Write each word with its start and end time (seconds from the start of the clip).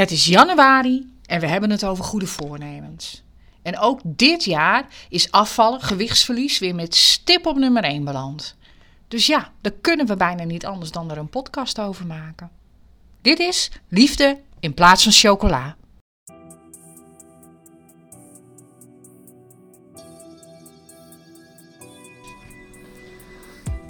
Het 0.00 0.10
is 0.10 0.24
januari 0.24 1.12
en 1.26 1.40
we 1.40 1.46
hebben 1.46 1.70
het 1.70 1.84
over 1.84 2.04
goede 2.04 2.26
voornemens. 2.26 3.22
En 3.62 3.78
ook 3.78 4.00
dit 4.04 4.44
jaar 4.44 4.86
is 5.08 5.30
afvallen, 5.30 5.80
gewichtsverlies 5.80 6.58
weer 6.58 6.74
met 6.74 6.94
stip 6.94 7.46
op 7.46 7.56
nummer 7.56 7.84
1 7.84 8.04
beland. 8.04 8.56
Dus 9.08 9.26
ja, 9.26 9.52
daar 9.60 9.72
kunnen 9.80 10.06
we 10.06 10.16
bijna 10.16 10.44
niet 10.44 10.66
anders 10.66 10.90
dan 10.90 11.10
er 11.10 11.18
een 11.18 11.28
podcast 11.28 11.80
over 11.80 12.06
maken. 12.06 12.50
Dit 13.22 13.38
is 13.38 13.70
Liefde 13.88 14.40
in 14.60 14.74
plaats 14.74 15.02
van 15.02 15.12
chocola. 15.12 15.76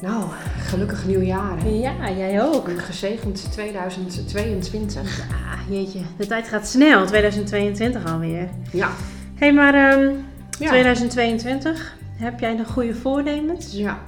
Nou, 0.03 0.25
gelukkig 0.59 1.07
nieuwjaar. 1.07 1.69
Ja, 1.69 2.11
jij 2.11 2.43
ook. 2.43 2.69
Een 2.69 2.79
gezegend 2.79 3.53
2022. 3.53 5.19
Ja, 5.29 5.75
jeetje. 5.75 6.01
De 6.17 6.27
tijd 6.27 6.49
gaat 6.49 6.67
snel. 6.69 7.07
2022 7.07 8.13
alweer. 8.13 8.49
Ja. 8.73 8.89
Hé, 9.35 9.47
hey, 9.47 9.53
maar 9.53 9.75
ehm, 9.75 10.13
Ja. 10.59 10.69
2022, 10.69 11.97
heb 12.17 12.41
jij 12.41 12.55
nog 12.55 12.69
goede 12.69 12.95
voornemens? 12.95 13.73
Ja. 13.73 13.99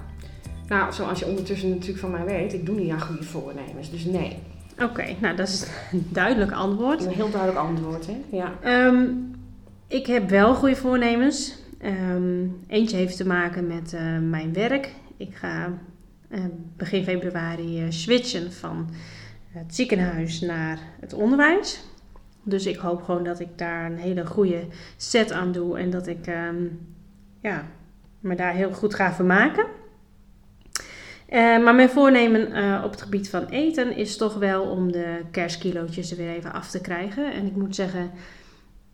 Nou, 0.69 0.93
zoals 0.93 1.19
je 1.19 1.27
ondertussen 1.27 1.69
natuurlijk 1.69 1.98
van 1.98 2.11
mij 2.11 2.25
weet, 2.25 2.53
ik 2.53 2.67
doe 2.67 2.81
niet 2.81 2.91
aan 2.91 3.01
goede 3.01 3.25
voornemens. 3.25 3.91
Dus 3.91 4.05
nee. 4.05 4.39
Oké, 4.83 5.05
nou 5.20 5.37
dat 5.37 5.48
is 5.48 5.67
een 5.93 6.06
duidelijk 6.11 6.53
antwoord. 6.53 7.05
Een 7.05 7.12
heel 7.12 7.31
duidelijk 7.31 7.67
antwoord, 7.67 8.06
hè? 8.06 8.17
Ja. 8.31 8.53
Ehm, 8.62 9.05
ik 9.89 10.06
heb 10.06 10.31
wel 10.31 10.55
goede 10.55 10.77
voornemens. 10.77 11.55
Ehm, 11.79 12.47
eentje 12.67 12.97
heeft 12.97 13.17
te 13.17 13.27
maken 13.27 13.67
met 13.67 13.93
eh, 13.93 14.01
mijn 14.20 14.53
werk. 14.53 14.91
Ik 15.23 15.35
ga 15.35 15.79
eh, 16.29 16.41
begin 16.77 17.05
februari 17.05 17.83
eh, 17.83 17.91
switchen 17.91 18.53
van 18.53 18.89
het 19.48 19.75
ziekenhuis 19.75 20.41
naar 20.41 20.79
het 21.01 21.12
onderwijs. 21.12 21.85
Dus 22.43 22.67
ik 22.67 22.77
hoop 22.77 23.03
gewoon 23.03 23.25
dat 23.25 23.41
ik 23.41 23.59
daar 23.59 23.87
een 23.87 23.98
hele 23.98 24.27
goede 24.27 24.67
set 24.97 25.33
aan 25.33 25.53
doe 25.53 25.78
en 25.78 25.91
dat 25.91 26.06
ik 26.06 26.27
ehm, 26.27 26.65
ja, 27.41 27.67
me 28.20 28.34
daar 28.34 28.55
heel 28.55 28.73
goed 28.73 28.95
ga 28.95 29.12
vermaken. 29.12 29.67
Eh, 31.27 31.39
maar 31.39 31.75
mijn 31.75 31.91
voornemen 31.91 32.84
op 32.84 32.91
het 32.91 33.03
gebied 33.03 33.28
van 33.28 33.47
eten 33.47 33.97
is 33.97 34.17
toch 34.17 34.34
wel 34.34 34.62
om 34.62 34.93
de 34.93 35.20
kerstkilootjes 35.31 36.11
er 36.11 36.17
weer 36.17 36.34
even 36.34 36.53
af 36.53 36.70
te 36.70 36.81
krijgen. 36.81 37.33
En 37.33 37.47
ik 37.47 37.56
moet 37.56 37.75
zeggen, 37.75 38.11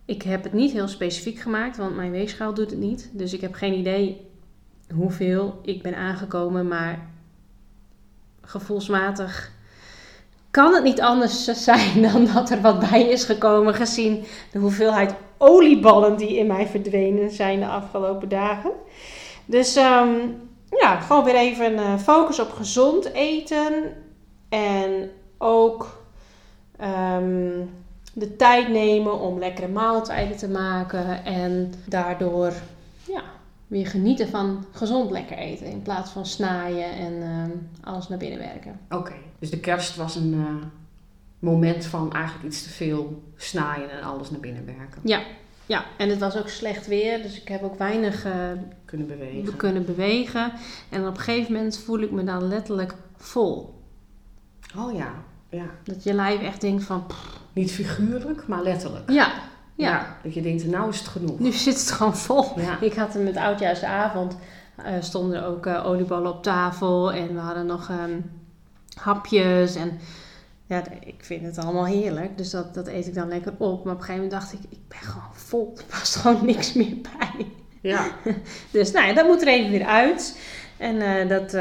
ik 0.05 0.23
heb 0.23 0.43
het 0.43 0.53
niet 0.53 0.73
heel 0.73 0.89
specifiek 0.89 1.39
gemaakt, 1.39 1.77
want 1.77 1.97
mijn 1.97 2.11
weegschaal 2.11 2.55
doet 2.55 2.71
het 2.71 2.81
niet. 2.81 3.11
Dus 3.12 3.33
ik 3.33 3.41
heb 3.41 3.55
geen 3.55 3.75
idee 3.75 4.28
hoeveel 4.94 5.61
ik 5.62 5.83
ben 5.83 5.97
aangekomen, 5.97 6.69
maar 6.69 7.08
gevoelsmatig 8.42 9.50
kan 10.50 10.75
het 10.75 10.84
niet 10.84 11.00
anders 11.00 11.44
zijn 11.64 12.03
dan 12.03 12.28
dat 12.34 12.50
er 12.50 12.61
wat 12.61 12.91
bij 12.91 13.03
is 13.03 13.25
gekomen, 13.25 13.75
gezien 13.75 14.25
de 14.53 14.59
hoeveelheid 14.59 15.14
olieballen 15.39 16.16
die 16.16 16.36
in 16.36 16.47
mij 16.47 16.66
verdwenen 16.66 17.31
zijn 17.31 17.61
de 17.61 17.66
afgelopen 17.66 18.28
dagen. 18.28 18.70
Dus 19.44 19.77
ehm, 19.77 20.14
ja, 20.70 21.00
gewoon 21.00 21.25
weer 21.25 21.36
even 21.36 21.77
eh, 21.77 21.98
focus 21.98 22.41
op 22.41 22.50
gezond 22.50 23.12
eten 23.12 23.72
en 24.48 25.11
ook 25.39 26.03
ehm, 26.77 27.61
de 28.12 28.36
tijd 28.36 28.69
nemen 28.69 29.20
om 29.20 29.39
lekkere 29.39 29.69
maaltijden 29.69 30.36
te 30.36 30.48
maken 30.48 31.25
en 31.25 31.75
daardoor 31.86 32.53
ja, 33.06 33.22
weer 33.69 33.87
genieten 33.87 34.29
van 34.29 34.65
gezond 34.73 35.11
lekker 35.11 35.37
eten 35.37 35.67
in 35.67 35.83
plaats 35.83 36.11
van 36.11 36.27
snaaien 36.27 36.91
en 36.93 37.23
ehm, 37.23 37.51
alles 37.81 38.09
naar 38.09 38.19
binnen 38.19 38.39
werken. 38.39 38.81
Oké. 38.91 39.13
Dus 39.39 39.51
de 39.51 39.61
kerst 39.61 39.97
was 39.97 40.17
een 40.17 40.35
eh, 40.35 40.67
moment 41.39 41.85
van 41.87 42.13
eigenlijk 42.13 42.47
iets 42.47 42.63
te 42.63 42.69
veel 42.69 43.23
snaaien 43.37 43.91
en 43.91 44.03
alles 44.03 44.31
naar 44.31 44.41
binnen 44.41 44.67
werken. 44.67 45.01
Ja, 45.05 45.21
ja, 45.67 45.85
en 45.99 46.09
het 46.09 46.19
was 46.19 46.37
ook 46.37 46.49
slecht 46.49 46.87
weer, 46.87 47.23
dus 47.23 47.41
ik 47.41 47.49
heb 47.49 47.63
ook 47.63 47.79
weinig 47.79 48.25
eh, 48.25 48.33
Kunnen 48.85 49.07
bewegen. 49.07 49.57
kunnen 49.57 49.85
bewegen. 49.85 50.53
En 50.89 51.07
op 51.07 51.17
een 51.17 51.21
gegeven 51.23 51.53
moment 51.53 51.78
voel 51.78 51.99
ik 52.01 52.11
me 52.11 52.25
dan 52.25 52.49
letterlijk 52.49 52.95
vol. 53.17 53.83
Oh 54.77 54.97
ja. 54.97 55.12
Ja. 55.51 55.65
Dat 55.84 56.03
je 56.05 56.15
lijf 56.15 56.41
echt 56.43 56.61
denkt 56.61 56.84
van, 56.84 57.07
pff, 57.07 57.41
Niet 57.53 57.71
figuurlijk, 57.73 58.47
maar 58.47 58.62
letterlijk. 58.62 59.11
ja, 59.11 59.33
ja, 59.78 60.16
Dat 60.22 60.34
je 60.34 60.43
denkt, 60.43 60.66
nou 60.66 60.89
is 60.89 60.99
het 60.99 61.09
genoeg. 61.09 61.39
nu 61.39 61.53
zit 61.53 61.81
het 61.81 61.91
gewoon 61.91 62.16
vol. 62.16 62.61
Ja. 62.61 62.81
Ik 62.81 62.94
had 62.94 63.15
er 63.15 63.21
met 63.21 63.37
oudjaarsavond, 63.37 64.37
eh 64.77 64.93
stonden 65.00 65.44
ook 65.44 65.66
eh, 65.66 65.87
olieballen 65.87 66.31
op 66.31 66.43
tafel 66.43 67.12
en 67.12 67.34
we 67.34 67.41
hadden 67.41 67.66
nog 67.66 67.89
ehm, 67.89 68.21
hapjes 68.94 69.75
en... 69.75 69.99
Ja, 70.66 70.83
ik 71.00 71.25
vind 71.25 71.44
het 71.44 71.59
allemaal 71.59 71.87
heerlijk, 71.87 72.39
dus 72.39 72.50
dat, 72.50 72.75
dat 72.75 72.87
eet 72.87 73.06
ik 73.06 73.15
dan 73.15 73.28
lekker 73.28 73.53
op. 73.59 73.84
Maar 73.84 73.94
op 73.94 73.99
een 74.00 74.05
gegeven 74.05 74.15
moment 74.15 74.31
dacht 74.31 74.53
ik, 74.53 74.59
ik 74.69 74.89
ben 74.89 74.99
gewoon 74.99 75.33
vol. 75.33 75.75
Er 75.77 75.84
past 75.84 76.16
gewoon 76.16 76.45
niks 76.45 76.72
meer 76.72 76.97
bij. 77.03 77.47
Ja. 77.81 78.06
Dus 78.71 78.93
nou 78.93 79.06
ja, 79.06 79.15
dat 79.15 79.27
moet 79.27 79.43
er 79.43 79.49
even 79.49 79.71
weer 79.71 79.87
uit. 79.87 80.41
En 80.77 81.00
eh, 81.00 81.28
dat, 81.28 81.53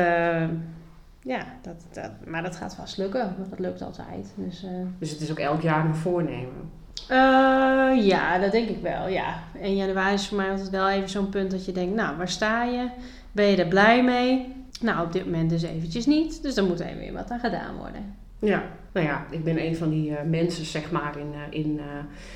ja, 1.22 1.46
dat, 1.62 1.86
dat, 1.92 2.12
maar 2.26 2.44
dat 2.44 2.56
gaat 2.56 2.76
vast 2.76 2.98
lukken, 2.98 3.36
want 3.38 3.50
dat 3.50 3.60
lukt 3.60 3.82
altijd. 3.82 4.34
Dus 4.36 4.66
Dus 5.00 5.12
het 5.12 5.22
is 5.22 5.32
ook 5.32 5.40
elk 5.40 5.62
jaar 5.62 5.86
een 5.86 5.96
voornemen. 5.96 6.72
Eh, 7.10 8.06
ja, 8.08 8.40
dat 8.40 8.52
denk 8.52 8.70
ik 8.70 8.82
wel, 8.82 9.08
ja. 9.08 9.44
1 9.62 9.76
januari 9.76 10.14
is 10.14 10.28
voor 10.28 10.38
mij 10.38 10.50
altijd 10.50 10.70
wel 10.70 10.90
even 10.90 11.10
zo'n 11.10 11.30
punt 11.30 11.52
dat 11.52 11.66
je 11.66 11.72
denkt, 11.72 11.96
nou, 11.96 12.18
waar 12.18 12.30
sta 12.30 12.64
je? 12.64 12.90
Ben 13.32 13.46
je 13.46 13.58
er 13.58 13.68
blij 13.68 14.04
mee? 14.04 14.56
Nou, 14.82 15.06
op 15.06 15.14
dit 15.14 15.26
moment 15.26 15.50
dus 15.50 15.62
eventjes 15.62 16.06
niet. 16.06 16.42
Dus 16.42 16.56
dan 16.56 16.68
moet 16.68 16.80
even 16.80 16.98
weer 16.98 17.14
wat 17.14 17.32
aan 17.32 17.40
gedaan 17.40 17.76
worden. 17.76 18.16
Ja, 18.40 18.64
nou 18.92 19.06
ja, 19.06 19.26
ik 19.30 19.44
ben 19.44 19.62
een 19.62 19.76
van 19.76 19.90
die 19.90 20.16
eh, 20.16 20.26
mensen, 20.26 20.66
zeg 20.66 20.92
maar, 20.92 21.18
in, 21.18 21.34
eh, 21.34 21.60
in 21.60 21.80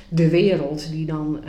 de 0.08 0.28
wereld 0.28 0.90
die 0.90 1.06
dan 1.06 1.44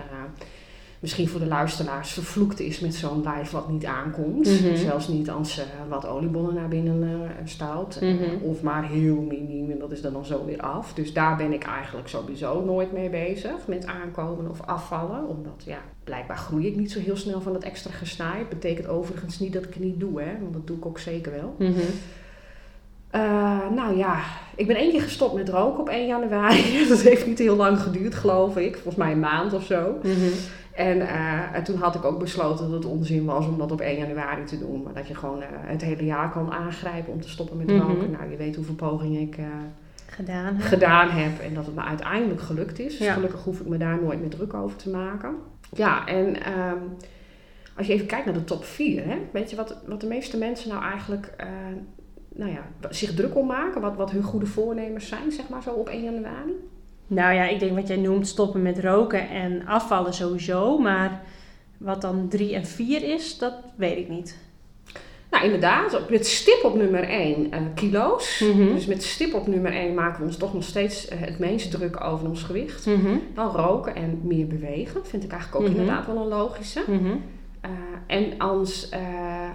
misschien 1.03 1.27
voor 1.27 1.39
de 1.39 1.45
luisteraars 1.45 2.11
vervloekt 2.11 2.59
is 2.59 2.79
met 2.79 2.95
zo'n 2.95 3.23
lijf 3.23 3.51
wat 3.51 3.69
niet 3.69 3.85
aankomt. 3.85 4.61
Mhm. 4.61 4.75
Zelfs 4.75 5.07
niet 5.07 5.29
als 5.29 5.59
eh, 5.59 5.65
wat 5.89 6.07
oliebollen 6.07 6.53
naar 6.53 6.67
binnen 6.67 7.29
staat. 7.43 8.01
Mhm. 8.01 8.41
of 8.41 8.61
maar 8.61 8.87
heel 8.87 9.21
miniem 9.21 9.71
en 9.71 9.79
dat 9.79 9.91
is 9.91 10.01
dan 10.01 10.15
al 10.15 10.25
zo 10.25 10.45
weer 10.45 10.61
af. 10.61 10.93
Dus 10.93 11.13
daar 11.13 11.35
ben 11.35 11.53
ik 11.53 11.63
eigenlijk 11.63 12.07
sowieso 12.07 12.63
nooit 12.65 12.91
mee 12.91 13.09
bezig 13.09 13.67
met 13.67 13.85
aankomen 13.85 14.49
of 14.49 14.61
afvallen. 14.61 15.27
Omdat, 15.27 15.63
ja, 15.65 15.79
blijkbaar 16.03 16.37
groei 16.37 16.67
ik 16.67 16.75
niet 16.75 16.91
zo 16.91 16.99
heel 16.99 17.17
snel 17.17 17.41
van 17.41 17.53
het 17.53 17.63
extra 17.63 17.91
gesnaai. 17.91 18.45
Betekent 18.49 18.87
overigens 18.87 19.39
niet 19.39 19.53
dat 19.53 19.63
ik 19.63 19.73
het 19.73 19.83
niet 19.83 19.99
doe, 19.99 20.21
hè. 20.21 20.39
Want 20.41 20.53
dat 20.53 20.67
doe 20.67 20.77
ik 20.77 20.85
ook 20.85 20.99
zeker 20.99 21.31
wel. 21.31 21.55
Eh, 23.13 23.69
nou 23.75 23.97
ja, 23.97 24.19
ik 24.55 24.67
ben 24.67 24.75
één 24.75 24.91
keer 24.91 25.01
gestopt 25.01 25.33
met 25.33 25.49
roken 25.49 25.79
op 25.79 25.89
1 25.89 26.07
januari. 26.07 26.63
Dat 26.89 27.01
heeft 27.01 27.27
niet 27.27 27.39
heel 27.39 27.55
lang 27.55 27.79
geduurd, 27.79 28.15
geloof 28.15 28.57
ik. 28.57 28.73
Volgens 28.73 28.95
mij 28.95 29.11
een 29.11 29.19
maand 29.19 29.53
of 29.53 29.63
zo. 29.63 29.99
En, 30.75 31.01
eh, 31.07 31.56
en 31.56 31.63
toen 31.63 31.78
had 31.78 31.95
ik 31.95 32.03
ook 32.03 32.19
besloten 32.19 32.66
dat 32.66 32.84
het 32.84 32.91
onzin 32.91 33.25
was 33.25 33.47
om 33.47 33.57
dat 33.57 33.72
op 33.72 33.81
1 33.81 33.97
januari 33.97 34.44
te 34.44 34.59
doen. 34.59 34.84
Maar 34.84 34.94
dat 34.94 35.07
je 35.07 35.16
gewoon 35.16 35.41
eh, 35.41 35.47
het 35.51 35.81
hele 35.81 36.06
jaar 36.06 36.31
kan 36.31 36.51
aangrijpen 36.51 37.13
om 37.13 37.22
te 37.22 37.29
stoppen 37.29 37.57
met 37.57 37.67
Mhm. 37.67 37.79
roken. 37.88 38.11
Nou, 38.11 38.29
je 38.31 38.38
weet 38.38 38.56
hoeveel 38.56 38.75
pogingen 38.75 39.22
ik 39.22 39.38
eh, 39.38 39.45
Gedaan. 40.59 41.09
heb 41.09 41.39
en 41.39 41.53
dat 41.53 41.66
het 41.66 41.75
me 41.75 41.81
uiteindelijk 41.81 42.41
gelukt 42.41 42.79
is. 42.79 42.97
Dus 42.97 43.07
gelukkig 43.09 43.44
hoef 43.44 43.59
ik 43.59 43.67
me 43.67 43.78
daar 43.78 44.01
nooit 44.01 44.19
meer 44.19 44.29
druk 44.29 44.53
over 44.53 44.75
te 44.78 44.89
maken. 44.89 45.35
Ja, 45.75 46.06
en 46.07 46.44
ehm, 46.44 46.78
als 47.78 47.88
je 47.88 47.94
even 47.94 48.06
kijkt 48.06 48.25
naar 48.25 48.33
de 48.33 48.44
top 48.44 48.63
4, 48.66 49.06
hè, 49.06 49.17
weet 49.31 49.50
je 49.50 49.56
wat, 49.56 49.78
wat 49.88 50.01
de 50.01 50.07
meeste 50.07 50.38
mensen 50.38 50.69
nou 50.69 50.83
eigenlijk 50.83 51.35
nou 52.35 52.51
ja, 52.51 52.62
zich 52.89 53.13
druk 53.13 53.35
om 53.35 53.47
maken? 53.47 53.81
Wat, 53.81 53.95
wat 53.95 54.12
hun 54.12 54.23
goede 54.23 54.45
voornemens 54.45 55.07
zijn, 55.07 55.31
zeg 55.31 55.50
maar 55.50 55.62
zo 55.63 55.69
op 55.72 55.89
1 55.89 56.03
januari? 56.03 56.53
Nou 57.07 57.33
ja, 57.33 57.47
ik 57.47 57.59
denk 57.59 57.75
wat 57.75 57.87
jij 57.87 57.97
noemt 57.97 58.27
stoppen 58.27 58.61
met 58.61 58.79
roken 58.79 59.29
en 59.29 59.65
afvallen 59.65 60.13
sowieso. 60.13 60.77
Maar 60.77 61.21
wat 61.77 62.01
dan 62.01 62.27
3 62.29 62.55
en 62.55 62.65
4 62.65 63.03
is, 63.13 63.37
dat 63.37 63.53
weet 63.75 63.97
ik 63.97 64.09
niet. 64.09 64.37
Nou, 65.31 65.45
inderdaad, 65.45 66.09
met 66.09 66.27
stip 66.27 66.63
op 66.63 66.75
nummer 66.75 67.03
1 67.09 67.49
kilo's. 67.75 68.39
Mhm. 68.39 68.73
Dus 68.73 68.85
met 68.85 69.03
stip 69.03 69.33
op 69.33 69.47
nummer 69.47 69.73
1 69.73 69.93
maken 69.93 70.19
we 70.19 70.25
ons 70.25 70.37
toch 70.37 70.53
nog 70.53 70.63
steeds 70.63 71.07
eh, 71.07 71.17
het 71.19 71.39
meest 71.39 71.71
druk 71.71 72.03
over 72.03 72.27
ons 72.29 72.43
gewicht. 72.43 72.85
Mhm. 72.85 73.17
Dan 73.33 73.49
roken 73.51 73.95
en 73.95 74.19
meer 74.23 74.47
bewegen, 74.47 75.06
vind 75.06 75.23
ik 75.23 75.31
eigenlijk 75.31 75.61
ook 75.63 75.69
Mhm. 75.69 75.79
inderdaad 75.79 76.06
wel 76.06 76.17
een 76.17 76.27
logische. 76.27 76.81
Eh, 77.61 77.69
en 78.07 78.38
als 78.38 78.89
eh, 78.89 78.99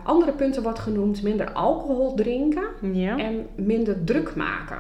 andere 0.04 0.32
punten 0.32 0.62
wordt 0.62 0.78
genoemd, 0.78 1.22
minder 1.22 1.52
alcohol 1.52 2.14
drinken 2.14 2.64
Ja. 2.92 3.16
en 3.18 3.46
minder 3.54 4.04
druk 4.04 4.34
maken. 4.36 4.78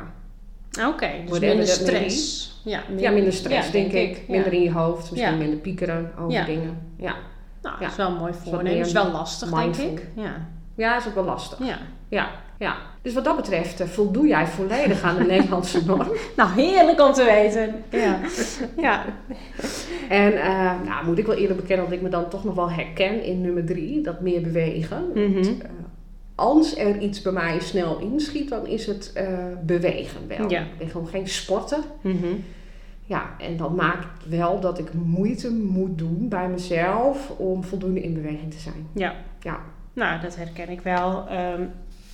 Oké, 0.88 1.10
dus 1.26 1.38
minder 1.38 1.66
stress. 1.66 2.46
Ja, 2.64 2.82
ja, 2.96 3.10
minder 3.10 3.32
stress, 3.32 3.66
ja, 3.66 3.72
denk, 3.72 3.92
ik. 3.92 4.28
Minder 4.28 4.52
in 4.52 4.62
je 4.62 4.72
hoofd, 4.72 5.10
misschien 5.10 5.38
minder 5.38 5.58
piekeren 5.58 6.12
over 6.18 6.44
dingen. 6.44 6.92
Ja. 6.96 7.14
Nou, 7.62 7.78
dat 7.80 7.90
is 7.90 7.96
wel 7.96 8.08
een 8.08 8.16
mooi 8.16 8.32
voornemen. 8.44 8.78
is 8.78 8.92
wel 8.92 9.10
lastig, 9.10 9.50
mindful. 9.50 9.84
denk 9.84 9.98
ik. 9.98 10.06
Ja. 10.14 10.48
ja, 10.74 10.96
is 10.96 11.06
ook 11.06 11.14
wel 11.14 11.24
lastig. 11.24 11.58
ja. 11.66 11.78
Ja, 12.08 12.30
ja. 12.58 12.76
Dus 13.02 13.14
wat 13.14 13.24
dat 13.24 13.36
betreft 13.36 13.80
eh, 13.80 13.86
voldoe 13.86 14.26
jij 14.26 14.46
volledig 14.46 15.02
aan 15.02 15.16
de 15.16 15.24
Nederlandse 15.34 15.84
norm. 15.84 16.08
Nou, 16.36 16.50
heerlijk 16.50 17.00
om 17.00 17.12
te 17.12 17.24
weten. 17.24 17.84
Ja. 17.90 18.18
ja. 18.86 19.04
En 20.08 20.42
eh, 20.42 20.72
nou, 20.84 21.06
moet 21.06 21.18
ik 21.18 21.26
wel 21.26 21.36
eerlijk 21.36 21.60
bekennen 21.60 21.84
dat 21.86 21.94
ik 21.94 22.02
me 22.02 22.08
dan 22.08 22.28
toch 22.28 22.44
nog 22.44 22.54
wel 22.54 22.70
herken 22.70 23.22
in 23.22 23.40
nummer 23.40 23.64
drie, 23.64 24.00
dat 24.02 24.20
meer 24.20 24.42
bewegen. 24.42 25.08
Mhm. 25.14 25.38
Eh, 25.38 25.70
als 26.38 26.76
er 26.76 26.98
iets 26.98 27.22
bij 27.22 27.32
mij 27.32 27.60
snel 27.60 27.98
inschiet, 27.98 28.48
dan 28.48 28.66
is 28.66 28.86
het 28.86 29.12
eh, 29.14 29.26
bewegen 29.64 30.28
wel. 30.28 30.50
Ja. 30.50 30.60
Ik 30.60 30.78
ben 30.78 30.88
gewoon 30.88 31.08
geen 31.08 31.28
sporter. 31.28 31.78
Mhm. 32.00 32.26
ja, 33.04 33.30
en 33.38 33.56
dat 33.56 33.74
maakt 33.76 34.28
wel 34.28 34.60
dat 34.60 34.78
ik 34.78 34.92
moeite 34.94 35.52
moet 35.52 35.98
doen 35.98 36.28
bij 36.28 36.48
mezelf 36.48 37.30
om 37.36 37.64
voldoende 37.64 38.00
in 38.00 38.14
beweging 38.14 38.52
te 38.52 38.58
zijn. 38.58 38.86
Ja. 38.92 39.14
Ja. 39.40 39.60
Nou, 39.92 40.20
dat 40.20 40.36
herken 40.36 40.68
ik 40.68 40.80
wel. 40.80 41.28
Ehm, 41.28 41.62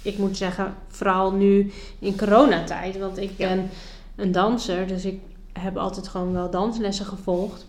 ik 0.02 0.18
moet 0.18 0.36
zeggen, 0.36 0.74
vooral 0.88 1.32
nu 1.32 1.72
in 1.98 2.16
coronatijd, 2.16 2.98
want 2.98 3.18
ik 3.18 3.30
Ja. 3.36 3.48
ben 3.48 3.68
een 4.16 4.32
danser, 4.32 4.86
dus 4.86 5.04
ik 5.04 5.20
heb 5.52 5.76
altijd 5.76 6.08
gewoon 6.08 6.32
wel 6.32 6.50
danslessen 6.50 7.06
gevolgd. 7.06 7.66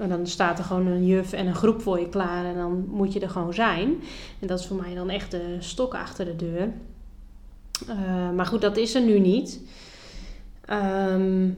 En 0.00 0.08
dan 0.08 0.26
staat 0.26 0.58
er 0.58 0.64
gewoon 0.64 0.86
een 0.86 1.06
juf 1.06 1.32
en 1.32 1.46
een 1.46 1.54
groep 1.54 1.82
voor 1.82 2.00
je 2.00 2.08
klaar 2.08 2.44
en 2.44 2.54
dan 2.54 2.84
moet 2.88 3.12
je 3.12 3.20
er 3.20 3.30
gewoon 3.30 3.54
zijn. 3.54 3.94
En 4.38 4.46
dat 4.46 4.58
is 4.58 4.66
voor 4.66 4.76
mij 4.76 4.94
dan 4.94 5.10
echt 5.10 5.30
de 5.30 5.56
stok 5.58 5.94
achter 5.94 6.24
de 6.24 6.36
deur. 6.36 6.72
Eh, 7.88 8.30
maar 8.30 8.46
goed, 8.46 8.60
dat 8.60 8.76
is 8.76 8.94
er 8.94 9.02
nu 9.02 9.18
niet. 9.18 9.60
Ehm, 10.64 11.48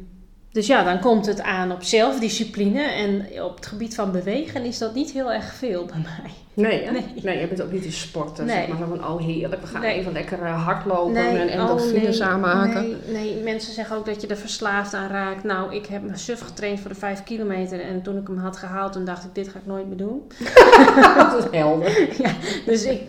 dus 0.53 0.67
ja, 0.67 0.83
dan 0.85 1.01
komt 1.01 1.27
het 1.27 1.43
aan 1.43 1.73
op 1.73 1.83
zelfdiscipline. 1.83 2.83
En 2.83 3.27
op 3.43 3.57
het 3.57 3.67
gebied 3.67 3.95
van 3.95 4.13
bewegen 4.13 4.65
is 4.65 4.79
dat 4.79 4.95
niet 4.95 5.11
heel 5.11 5.33
erg 5.33 5.55
veel 5.55 5.85
bij 5.85 5.99
mij. 6.03 6.31
Nee, 6.55 6.85
hè? 6.85 6.91
Nee. 6.91 7.05
nee. 7.23 7.41
je 7.41 7.47
bent 7.47 7.63
ook 7.63 7.73
niet 7.73 7.85
een 7.85 7.93
sporter. 7.93 8.45
Nee. 8.45 8.67
Zeg 8.67 8.79
maar 8.79 8.89
van, 8.89 9.07
oh 9.07 9.21
heerlijk, 9.21 9.61
we 9.61 9.67
gaan 9.67 9.81
Nee. 9.81 9.99
even 9.99 10.13
lekker 10.13 10.43
eh, 10.43 10.65
hardlopen 10.65 11.17
en, 11.17 11.49
en 11.49 11.61
oh, 11.61 11.93
nee, 11.93 12.23
aanmaken. 12.23 12.99
Nee, 13.07 13.35
nee, 13.35 13.43
mensen 13.43 13.73
zeggen 13.73 13.97
ook 13.97 14.07
dat 14.07 14.21
je 14.21 14.27
er 14.27 14.37
verslaafd 14.37 14.95
aan 14.95 15.09
raakt. 15.09 15.45
Nou, 15.45 15.75
ik 15.75 15.87
heb 15.87 16.03
me 16.03 16.17
suf 16.17 16.41
getraind 16.41 16.81
voor 16.81 16.91
de 16.91 16.97
5 16.97 17.23
kilometer. 17.23 17.81
En 17.81 18.03
toen 18.03 18.17
ik 18.17 18.27
hem 18.27 18.39
had 18.39 18.57
gehaald, 18.57 18.93
toen 18.93 19.05
dacht 19.05 19.25
ik, 19.25 19.35
dit 19.35 19.49
ga 19.49 19.59
ik 19.59 19.67
nooit 19.67 19.89
meer 19.89 19.97
doen. 19.97 20.23
dat 21.17 21.39
is 21.39 21.59
helder. 21.59 22.09
Dus 22.67 22.85
ik, 22.85 23.01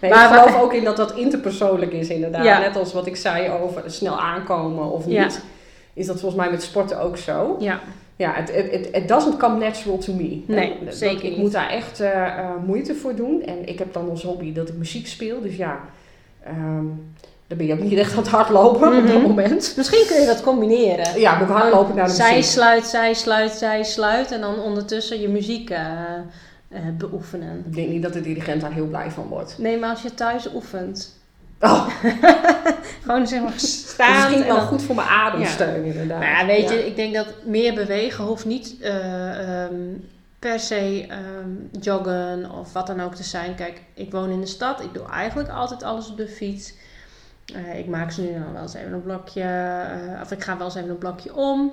Maar- 0.00 0.10
ik 0.10 0.38
geloof 0.38 0.62
ook 0.62 0.72
in 0.72 0.84
dat 0.84 0.96
dat 0.96 1.14
interpersoonlijk 1.16 1.92
is 1.92 2.08
inderdaad. 2.08 2.44
Ja. 2.44 2.58
Net 2.58 2.76
als 2.76 2.92
wat 2.92 3.06
ik 3.06 3.16
zei 3.16 3.50
over 3.50 3.82
snel 3.86 4.20
aankomen 4.20 4.90
of 4.90 5.06
niet. 5.06 5.14
Ja. 5.16 5.28
Is 5.94 6.06
dat 6.06 6.20
volgens 6.20 6.40
mij 6.42 6.50
met 6.50 6.62
sporten 6.62 7.00
ook 7.00 7.16
zo. 7.16 7.56
ja, 7.60 7.80
Ja, 8.16 8.32
het 8.34 8.48
it, 8.50 8.72
it, 8.72 8.96
it 8.96 9.08
doesn't 9.08 9.36
come 9.36 9.58
natural 9.58 9.98
to 9.98 10.12
me. 10.12 10.42
Nee, 10.46 10.76
dat- 10.84 10.94
zeker 10.94 11.24
Ik 11.24 11.30
niet. 11.30 11.38
moet 11.38 11.52
daar 11.52 11.68
echt 11.70 12.00
eh, 12.00 12.26
eh, 12.38 12.48
moeite 12.66 12.94
voor 12.94 13.14
doen. 13.14 13.42
En 13.42 13.68
ik 13.68 13.78
heb 13.78 13.92
dan 13.92 14.10
als 14.10 14.22
hobby 14.22 14.52
dat 14.52 14.68
ik 14.68 14.74
muziek 14.76 15.06
speel. 15.06 15.40
Dus 15.40 15.56
ja, 15.56 15.80
ehm, 16.44 16.84
dan 17.46 17.58
ben 17.58 17.66
je 17.66 17.72
ook 17.72 17.80
niet 17.82 17.98
echt 17.98 18.12
aan 18.12 18.18
het 18.18 18.28
hardlopen 18.28 18.96
op 18.98 19.06
dat 19.06 19.14
Mhm. 19.16 19.22
moment. 19.22 19.72
misschien 19.76 20.06
kun 20.06 20.20
je 20.20 20.26
dat 20.26 20.42
combineren. 20.42 21.20
Ja, 21.20 21.38
moet 21.38 21.48
ik 21.48 21.54
hardlopen 21.54 21.94
naar 21.96 22.06
de 22.06 22.12
Zij 22.12 22.34
muziek. 22.36 22.50
sluit, 22.52 22.84
zij 22.86 23.14
sluit, 23.14 23.50
zij 23.52 23.82
sluit. 23.84 24.30
En 24.32 24.40
dan 24.40 24.58
ondertussen 24.60 25.20
je 25.20 25.28
muziek 25.28 25.70
eh, 25.70 25.78
eh, 26.68 26.80
beoefenen. 26.98 27.64
Ik 27.66 27.74
denk 27.74 27.88
niet 27.88 28.02
dat 28.02 28.12
de 28.12 28.20
dirigent 28.20 28.60
daar 28.60 28.72
heel 28.72 28.86
blij 28.86 29.10
van 29.10 29.26
wordt. 29.28 29.54
Nee, 29.58 29.78
maar 29.78 29.90
als 29.90 30.02
je 30.02 30.14
thuis 30.14 30.52
oefent. 30.54 31.20
Oh, 31.64 31.88
Gewoon 33.02 33.26
zeg 33.26 33.40
maar 33.42 33.50
dat 33.50 33.60
staan. 33.60 34.14
misschien 34.14 34.40
en 34.42 34.46
wel 34.46 34.56
dan- 34.56 34.66
goed 34.66 34.82
voor 34.82 34.94
mijn 34.94 35.08
ademsteun 35.08 35.84
inderdaad. 35.84 36.22
Ja, 36.22 36.46
weet 36.46 36.68
Ja. 36.68 36.74
je, 36.74 36.86
ik 36.86 36.96
denk 36.96 37.14
dat 37.14 37.26
meer 37.44 37.74
bewegen 37.74 38.24
hoeft 38.24 38.44
niet 38.44 38.76
eh, 38.80 39.62
ehm, 39.64 39.74
per 40.38 40.60
se 40.60 41.06
ehm, 41.08 41.80
joggen 41.82 42.50
of 42.50 42.72
wat 42.72 42.86
dan 42.86 43.00
ook 43.00 43.14
te 43.14 43.22
zijn. 43.22 43.54
Kijk, 43.54 43.80
ik 43.94 44.10
woon 44.12 44.30
in 44.30 44.40
de 44.40 44.46
stad. 44.46 44.80
Ik 44.82 44.94
doe 44.94 45.06
eigenlijk 45.08 45.48
altijd 45.48 45.82
alles 45.82 46.10
op 46.10 46.16
de 46.16 46.28
fiets. 46.28 46.74
Eh, 47.54 47.78
ik 47.78 47.86
maak 47.86 48.10
ze 48.12 48.20
nu 48.22 48.32
dan 48.32 48.52
wel 48.52 48.62
eens 48.62 48.74
even 48.74 48.92
een 48.92 49.02
blokje, 49.02 49.42
eh, 49.42 50.20
of 50.22 50.30
ik 50.32 50.42
ga 50.44 50.56
wel 50.56 50.66
eens 50.66 50.74
even 50.76 50.90
een 50.90 50.98
blokje 50.98 51.34
om. 51.36 51.72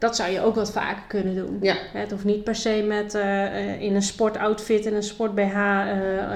Dat 0.00 0.16
zou 0.16 0.30
je 0.30 0.40
ook 0.40 0.54
wat 0.54 0.72
vaker 0.72 1.02
kunnen 1.08 1.34
doen. 1.34 1.58
Ja. 1.60 1.74
Hè, 1.92 2.00
Het 2.00 2.10
hoeft 2.10 2.24
niet 2.24 2.44
per 2.44 2.54
se 2.54 2.84
met 2.88 3.14
eh, 3.14 3.44
eh, 3.46 3.80
in 3.82 3.94
een 3.94 4.02
sportoutfit 4.02 4.86
en 4.86 4.94
een 4.94 5.02
sport 5.02 5.34
BH 5.34 5.40
eh, 5.40 5.90
eh, 5.90 6.28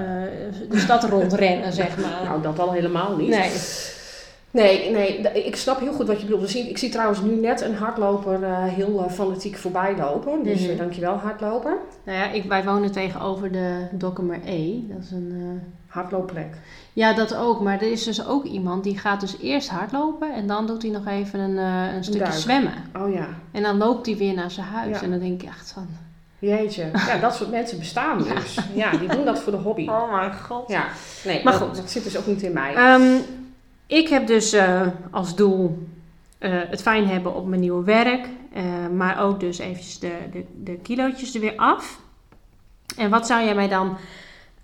de 0.70 0.78
stad 0.78 1.04
rondrennen, 1.04 1.72
zeg 1.72 1.98
maar. 1.98 2.24
Nou, 2.24 2.42
dat 2.42 2.58
al 2.58 2.72
helemaal 2.72 3.16
niet. 3.16 3.28
nee. 3.28 3.50
Nee, 4.54 4.90
nee, 4.90 5.18
ik 5.46 5.56
snap 5.56 5.80
heel 5.80 5.92
goed 5.92 6.06
wat 6.06 6.16
je 6.18 6.24
bedoelt. 6.24 6.40
We 6.42 6.48
zien- 6.48 6.68
Ik 6.68 6.78
zie 6.78 6.88
trouwens 6.90 7.20
nu 7.22 7.34
net 7.34 7.60
een 7.60 7.74
hardloper 7.74 8.42
eh, 8.42 8.64
heel 8.64 9.04
eh, 9.04 9.10
fanatiek 9.10 9.56
voorbij 9.56 9.96
lopen. 9.96 10.42
Dus 10.42 10.60
Mhm. 10.60 10.70
eh, 10.70 10.78
dankjewel 10.78 11.14
hardloper. 11.14 11.76
Nou 12.04 12.18
ja, 12.18 12.30
ik, 12.30 12.44
wij 12.44 12.64
wonen 12.64 12.92
tegenover 12.92 13.52
de 13.52 13.86
Dokkumer 13.92 14.40
E. 14.46 14.78
Dat 14.88 15.02
is 15.02 15.10
een... 15.10 15.32
eh, 15.40 15.70
Hardloopplek. 15.86 16.54
Ja, 16.92 17.12
dat 17.12 17.34
ook. 17.36 17.60
Maar 17.60 17.74
er 17.82 17.90
is 17.92 18.04
dus 18.04 18.26
ook 18.26 18.44
iemand 18.44 18.84
die 18.84 18.98
gaat 18.98 19.20
dus 19.20 19.36
eerst 19.42 19.68
hardlopen 19.68 20.34
en 20.34 20.46
dan 20.46 20.66
doet 20.66 20.82
hij 20.82 20.90
nog 20.90 21.06
even 21.06 21.38
een, 21.40 21.58
eh, 21.58 21.94
een 21.94 22.02
stukje 22.04 22.20
duik. 22.20 22.32
zwemmen. 22.32 22.72
Oh 23.02 23.12
ja, 23.12 23.26
En 23.52 23.62
dan 23.62 23.76
loopt 23.78 24.06
hij 24.06 24.16
weer 24.16 24.34
naar 24.34 24.50
zijn 24.50 24.66
huis. 24.66 24.96
Ja. 24.98 25.02
En 25.04 25.10
dan 25.10 25.18
denk 25.18 25.42
ik 25.42 25.48
echt 25.48 25.72
van... 25.72 25.86
jeetje. 26.38 26.84
Ja, 27.08 27.18
dat 27.20 27.34
soort 27.34 27.50
mensen 27.50 27.78
bestaan 27.78 28.18
dus. 28.18 28.58
Ja, 28.74 28.90
die 28.90 29.08
doen 29.08 29.24
dat 29.24 29.38
voor 29.40 29.52
de 29.52 29.58
hobby. 29.58 29.88
Oh 29.88 30.12
mijn 30.12 30.34
god. 30.34 30.68
Ja, 30.68 30.84
nee, 31.24 31.44
Maar 31.44 31.52
dat, 31.52 31.62
goed. 31.62 31.76
dat 31.76 31.90
zit 31.90 32.04
dus 32.04 32.16
ook 32.18 32.26
niet 32.26 32.42
in 32.42 32.52
mij. 32.52 32.74
Ehm, 32.74 33.02
ik 33.86 34.08
heb 34.08 34.26
dus 34.26 34.52
eh, 34.52 34.86
als 35.10 35.36
doel 35.36 35.86
eh, 36.38 36.52
het 36.52 36.82
fijn 36.82 37.06
hebben 37.06 37.34
op 37.34 37.46
mijn 37.46 37.60
nieuwe 37.60 37.84
werk. 37.84 38.28
eh, 38.52 38.62
maar 38.96 39.22
ook 39.22 39.40
dus 39.40 39.58
eventjes 39.58 39.98
de, 39.98 40.12
de, 40.32 40.44
de 40.62 40.78
kilootjes 40.82 41.34
er 41.34 41.40
weer 41.40 41.56
af. 41.56 42.00
En 42.96 43.10
wat 43.10 43.26
zou 43.26 43.44
jij 43.44 43.54
mij 43.54 43.68
dan 43.68 43.96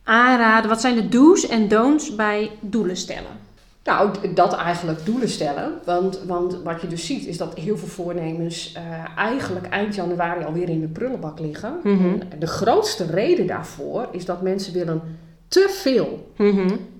aanraden? 0.04 0.70
Wat 0.70 0.80
zijn 0.80 0.94
de 0.94 1.08
do's 1.08 1.48
en 1.48 1.68
don'ts 1.68 2.14
bij 2.14 2.50
doelen 2.60 2.96
stellen? 2.96 3.48
Nou, 3.84 4.34
dat 4.34 4.54
eigenlijk 4.54 5.04
doelen 5.04 5.28
stellen. 5.28 5.72
Want, 5.84 6.20
want 6.26 6.62
wat 6.62 6.80
je 6.80 6.86
dus 6.86 7.06
ziet 7.06 7.26
is 7.26 7.36
dat 7.36 7.54
heel 7.54 7.78
veel 7.78 7.88
voornemens 7.88 8.76
eigenlijk 9.16 9.66
eind 9.66 9.94
januari 9.94 10.44
alweer 10.44 10.68
in 10.68 10.80
de 10.80 10.88
prullenbak 10.88 11.38
liggen. 11.38 11.80
Mhm. 11.82 12.20
En 12.28 12.38
de 12.38 12.46
grootste 12.46 13.06
reden 13.06 13.46
daarvoor 13.46 14.08
is 14.12 14.24
dat 14.24 14.42
mensen 14.42 14.72
willen 14.72 15.18
te 15.50 15.66
veel 15.68 16.32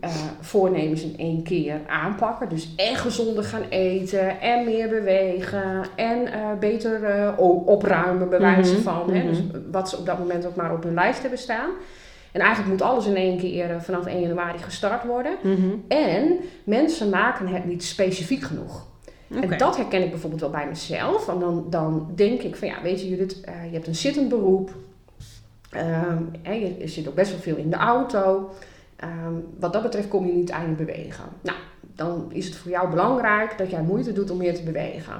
eh, 0.01 0.11
voornemens 0.41 1.03
in 1.03 1.15
één 1.19 1.43
keer 1.43 1.81
aanpakken. 1.87 2.49
Dus 2.49 2.75
en 2.77 2.97
gezonder 2.97 3.45
gaan 3.45 3.63
eten, 3.69 4.41
en 4.41 4.65
meer 4.65 4.89
bewegen, 4.89 5.83
en 5.97 6.33
eh, 6.33 6.59
beter 6.61 7.05
eh, 7.05 7.39
opruimen, 7.67 8.29
bij 8.29 8.41
wijze 8.41 8.73
Mhm, 8.73 8.83
van. 8.83 9.11
Hè? 9.11 9.19
mhm. 9.19 9.27
Dus 9.27 9.43
wat 9.71 9.89
ze 9.89 9.97
op 9.97 10.07
dat 10.07 10.19
moment 10.19 10.47
ook 10.47 10.55
maar 10.57 10.73
op 10.73 10.83
hun 10.83 10.95
lijst 10.95 11.21
hebben 11.21 11.39
staan. 11.39 11.71
En 12.33 12.41
eigenlijk 12.41 12.71
moet 12.71 12.83
alles 12.83 13.07
in 13.07 13.17
één 13.17 13.39
keer 13.39 13.83
vanaf 13.83 14.07
1 14.07 14.21
januari 14.21 14.59
gestart 14.59 15.05
worden. 15.05 15.33
Mhm. 15.43 15.69
En 15.89 16.37
mensen 16.65 17.09
maken 17.09 17.47
het 17.47 17.65
niet 17.65 17.85
specifiek 17.85 18.43
genoeg. 18.43 18.87
En 19.41 19.59
dat 19.59 19.77
herken 19.77 20.03
ik 20.03 20.11
bijvoorbeeld 20.11 20.41
wel 20.41 20.51
bij 20.51 20.67
mezelf. 20.69 21.27
Want 21.27 21.41
dan, 21.41 21.67
dan 21.71 22.09
denk 22.15 22.41
ik 22.43 22.57
van 22.57 22.69
ja, 22.69 22.83
weet 22.83 23.01
je 23.01 23.09
Judith, 23.09 23.41
je 23.45 23.73
hebt 23.73 23.87
een 23.87 23.95
zittend 23.95 24.29
beroep. 24.29 24.71
Je, 25.71 26.75
je 26.79 26.89
zit 26.89 27.09
ook 27.09 27.15
best 27.15 27.31
wel 27.31 27.41
veel 27.41 27.57
in 27.57 27.71
de 27.71 27.77
auto. 27.77 28.51
Ehm, 28.97 29.35
wat 29.59 29.73
dat 29.73 29.83
betreft 29.83 30.09
kom 30.09 30.27
je 30.27 30.33
niet 30.33 30.51
aan 30.51 30.69
je 30.69 30.75
bewegen. 30.75 31.25
Nou, 31.43 31.59
dan 31.95 32.27
is 32.33 32.47
het 32.47 32.57
voor 32.57 32.71
jou 32.71 32.91
belangrijk 32.91 33.59
dat 33.59 33.71
jij 33.71 33.83
moeite 33.83 34.13
doet 34.13 34.31
om 34.31 34.37
meer 34.37 34.55
te 34.55 34.63
bewegen. 34.63 35.15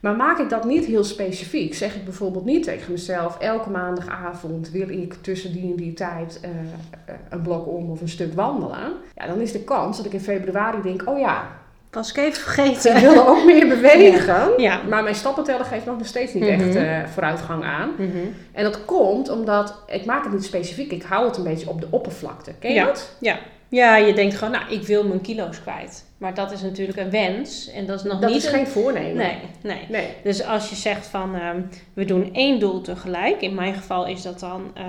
Maar 0.00 0.16
maak 0.16 0.38
ik 0.38 0.48
dat 0.48 0.64
niet 0.64 0.84
heel 0.84 1.04
specifiek? 1.04 1.74
Zeg 1.74 1.94
ik 1.94 2.04
bijvoorbeeld 2.04 2.44
niet 2.44 2.62
tegen 2.62 2.92
mezelf: 2.92 3.38
elke 3.38 3.70
maandagavond 3.70 4.70
wil 4.70 4.88
ik 4.88 5.14
tussen 5.14 5.52
die 5.52 5.70
en 5.70 5.76
die 5.76 5.92
tijd 5.92 6.40
eh, 6.42 6.50
eh, 6.50 7.14
een 7.30 7.42
blok 7.42 7.66
om 7.66 7.90
of 7.90 8.00
een 8.00 8.08
stuk 8.08 8.34
wandelen. 8.34 8.92
Ja, 9.14 9.26
dan 9.26 9.40
is 9.40 9.52
de 9.52 9.64
kans 9.64 9.96
dat 9.96 10.06
ik 10.06 10.12
in 10.12 10.20
februari 10.20 10.82
denk: 10.82 11.08
oh 11.08 11.18
ja, 11.18 11.63
Was 11.94 12.10
ik 12.10 12.16
even 12.16 12.28
ik 12.28 12.34
vergeten. 12.34 13.00
wil 13.00 13.26
ook 13.28 13.44
meer 13.44 13.68
bewegen. 13.68 14.52
Ja. 14.56 14.80
Maar 14.88 15.02
mijn 15.02 15.14
stappenteller 15.14 15.64
geeft 15.64 15.86
nog 15.86 15.96
steeds 16.02 16.32
niet 16.32 16.42
Mhm. 16.42 16.52
echt 16.60 16.74
eh, 16.74 16.98
vooruitgang 17.12 17.64
aan. 17.64 17.90
Mhm. 17.98 18.16
En 18.52 18.64
dat 18.64 18.84
komt 18.84 19.28
omdat 19.28 19.82
ik 19.86 20.04
maak 20.04 20.24
het 20.24 20.32
niet 20.32 20.44
specifiek. 20.44 20.92
Ik 20.92 21.02
hou 21.02 21.26
het 21.26 21.36
een 21.36 21.44
beetje 21.44 21.68
op 21.68 21.80
de 21.80 21.86
oppervlakte. 21.90 22.52
Ken 22.58 22.70
je 22.70 22.76
Ja. 22.76 22.84
dat? 22.84 23.16
Ja. 23.20 23.38
ja, 23.68 23.96
je 23.96 24.12
denkt 24.14 24.34
gewoon, 24.34 24.52
nou, 24.52 24.64
ik 24.72 24.82
wil 24.86 25.04
mijn 25.06 25.20
kilo's 25.20 25.60
kwijt. 25.62 26.04
Maar 26.18 26.34
dat 26.34 26.52
is 26.52 26.62
natuurlijk 26.62 26.98
een 26.98 27.10
wens. 27.10 27.70
En 27.70 27.86
dat 27.86 27.98
is 27.98 28.04
nog 28.04 28.18
Dat 28.20 28.28
niet 28.30 28.38
is 28.38 28.44
een... 28.46 28.52
geen 28.54 28.66
voornemen. 28.66 29.16
Nee, 29.16 29.38
nee. 29.62 29.78
Nee. 29.88 30.08
Dus 30.22 30.44
als 30.46 30.68
je 30.68 30.74
zegt 30.76 31.06
van, 31.06 31.34
ehm, 31.34 31.60
we 31.94 32.04
doen 32.04 32.30
één 32.32 32.58
doel 32.60 32.80
tegelijk. 32.80 33.40
In 33.40 33.54
mijn 33.54 33.74
geval 33.74 34.06
is 34.06 34.22
dat 34.22 34.40
dan 34.40 34.70
eh, 34.74 34.84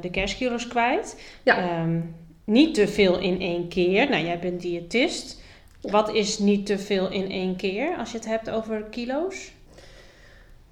de 0.00 0.10
kerstkilo's 0.10 0.68
kwijt. 0.68 1.20
Ja. 1.42 1.58
Ehm, 1.58 2.00
niet 2.44 2.74
te 2.74 2.88
veel 2.88 3.18
in 3.18 3.40
één 3.40 3.68
keer. 3.68 4.08
Nou, 4.10 4.24
jij 4.24 4.38
bent 4.38 4.60
diëtist. 4.60 5.40
Wat 5.80 6.12
is 6.14 6.38
niet 6.38 6.66
te 6.66 6.78
veel 6.78 7.10
in 7.10 7.30
één 7.30 7.56
keer 7.56 7.96
als 7.96 8.10
je 8.12 8.16
het 8.18 8.26
hebt 8.26 8.50
over 8.50 8.82
kilo's? 8.90 9.52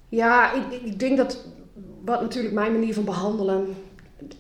Ja, 0.09 0.53
ik, 0.53 0.83
ik- 0.83 0.99
denk 0.99 1.17
dat 1.17 1.45
wat 2.05 2.21
natuurlijk 2.21 2.55
mijn 2.55 2.73
manier 2.73 2.95
van 2.95 3.05
behandelen, 3.05 3.75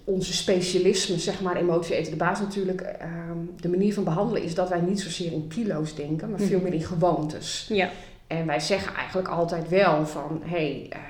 onze 0.05 0.33
specialisme, 0.33 1.19
zeg 1.19 1.41
maar, 1.43 1.57
emotie 1.57 1.95
eten 1.95 2.11
de 2.11 2.17
baas 2.19 2.41
natuurlijk, 2.41 2.81
ehm, 2.81 3.37
de 3.61 3.69
manier 3.69 3.95
van 3.95 4.05
behandelen 4.05 4.43
is 4.43 4.55
dat 4.55 4.69
wij 4.69 4.81
niet 4.81 5.01
zozeer 5.01 5.33
in 5.33 5.49
kilo's 5.49 5.95
denken, 5.95 6.31
maar 6.31 6.41
veel 6.41 6.57
Mhm. 6.59 6.63
meer 6.65 6.75
in 6.75 6.85
gewoontes. 6.85 7.67
Ja. 7.69 7.91
En 8.27 8.47
wij 8.47 8.61
zeggen 8.61 8.95
eigenlijk 8.95 9.29
altijd 9.29 9.69
wel 9.69 10.07
van, 10.07 10.41
hé, 10.45 10.49
hey, 10.49 10.87
ehm, 10.91 11.05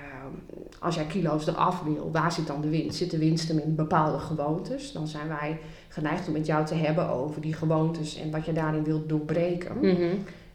als 0.80 0.94
jij 0.94 1.04
kilo's 1.04 1.46
eraf 1.46 1.82
wil, 1.82 2.10
waar 2.12 2.32
zit 2.32 2.46
dan 2.46 2.60
de 2.60 2.68
winst? 2.68 2.98
Zit 2.98 3.10
de 3.10 3.18
winst 3.18 3.48
hem 3.48 3.58
in 3.58 3.74
bepaalde 3.74 4.18
gewoontes? 4.18 4.92
Dan 4.92 5.08
zijn 5.08 5.28
wij 5.28 5.58
geneigd 5.96 6.26
om 6.26 6.32
met 6.32 6.46
jou 6.46 6.66
te 6.66 6.74
hebben 6.74 7.08
over 7.08 7.40
die 7.40 7.54
gewoontes 7.54 8.20
en 8.20 8.30
wat 8.30 8.46
je 8.46 8.52
daarin 8.52 8.84
wilt 8.84 9.08
doorbreken. 9.08 9.76
Mhm. 9.80 10.14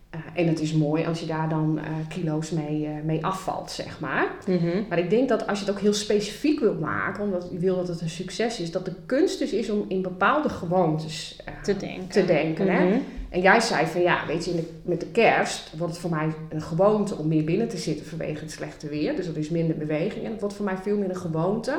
Eh, 0.10 0.20
en 0.34 0.48
het 0.48 0.60
is 0.60 0.74
mooi 0.74 1.06
als 1.06 1.20
je 1.20 1.26
daar 1.26 1.50
dan 1.50 1.80
eh, 1.80 1.86
kilo's 2.10 2.52
mee, 2.52 2.86
eh, 2.86 2.92
mee 3.04 3.26
afvalt, 3.26 3.72
zeg 3.72 4.00
maar. 4.00 4.32
Mhm. 4.48 4.84
Maar 4.90 5.00
ik 5.00 5.10
denk 5.10 5.30
dat 5.30 5.48
als 5.48 5.60
je 5.60 5.66
het 5.66 5.74
ook 5.74 5.82
heel 5.82 5.94
specifiek 5.94 6.60
wilt 6.60 6.80
maken, 6.80 7.24
omdat 7.24 7.48
je 7.52 7.58
wil 7.58 7.76
dat 7.76 7.88
het 7.88 8.02
een 8.02 8.10
succes 8.10 8.60
is, 8.60 8.72
dat 8.72 8.86
de 8.86 8.94
kunst 9.06 9.40
dus 9.40 9.52
is 9.52 9.70
om 9.70 9.86
in 9.88 10.02
bepaalde 10.02 10.50
gewoontes 10.50 11.40
Te 11.64 11.78
denken. 11.78 12.08
te 12.08 12.26
denken. 12.26 12.68
Hè? 12.68 12.86
Mhm. 12.86 12.98
En 13.30 13.42
jij 13.42 13.60
zei 13.60 13.86
van 13.86 14.02
ja, 14.02 14.26
weet 14.28 14.46
je, 14.46 14.52
in 14.52 14.58
de, 14.58 14.70
met 14.84 15.00
de 15.00 15.12
kerst 15.12 15.78
wordt 15.78 15.94
het 15.94 16.02
voor 16.02 16.12
mij 16.12 16.30
een 16.50 16.62
gewoonte 16.62 17.16
om 17.16 17.28
meer 17.28 17.44
binnen 17.44 17.68
te 17.68 17.78
zitten 17.78 18.06
vanwege 18.06 18.42
het 18.42 18.52
slechte 18.52 18.88
weer. 18.88 19.16
Dus 19.16 19.28
er 19.28 19.38
is 19.38 19.50
minder 19.50 19.78
beweging. 19.78 20.26
En 20.26 20.32
het 20.32 20.40
wordt 20.40 20.56
voor 20.56 20.66
mij 20.66 20.78
veel 20.78 20.98
meer 20.98 21.10
een 21.10 21.16
gewoonte 21.16 21.78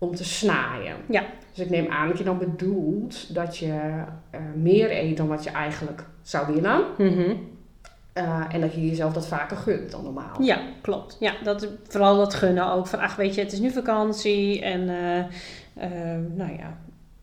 om 0.00 0.14
te 0.14 0.24
snaaien. 0.24 0.96
Ja. 1.08 1.24
Dus 1.54 1.64
ik 1.64 1.70
neem 1.70 1.86
aan 1.90 2.08
dat 2.08 2.18
je 2.18 2.24
dan 2.24 2.38
bedoelt 2.38 3.34
dat 3.34 3.56
je 3.56 4.02
eh, 4.30 4.40
meer 4.54 4.90
eet 4.90 5.16
dan 5.16 5.28
wat 5.28 5.44
je 5.44 5.50
eigenlijk 5.50 6.04
zou 6.22 6.54
willen. 6.54 6.84
Mhm. 6.98 7.34
Eh, 8.12 8.44
en 8.52 8.60
dat 8.60 8.74
je 8.74 8.86
jezelf 8.86 9.12
dat 9.12 9.26
vaker 9.26 9.56
gunt 9.56 9.90
dan 9.90 10.02
normaal. 10.04 10.42
Ja, 10.42 10.60
klopt. 10.80 11.16
Ja, 11.20 11.32
dat, 11.44 11.68
vooral 11.88 12.16
dat 12.16 12.34
gunnen 12.34 12.72
ook. 12.72 12.86
Van, 12.86 12.98
ach, 12.98 13.16
weet 13.16 13.34
je, 13.34 13.40
het 13.40 13.52
is 13.52 13.58
nu 13.58 13.70
vakantie 13.70 14.62
en 14.62 14.88
eh, 15.74 15.88
nou 16.34 16.52
ja. 16.58 16.78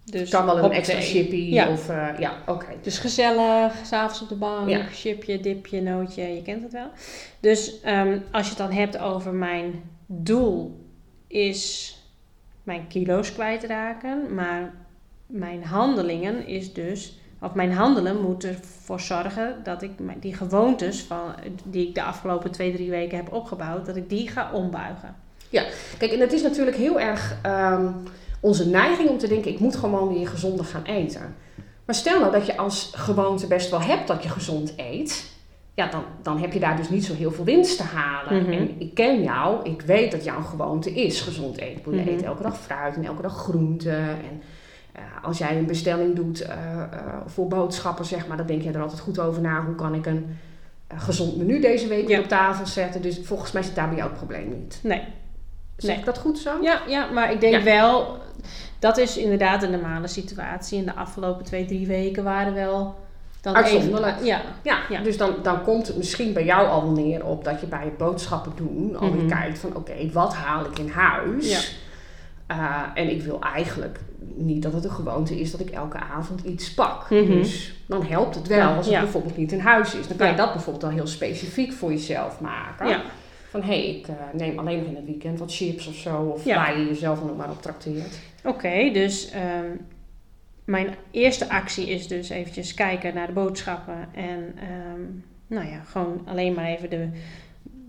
Dus 0.05 0.29
kan 0.29 0.45
wel 0.45 0.57
een 0.57 0.71
extra 0.71 0.99
chippy 1.01 1.35
Ja. 1.35 1.69
of 1.69 1.87
ja, 2.19 2.33
oké. 2.45 2.65
Dus 2.81 2.99
gezellig, 2.99 3.73
s'avonds 3.85 4.21
op 4.21 4.29
de 4.29 4.35
bank, 4.35 4.69
Ja. 4.69 4.83
chipje, 4.91 5.39
dipje, 5.39 5.81
nootje, 5.81 6.21
je 6.35 6.41
kent 6.41 6.63
het 6.63 6.71
wel. 6.71 6.87
Dus 7.39 7.81
ehm, 7.81 8.19
als 8.31 8.43
je 8.43 8.49
het 8.49 8.57
dan 8.57 8.71
hebt 8.71 8.97
over 8.97 9.33
mijn 9.33 9.83
doel 10.05 10.85
is 11.27 11.96
mijn 12.67 12.87
kilo's 12.87 13.33
kwijtraken, 13.33 14.33
maar 14.33 14.73
mijn 15.25 15.63
handelingen 15.63 16.47
is 16.47 16.73
dus, 16.73 17.19
of 17.41 17.53
mijn 17.53 17.71
handelen 17.71 18.21
moet 18.21 18.43
ervoor 18.43 18.99
zorgen 18.99 19.55
dat 19.63 19.81
ik 19.81 19.91
die 20.19 20.33
gewoontes 20.33 21.01
van, 21.01 21.33
die 21.63 21.87
ik 21.87 21.95
de 21.95 22.03
afgelopen 22.03 22.51
twee, 22.51 22.73
drie 22.73 22.89
weken 22.89 23.17
heb 23.17 23.33
opgebouwd, 23.33 23.85
dat 23.85 23.95
ik 23.95 24.09
die 24.09 24.27
ga 24.27 24.51
ombuigen. 24.53 25.15
Kijk, 25.97 26.11
en 26.11 26.19
het 26.19 26.33
is 26.33 26.41
natuurlijk 26.41 26.77
heel 26.77 26.99
erg 26.99 27.37
ehm, 27.41 27.91
onze 28.39 28.69
neiging 28.69 29.09
om 29.09 29.17
te 29.17 29.27
denken, 29.27 29.51
ik 29.51 29.59
moet 29.59 29.75
gewoon 29.75 30.13
weer 30.13 30.27
gezonder 30.27 30.65
gaan 30.65 30.83
eten. 30.83 31.35
Maar 31.85 31.95
stel 31.95 32.19
nou 32.19 32.31
dat 32.31 32.45
je 32.45 32.57
als 32.57 32.91
gewoonte 32.95 33.47
best 33.47 33.69
wel 33.69 33.81
hebt 33.81 34.07
dat 34.07 34.23
je 34.23 34.29
gezond 34.29 34.73
eet. 34.77 35.36
Ja, 35.77 35.87
dan, 35.87 36.03
dan 36.21 36.37
heb 36.39 36.53
je 36.53 36.59
daar 36.59 36.77
dus 36.77 36.89
niet 36.89 37.05
zo 37.05 37.13
heel 37.13 37.31
veel 37.31 37.43
winst 37.43 37.77
te 37.77 37.83
halen. 37.83 38.41
Mhm. 38.43 38.51
En 38.51 38.75
ik 38.79 38.93
ken 38.93 39.23
jou, 39.23 39.69
ik 39.69 39.81
weet 39.81 40.11
dat 40.11 40.23
jouw 40.23 40.41
gewoonte 40.41 40.91
is 40.91 41.21
gezond 41.21 41.57
eten. 41.57 41.95
Je 41.95 42.01
Mhm. 42.01 42.09
eet 42.09 42.23
elke 42.23 42.43
dag 42.43 42.57
fruit 42.59 42.95
en 42.95 43.03
elke 43.05 43.21
dag 43.21 43.33
groenten. 43.37 43.99
En 43.99 44.41
eh, 44.91 45.01
als 45.23 45.37
jij 45.37 45.57
een 45.57 45.65
bestelling 45.65 46.15
doet 46.15 46.41
eh, 46.41 46.81
eh, 46.81 46.87
voor 47.25 47.47
boodschappen, 47.47 48.05
zeg 48.05 48.27
maar, 48.27 48.37
dan 48.37 48.45
denk 48.45 48.61
je 48.61 48.71
er 48.71 48.81
altijd 48.81 48.99
goed 48.99 49.19
over 49.19 49.41
na. 49.41 49.65
Hoe 49.65 49.75
kan 49.75 49.93
ik 49.93 50.05
een 50.05 50.37
gezond 50.95 51.37
menu 51.37 51.59
deze 51.59 51.87
week 51.87 52.07
Ja. 52.07 52.19
op 52.19 52.27
tafel 52.27 52.65
zetten? 52.65 53.01
Dus 53.01 53.19
volgens 53.23 53.51
mij 53.51 53.63
zit 53.63 53.75
daar 53.75 53.87
bij 53.87 53.97
jou 53.97 54.09
het 54.09 54.17
probleem 54.17 54.49
niet. 54.49 54.79
Nee. 54.83 55.01
Zeg 55.77 55.89
Nee. 55.89 55.99
ik 55.99 56.05
dat 56.05 56.17
goed 56.17 56.39
zo? 56.39 56.51
Ja, 56.61 56.81
ja 56.87 57.11
maar 57.11 57.31
ik 57.31 57.39
denk 57.41 57.53
Ja. 57.53 57.63
wel, 57.63 58.17
dat 58.79 58.97
is 58.97 59.17
inderdaad 59.17 59.63
een 59.63 59.71
normale 59.71 60.07
situatie. 60.07 60.77
In 60.79 60.85
de 60.85 60.95
afgelopen 60.95 61.45
twee, 61.45 61.65
drie 61.65 61.87
weken 61.87 62.23
waren 62.23 62.53
wel 62.53 63.05
dan 63.53 63.63
Uitzonderlijk. 63.63 64.15
even- 64.15 64.25
ja, 64.25 64.41
Ja, 64.63 64.77
Ja. 64.89 65.01
dus 65.01 65.17
dan, 65.17 65.35
dan 65.43 65.63
komt 65.63 65.87
het 65.87 65.97
misschien 65.97 66.33
bij 66.33 66.45
jou 66.45 66.67
al 66.67 66.89
neer 66.91 67.25
op 67.25 67.43
dat 67.43 67.61
je 67.61 67.67
bij 67.67 67.83
het 67.83 67.97
boodschappen 67.97 68.51
doen 68.55 68.95
alweer 68.97 69.23
Mhm. 69.23 69.39
kijkt 69.39 69.59
van 69.59 69.75
oké, 69.75 69.93
wat 70.13 70.33
haal 70.33 70.65
ik 70.65 70.79
in 70.79 70.89
huis? 70.89 71.77
Eh, 72.47 72.81
en 72.93 73.09
ik 73.09 73.21
wil 73.21 73.39
eigenlijk 73.41 73.99
niet 74.35 74.61
dat 74.63 74.73
het 74.73 74.83
een 74.83 74.91
gewoonte 74.91 75.39
is 75.39 75.51
dat 75.51 75.59
ik 75.59 75.69
elke 75.69 75.97
avond 75.97 76.41
iets 76.41 76.73
pak. 76.73 77.09
Mhm. 77.09 77.25
Dus 77.31 77.75
dan 77.87 78.03
helpt 78.05 78.35
het 78.35 78.47
wel 78.47 78.57
Ja, 78.57 78.75
als 78.75 78.85
het 78.85 78.95
ja. 78.95 79.01
bijvoorbeeld 79.01 79.37
niet 79.37 79.51
in 79.51 79.59
huis 79.59 79.95
is. 79.95 80.07
Dan 80.07 80.17
kan 80.17 80.25
je 80.27 80.31
Ja. 80.33 80.37
dat 80.39 80.53
bijvoorbeeld 80.53 80.83
al 80.83 80.89
heel 80.89 81.07
specifiek 81.07 81.73
voor 81.73 81.89
jezelf 81.91 82.39
maken. 82.39 82.87
ja. 82.87 83.01
Van 83.49 83.61
hé, 83.61 83.67
hey, 83.67 83.95
ik 83.95 84.07
eh, 84.07 84.13
neem 84.33 84.59
alleen 84.59 84.77
nog 84.77 84.87
in 84.87 84.95
het 84.95 85.05
weekend 85.05 85.39
wat 85.39 85.55
chips 85.55 85.87
of 85.87 85.95
zo. 85.95 86.15
Of 86.35 86.45
Ja. 86.45 86.55
waar 86.55 86.79
je 86.79 86.85
jezelf 86.85 87.19
dan 87.19 87.29
ook 87.29 87.37
maar 87.37 87.49
op 87.49 87.61
trakteert. 87.61 88.19
Oké, 88.43 88.89
dus 88.93 89.29
ehm, 89.31 89.65
mijn 90.67 90.95
eerste 91.11 91.49
actie 91.49 91.89
is 91.89 92.07
dus 92.07 92.29
eventjes 92.29 92.73
kijken 92.73 93.13
naar 93.13 93.27
de 93.27 93.33
boodschappen. 93.33 94.07
En 94.13 94.53
ehm, 94.59 95.01
nou 95.47 95.67
ja, 95.69 95.79
gewoon 95.79 96.21
alleen 96.25 96.53
maar 96.53 96.65
even 96.65 96.89
de 96.89 97.09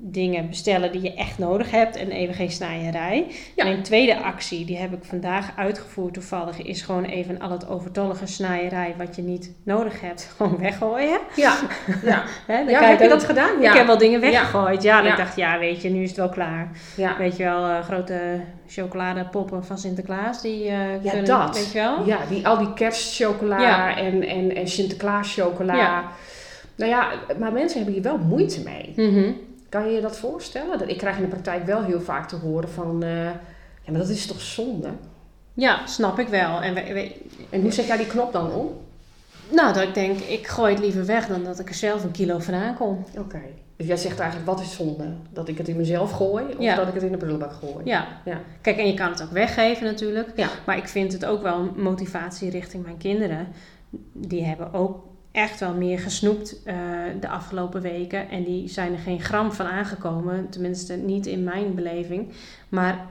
dingen 0.01 0.49
bestellen 0.49 0.93
die 0.93 1.03
je 1.03 1.15
echt 1.15 1.39
nodig 1.39 1.71
hebt 1.71 1.97
en 1.97 2.11
even 2.11 2.35
geen 2.35 2.51
snijderij. 2.51 3.27
Ja. 3.57 3.65
Mijn 3.65 3.83
tweede 3.83 4.23
actie, 4.23 4.65
die 4.65 4.77
heb 4.77 4.93
ik 4.93 5.05
vandaag 5.05 5.51
uitgevoerd 5.57 6.15
toevallig, 6.15 6.63
is 6.63 6.83
gewoon 6.83 7.05
even 7.05 7.39
al 7.41 7.51
het 7.51 7.69
overtollige 7.69 8.27
snijderij 8.27 8.95
wat 8.99 9.17
je 9.17 9.23
niet 9.23 9.53
nodig 9.63 10.01
hebt, 10.01 10.23
gewoon 10.37 10.59
weggooien. 10.59 11.19
Ja, 11.37 11.57
ja. 12.05 12.25
Dan 12.47 12.69
ja 12.69 12.83
heb 12.83 12.99
je 12.99 13.05
ik- 13.05 13.11
dat 13.11 13.25
gedaan? 13.25 13.61
Ja. 13.61 13.71
Ik 13.71 13.77
heb 13.77 13.87
wel 13.87 13.99
dingen 13.99 14.21
weggegooid. 14.21 14.83
Ja, 14.83 15.03
dan 15.03 15.11
ik 15.11 15.17
dacht, 15.17 15.37
ja, 15.37 15.59
weet 15.59 15.83
je, 15.83 15.91
nu 15.91 16.03
is 16.03 16.09
het 16.09 16.19
wel 16.19 16.29
klaar. 16.29 16.71
ja. 16.97 17.17
Weet 17.19 17.37
je 17.37 17.43
wel, 17.45 17.67
eh, 17.67 17.81
grote 17.83 18.41
chocoladepoppen 18.69 19.65
van 19.65 19.79
Sinterklaas, 19.79 20.43
die 20.43 20.65
eh 20.69 21.03
Ja, 21.03 21.11
kunnen, 21.11 21.25
dat. 21.25 21.57
weet 21.57 21.73
je 21.73 21.79
wel? 21.79 22.07
Ja, 22.07 22.19
die, 22.29 22.47
al 22.49 22.59
die 22.59 22.75
kerstchocola 22.75 23.97
en, 23.97 24.27
en, 24.29 24.55
en 24.57 24.69
Sinterklaas 24.69 25.35
chocola. 25.35 26.05
Nou 26.77 26.91
ja, 26.91 27.09
maar 27.39 27.53
mensen 27.53 27.77
hebben 27.77 27.95
hier 27.95 28.03
wel 28.03 28.19
moeite 28.19 28.63
mee. 28.63 28.93
Mhm. 29.11 29.31
Kan 29.69 29.87
je 29.89 29.95
je 29.95 30.01
dat 30.01 30.19
voorstellen? 30.19 30.89
Ik 30.89 30.99
krijg 30.99 31.17
in 31.17 31.23
de 31.23 31.29
praktijk 31.29 31.65
wel 31.67 31.83
heel 31.85 32.01
vaak 32.01 32.29
te 32.29 32.37
horen 32.37 32.69
van... 32.69 33.03
eh, 33.03 33.25
ja, 33.83 33.91
maar 33.91 34.01
dat 34.01 34.09
is 34.09 34.27
toch 34.27 34.41
zonde? 34.41 34.89
Ja, 35.55 35.87
snap 35.87 36.19
ik 36.19 36.29
wel. 36.29 36.61
En 36.63 36.75
we, 36.75 36.93
we- 36.93 37.15
En 37.51 37.61
hoe 37.61 37.73
zet 37.73 37.87
jij 37.87 37.97
die 37.97 38.07
knop 38.07 38.33
dan 38.33 38.53
om? 38.53 38.71
nou, 39.53 39.75
dat 39.75 39.83
ik 39.83 39.95
denk, 39.95 40.19
ik 40.19 40.47
gooi 40.47 40.73
het 40.75 40.83
liever 40.83 41.07
weg 41.07 41.27
dan 41.27 41.45
dat 41.45 41.59
ik 41.59 41.69
er 41.69 41.75
zelf 41.75 42.05
een 42.05 42.11
kilo 42.11 42.39
van 42.39 42.55
aankom. 42.55 43.05
Oké. 43.19 43.41
Dus 43.77 43.87
jij 43.87 43.97
zegt 43.97 44.19
eigenlijk, 44.19 44.51
wat 44.51 44.61
is 44.61 44.75
zonde? 44.77 45.05
Dat 45.31 45.49
ik 45.49 45.59
het 45.59 45.69
in 45.69 45.77
mezelf 45.77 46.11
gooi 46.11 46.45
of 46.45 46.63
Ja. 46.63 46.75
dat 46.75 46.89
ik 46.89 46.95
het 46.95 47.03
in 47.03 47.13
de 47.13 47.17
prullenbak 47.17 47.53
gooi? 47.53 47.85
Ja. 47.85 48.07
Ja. 48.25 48.41
Kijk, 48.61 48.77
en 48.77 48.87
je 48.87 48.95
kan 48.95 49.11
het 49.11 49.23
ook 49.23 49.31
weggeven 49.31 49.85
natuurlijk. 49.85 50.31
Ja. 50.37 50.49
Maar 50.67 50.77
ik 50.77 50.89
vind 50.89 51.13
het 51.13 51.25
ook 51.25 51.43
wel 51.43 51.59
een 51.59 51.83
motivatie 51.83 52.51
richting 52.51 52.85
mijn 52.85 52.97
kinderen. 52.97 53.49
Die 54.13 54.45
hebben 54.45 54.73
ook 54.73 55.05
echt 55.39 55.61
wel 55.61 55.75
meer 55.75 55.99
gesnoept 55.99 56.63
eh, 56.63 56.77
de 57.21 57.29
afgelopen 57.29 57.81
weken. 57.81 58.29
En 58.29 58.45
die 58.45 58.69
zijn 58.69 58.93
er 58.93 58.99
geen 58.99 59.21
gram 59.21 59.53
van 59.53 59.67
aangekomen. 59.67 60.49
Tenminste, 60.49 60.95
niet 60.97 61.27
in 61.27 61.45
mijn 61.45 61.75
beleving. 61.75 62.33
Maar 62.69 63.07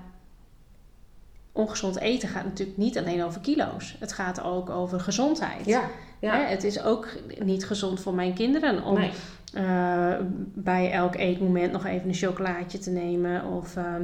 ongezond 1.52 2.00
eten 2.00 2.30
gaat 2.30 2.44
natuurlijk 2.44 2.78
niet 2.78 2.98
alleen 2.98 3.24
over 3.24 3.42
kilo's. 3.42 3.96
Het 4.00 4.14
gaat 4.14 4.42
ook 4.44 4.70
over 4.70 5.00
gezondheid. 5.00 5.66
Ja. 5.66 5.84
ja. 6.20 6.36
Hè, 6.36 6.44
het 6.44 6.64
is 6.64 6.84
ook 6.84 7.08
niet 7.44 7.66
gezond 7.66 8.00
voor 8.00 8.14
mijn 8.14 8.34
kinderen 8.34 8.84
om 8.84 8.98
Nee. 9.00 9.12
eh, 9.54 10.14
bij 10.54 10.92
elk 10.92 11.16
eetmoment 11.16 11.72
nog 11.72 11.86
even 11.86 12.08
een 12.08 12.14
chocolaatje 12.14 12.78
te 12.78 12.90
nemen. 12.90 13.44
Of 13.46 13.76
ehm, 13.76 14.02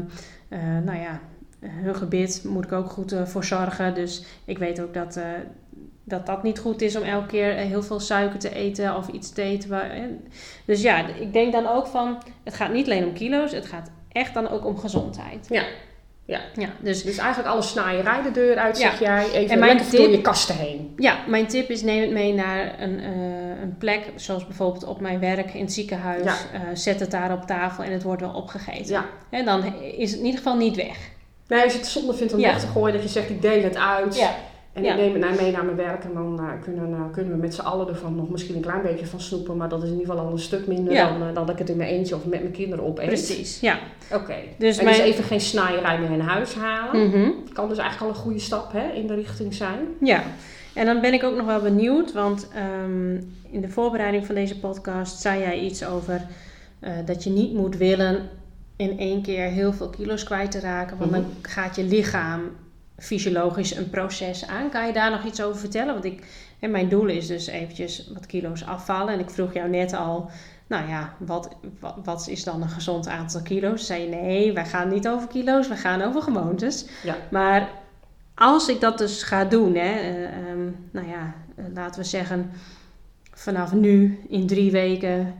eh, 0.47 0.59
nou 0.59 0.99
ja, 0.99 1.19
hun 1.59 1.95
gebit 1.95 2.43
moet 2.47 2.65
ik 2.65 2.71
ook 2.71 2.89
goed 2.89 3.15
voor 3.23 3.43
zorgen. 3.43 3.93
Dus 3.95 4.23
ik 4.45 4.57
weet 4.57 4.81
ook 4.81 4.93
dat, 4.93 5.19
dat 6.03 6.25
dat 6.25 6.43
niet 6.43 6.59
goed 6.59 6.81
is 6.81 6.95
om 6.95 7.03
elke 7.03 7.25
keer 7.27 7.57
eh, 7.57 7.65
heel 7.65 7.83
veel 7.83 7.99
suiker 7.99 8.39
te 8.39 8.55
eten 8.55 8.95
of 8.97 9.07
iets 9.07 9.31
te 9.33 9.41
eten. 9.41 9.69
waar- 9.69 9.89
eh. 9.91 10.01
Dus 10.65 10.81
ja, 10.81 11.05
ik 11.19 11.33
denk 11.33 11.51
dan 11.51 11.67
ook 11.67 11.87
van, 11.87 12.17
het 12.43 12.53
gaat 12.53 12.73
niet 12.73 12.85
alleen 12.85 13.05
om 13.05 13.13
kilo's, 13.13 13.51
het 13.51 13.65
gaat 13.65 13.91
echt 14.11 14.33
dan 14.33 14.49
ook 14.49 14.65
om 14.65 14.77
gezondheid. 14.77 15.47
Ja. 15.49 15.63
Ja. 16.25 16.39
Ja, 16.55 16.69
dus 16.81 17.03
Dus 17.03 17.17
eigenlijk 17.17 17.49
alle 17.49 17.61
snaaierij 17.61 18.21
de 18.21 18.31
deur 18.31 18.57
uit, 18.57 18.79
Ja. 18.79 18.89
zeg 18.89 18.99
jij. 18.99 19.25
Even 19.31 19.49
En 19.53 19.59
mijn 19.59 19.75
lekker 19.75 19.95
door 19.97 20.05
tip- 20.05 20.15
je 20.15 20.21
kasten 20.21 20.55
heen. 20.55 20.93
Ja, 20.97 21.17
mijn 21.27 21.47
tip 21.47 21.69
is 21.69 21.81
neem 21.81 22.01
het 22.01 22.11
mee 22.11 22.33
naar 22.33 22.79
een, 22.79 22.99
eh, 22.99 23.61
een 23.61 23.75
plek, 23.77 24.11
zoals 24.15 24.45
bijvoorbeeld 24.47 24.83
op 24.85 24.99
mijn 25.01 25.19
werk 25.19 25.53
in 25.53 25.61
het 25.61 25.73
ziekenhuis. 25.73 26.23
Ja. 26.23 26.75
Zet 26.75 26.99
het 26.99 27.11
daar 27.11 27.31
op 27.33 27.41
tafel 27.45 27.83
en 27.83 27.91
het 27.91 28.03
wordt 28.03 28.21
wel 28.21 28.33
opgegeten. 28.33 28.91
Ja. 28.93 29.05
En 29.29 29.45
dan 29.45 29.63
is 29.75 30.09
het 30.11 30.19
in 30.19 30.25
ieder 30.25 30.37
geval 30.41 30.57
niet 30.57 30.75
weg. 30.75 30.97
Nee, 31.47 31.63
als 31.63 31.71
je 31.73 31.77
het 31.79 31.87
zonde 31.87 32.13
vindt 32.13 32.33
om 32.33 32.39
Ja. 32.39 32.47
weg 32.51 32.59
te 32.59 32.67
gooien, 32.67 32.93
dat 32.93 33.03
je 33.03 33.09
zegt, 33.09 33.29
ik 33.29 33.41
deel 33.41 33.63
het 33.63 33.77
uit. 33.77 34.15
En 34.73 34.83
Ja. 34.83 34.91
ik 34.91 34.97
neem 34.99 35.11
het 35.13 35.21
naar 35.21 35.35
mee 35.35 35.51
naar 35.51 35.65
mijn 35.65 35.77
werk 35.77 36.03
en 36.03 36.13
dan 36.13 36.39
eh, 36.39 36.45
kunnen, 36.61 36.93
eh, 36.93 37.01
kunnen 37.11 37.31
we 37.31 37.37
met 37.37 37.53
z'n 37.53 37.61
allen 37.61 37.87
ervan 37.87 38.15
nog 38.15 38.29
misschien 38.29 38.55
een 38.55 38.61
klein 38.61 38.81
beetje 38.81 39.05
van 39.05 39.19
snoepen. 39.21 39.57
Maar 39.57 39.69
dat 39.69 39.83
is 39.83 39.89
in 39.89 39.95
ieder 39.97 40.09
geval 40.09 40.25
al 40.25 40.31
een 40.31 40.39
stuk 40.39 40.67
minder 40.67 40.93
Ja. 40.93 41.07
dan, 41.07 41.21
eh, 41.27 41.33
dan 41.33 41.45
dat 41.45 41.49
ik 41.49 41.57
het 41.57 41.69
in 41.69 41.77
mijn 41.77 41.89
eentje 41.89 42.15
of 42.15 42.25
met 42.25 42.39
mijn 42.39 42.51
kinderen 42.51 42.85
opeet. 42.85 43.05
Precies, 43.07 43.59
ja. 43.59 43.79
Oké. 44.13 44.35
Dus 44.57 44.77
en 44.77 44.83
mijn... 44.83 44.97
dus 44.97 45.05
even 45.05 45.23
geen 45.23 45.41
snaaierij 45.41 45.99
meer 45.99 46.11
in 46.11 46.19
huis 46.19 46.53
halen. 46.53 47.07
Mhm. 47.07 47.29
Kan 47.53 47.69
dus 47.69 47.77
eigenlijk 47.77 48.11
al 48.11 48.17
een 48.17 48.23
goede 48.25 48.39
stap 48.39 48.71
hè, 48.71 48.91
in 48.91 49.07
de 49.07 49.13
richting 49.15 49.53
zijn. 49.53 49.79
Ja, 49.99 50.23
en 50.73 50.85
dan 50.85 51.01
ben 51.01 51.13
ik 51.13 51.23
ook 51.23 51.35
nog 51.35 51.45
wel 51.45 51.61
benieuwd, 51.61 52.13
want 52.13 52.47
ehm, 52.55 53.11
in 53.51 53.61
de 53.61 53.69
voorbereiding 53.69 54.25
van 54.25 54.35
deze 54.35 54.59
podcast 54.59 55.21
zei 55.21 55.39
jij 55.39 55.59
iets 55.59 55.85
over 55.85 56.21
dat 57.05 57.23
je 57.23 57.29
niet 57.29 57.53
moet 57.53 57.77
willen 57.77 58.29
in 58.75 58.99
één 58.99 59.21
keer 59.21 59.45
heel 59.45 59.73
veel 59.73 59.89
kilo's 59.89 60.23
kwijt 60.23 60.51
te 60.51 60.59
raken, 60.59 60.97
want 60.97 61.11
dan 61.11 61.25
gaat 61.41 61.75
je 61.75 61.83
lichaam 61.83 62.41
fysiologisch 63.03 63.75
een 63.75 63.89
proces 63.89 64.47
aan. 64.47 64.69
Kan 64.69 64.87
je 64.87 64.93
daar 64.93 65.11
nog 65.11 65.23
iets 65.23 65.41
over 65.41 65.59
vertellen? 65.59 65.93
Want 65.93 66.05
ik, 66.05 66.23
en 66.59 66.71
mijn 66.71 66.89
doel 66.89 67.07
is 67.07 67.27
dus 67.27 67.47
eventjes 67.47 68.09
wat 68.13 68.25
kilo's 68.25 68.65
afvallen. 68.65 69.13
En 69.13 69.19
ik 69.19 69.29
vroeg 69.29 69.53
jou 69.53 69.69
net 69.69 69.93
al, 69.93 70.29
nou 70.67 70.87
ja, 70.87 71.13
wat, 71.17 71.55
wat, 71.79 71.95
wat 72.03 72.27
is 72.27 72.43
dan 72.43 72.61
een 72.61 72.69
gezond 72.69 73.07
aantal 73.07 73.41
kilo's? 73.41 73.85
Zei 73.85 74.01
je 74.01 74.09
nee, 74.09 74.53
wij 74.53 74.65
gaan 74.65 74.89
niet 74.89 75.07
over 75.07 75.27
kilo's, 75.27 75.67
we 75.67 75.75
gaan 75.75 76.01
over 76.01 76.21
gewoontes. 76.21 76.85
Ja. 77.03 77.15
Maar 77.31 77.69
als 78.35 78.67
ik 78.67 78.79
dat 78.79 78.97
dus 78.97 79.23
ga 79.23 79.45
doen, 79.45 79.75
hè, 79.75 79.91
eh, 79.99 80.23
ehm, 80.23 80.69
nou 80.91 81.07
ja, 81.07 81.35
eh, 81.55 81.65
laten 81.73 82.01
we 82.01 82.07
zeggen 82.07 82.51
vanaf 83.33 83.73
nu 83.73 84.19
in 84.27 84.47
drie 84.47 84.71
weken 84.71 85.33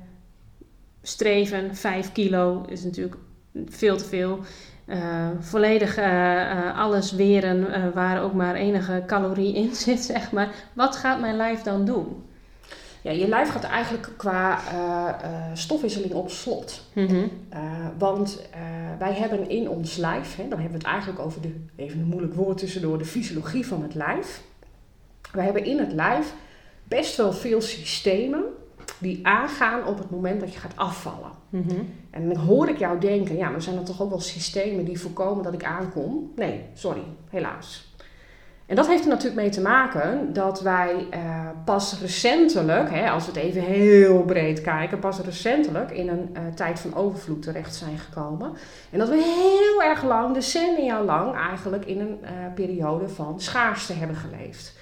streven, 1.02 1.76
5 1.76 2.12
kilo 2.12 2.66
is 2.70 2.84
natuurlijk 2.84 3.16
veel 3.66 3.98
te 3.98 4.06
veel. 4.06 4.40
Eh, 4.86 5.28
volledig 5.40 5.98
eh, 5.98 6.52
eh, 6.52 6.80
alles 6.80 7.12
weren 7.12 7.94
waar 7.94 8.24
ook 8.24 8.34
maar 8.34 8.56
enige 8.56 9.04
calorie 9.08 9.56
in 9.56 9.76
zit, 9.86 10.00
zeg 10.00 10.32
maar. 10.32 10.54
Wat 10.74 10.96
gaat 10.96 11.20
mijn 11.20 11.36
lijf 11.36 11.62
dan 11.62 11.86
doen? 11.86 12.24
Ja, 13.02 13.12
je 13.12 13.28
lijf 13.28 13.50
gaat 13.50 13.64
eigenlijk 13.64 14.10
qua 14.18 14.60
stofwisseling 15.54 16.14
op 16.14 16.30
slot. 16.30 16.82
Mhm. 16.94 17.28
Want 17.98 18.42
wij 19.00 19.14
hebben 19.14 19.50
in 19.50 19.70
ons 19.70 19.98
lijf, 19.98 20.36
hè, 20.36 20.48
dan 20.48 20.60
hebben 20.60 20.80
we 20.80 20.86
het 20.86 20.94
eigenlijk 20.94 21.20
over 21.20 21.42
de, 21.42 21.56
even 21.76 22.00
een 22.00 22.06
moeilijk 22.06 22.34
woord 22.34 22.58
tussendoor, 22.58 22.98
de 22.98 23.06
fysiologie 23.06 23.68
van 23.68 23.82
het 23.82 23.96
lijf. 23.96 24.42
Wij 25.32 25.44
hebben 25.44 25.66
in 25.66 25.80
het 25.80 25.94
lijf 25.94 26.34
best 26.84 27.18
wel 27.18 27.34
veel 27.34 27.62
systemen 27.62 28.44
die 28.98 29.28
aangaan 29.28 29.88
op 29.88 29.98
het 29.98 30.10
moment 30.10 30.40
dat 30.40 30.54
je 30.54 30.60
gaat 30.60 30.76
afvallen. 30.78 31.32
Mhm. 31.50 31.82
En 32.10 32.28
dan 32.28 32.38
hoor 32.38 32.70
ik 32.70 32.78
jou 32.78 33.00
denken, 33.00 33.36
ja, 33.36 33.50
maar 33.50 33.62
zijn 33.62 33.78
er 33.78 33.84
toch 33.84 34.02
ook 34.02 34.10
wel 34.10 34.22
systemen 34.22 34.86
die 34.86 35.00
voorkomen 35.00 35.44
dat 35.44 35.54
ik 35.54 35.64
aankom? 35.64 36.32
Nee, 36.36 36.66
sorry, 36.74 37.04
helaas. 37.30 37.94
En 38.66 38.76
dat 38.76 38.88
heeft 38.88 39.04
er 39.04 39.10
natuurlijk 39.10 39.42
mee 39.42 39.50
te 39.50 39.62
maken 39.62 40.34
dat 40.34 40.62
wij 40.62 41.08
eh, 41.10 41.48
pas 41.66 42.00
recentelijk, 42.02 42.90
hè, 42.90 43.10
als 43.10 43.26
we 43.26 43.32
het 43.32 43.42
even 43.42 43.62
heel 43.62 44.22
breed 44.22 44.62
kijken, 44.62 45.00
pas 45.00 45.20
recentelijk 45.20 45.92
in 45.92 46.10
een 46.10 46.30
eh, 46.34 46.42
tijd 46.56 46.80
van 46.80 46.96
overvloed 46.96 47.42
terecht 47.42 47.76
zijn 47.76 47.98
gekomen. 47.98 48.54
En 48.92 49.00
dat 49.00 49.10
we 49.10 49.16
heel 49.16 49.90
erg 49.90 50.04
lang, 50.04 50.34
decennia 50.34 51.04
lang, 51.04 51.36
eigenlijk 51.36 51.86
in 51.86 52.00
een 52.00 52.18
eh, 52.22 52.32
periode 52.56 53.10
van 53.10 53.42
schaarste 53.42 53.94
hebben 53.94 54.18
geleefd. 54.18 54.74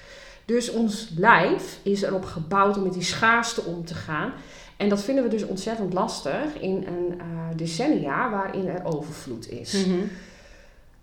Dus 0.52 0.72
ons 0.72 1.10
lijf 1.18 1.80
is 1.84 2.02
erop 2.02 2.26
gebouwd 2.26 2.78
om 2.78 2.84
met 2.84 2.94
die 2.94 3.04
schaarste 3.04 3.62
om 3.62 3.86
te 3.86 3.94
gaan. 3.94 4.34
En 4.78 4.90
dat 4.90 5.04
vinden 5.04 5.24
we 5.24 5.30
dus 5.30 5.46
ontzettend 5.46 5.94
lastig 5.94 6.60
in 6.60 6.86
een 6.88 7.20
eh, 7.20 7.26
decennia 7.56 8.30
waarin 8.30 8.68
er 8.68 8.86
overvloed 8.86 9.50
is. 9.50 9.86
Mhm. 9.86 10.00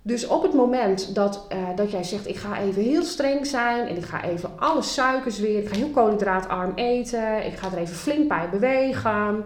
Dus 0.02 0.26
op 0.26 0.42
het 0.42 0.52
moment 0.52 1.14
dat, 1.14 1.46
eh, 1.48 1.58
dat 1.76 1.90
jij 1.90 2.04
zegt, 2.04 2.28
ik 2.28 2.36
ga 2.36 2.60
even 2.60 2.82
heel 2.82 3.02
streng 3.02 3.46
zijn 3.46 3.88
en 3.88 3.96
ik 3.96 4.04
ga 4.04 4.24
even 4.24 4.50
alle 4.58 4.82
suikers 4.82 5.38
weer, 5.38 5.58
ik 5.58 5.68
ga 5.68 5.76
heel 5.76 5.90
koolhydraatarm 5.90 6.72
eten, 6.74 7.46
ik 7.46 7.56
ga 7.56 7.72
er 7.72 7.78
even 7.78 7.96
flink 7.96 8.28
bij 8.28 8.48
bewegen. 8.50 9.44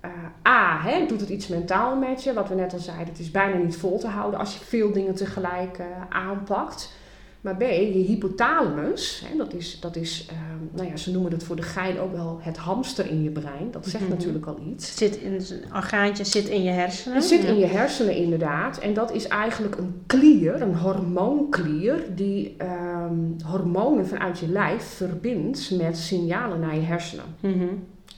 Eh, 0.00 0.10
A, 0.48 0.80
hè, 0.82 1.06
doet 1.06 1.20
het 1.20 1.28
iets 1.28 1.46
mentaal 1.46 1.96
met 1.96 2.22
je, 2.22 2.32
wat 2.32 2.48
we 2.48 2.54
net 2.54 2.72
al 2.72 2.78
zeiden, 2.78 3.08
het 3.08 3.18
is 3.18 3.30
bijna 3.30 3.56
niet 3.56 3.76
vol 3.76 3.98
te 3.98 4.08
houden 4.08 4.40
als 4.40 4.54
je 4.54 4.64
veel 4.64 4.92
dingen 4.92 5.14
tegelijk 5.14 5.80
aanpakt. 6.08 6.98
Maar 7.40 7.56
B, 7.56 7.60
je 7.60 8.04
hypothalamus, 8.06 9.22
hè, 9.30 9.36
dat 9.36 9.54
is, 9.54 9.80
dat 9.80 9.96
is 9.96 10.26
eh, 10.30 10.36
nou 10.76 10.88
ja, 10.88 10.96
ze 10.96 11.10
noemen 11.12 11.32
het 11.32 11.42
voor 11.44 11.56
de 11.56 11.62
gein 11.62 11.98
ook 11.98 12.12
wel 12.12 12.38
het 12.42 12.56
hamster 12.56 13.10
in 13.10 13.22
je 13.22 13.30
brein. 13.30 13.70
Dat 13.70 13.86
zegt 13.88 14.04
Mhm. 14.04 14.12
natuurlijk 14.12 14.46
al 14.46 14.58
iets. 14.72 14.88
Het 14.88 14.98
zit 14.98 15.16
in 15.16 15.32
een 15.32 15.74
orgaantje 15.76 16.24
zit 16.24 16.48
in 16.48 16.62
je 16.62 16.70
hersenen. 16.70 17.16
Het 17.16 17.24
zit 17.26 17.42
Ja. 17.42 17.48
in 17.48 17.58
je 17.58 17.66
hersenen 17.66 18.14
inderdaad. 18.16 18.78
En 18.78 18.94
dat 18.94 19.12
is 19.12 19.26
eigenlijk 19.28 19.76
een 19.76 20.02
klier, 20.06 20.62
een 20.62 20.76
hormoonklier, 20.76 22.02
die 22.14 22.54
ehm, 22.58 23.14
hormonen 23.46 24.06
vanuit 24.06 24.38
je 24.38 24.48
lijf 24.48 24.82
verbindt 24.82 25.70
met 25.70 25.96
signalen 25.98 26.60
naar 26.60 26.74
je 26.74 26.80
hersenen. 26.82 27.24
Mhm. 27.40 27.64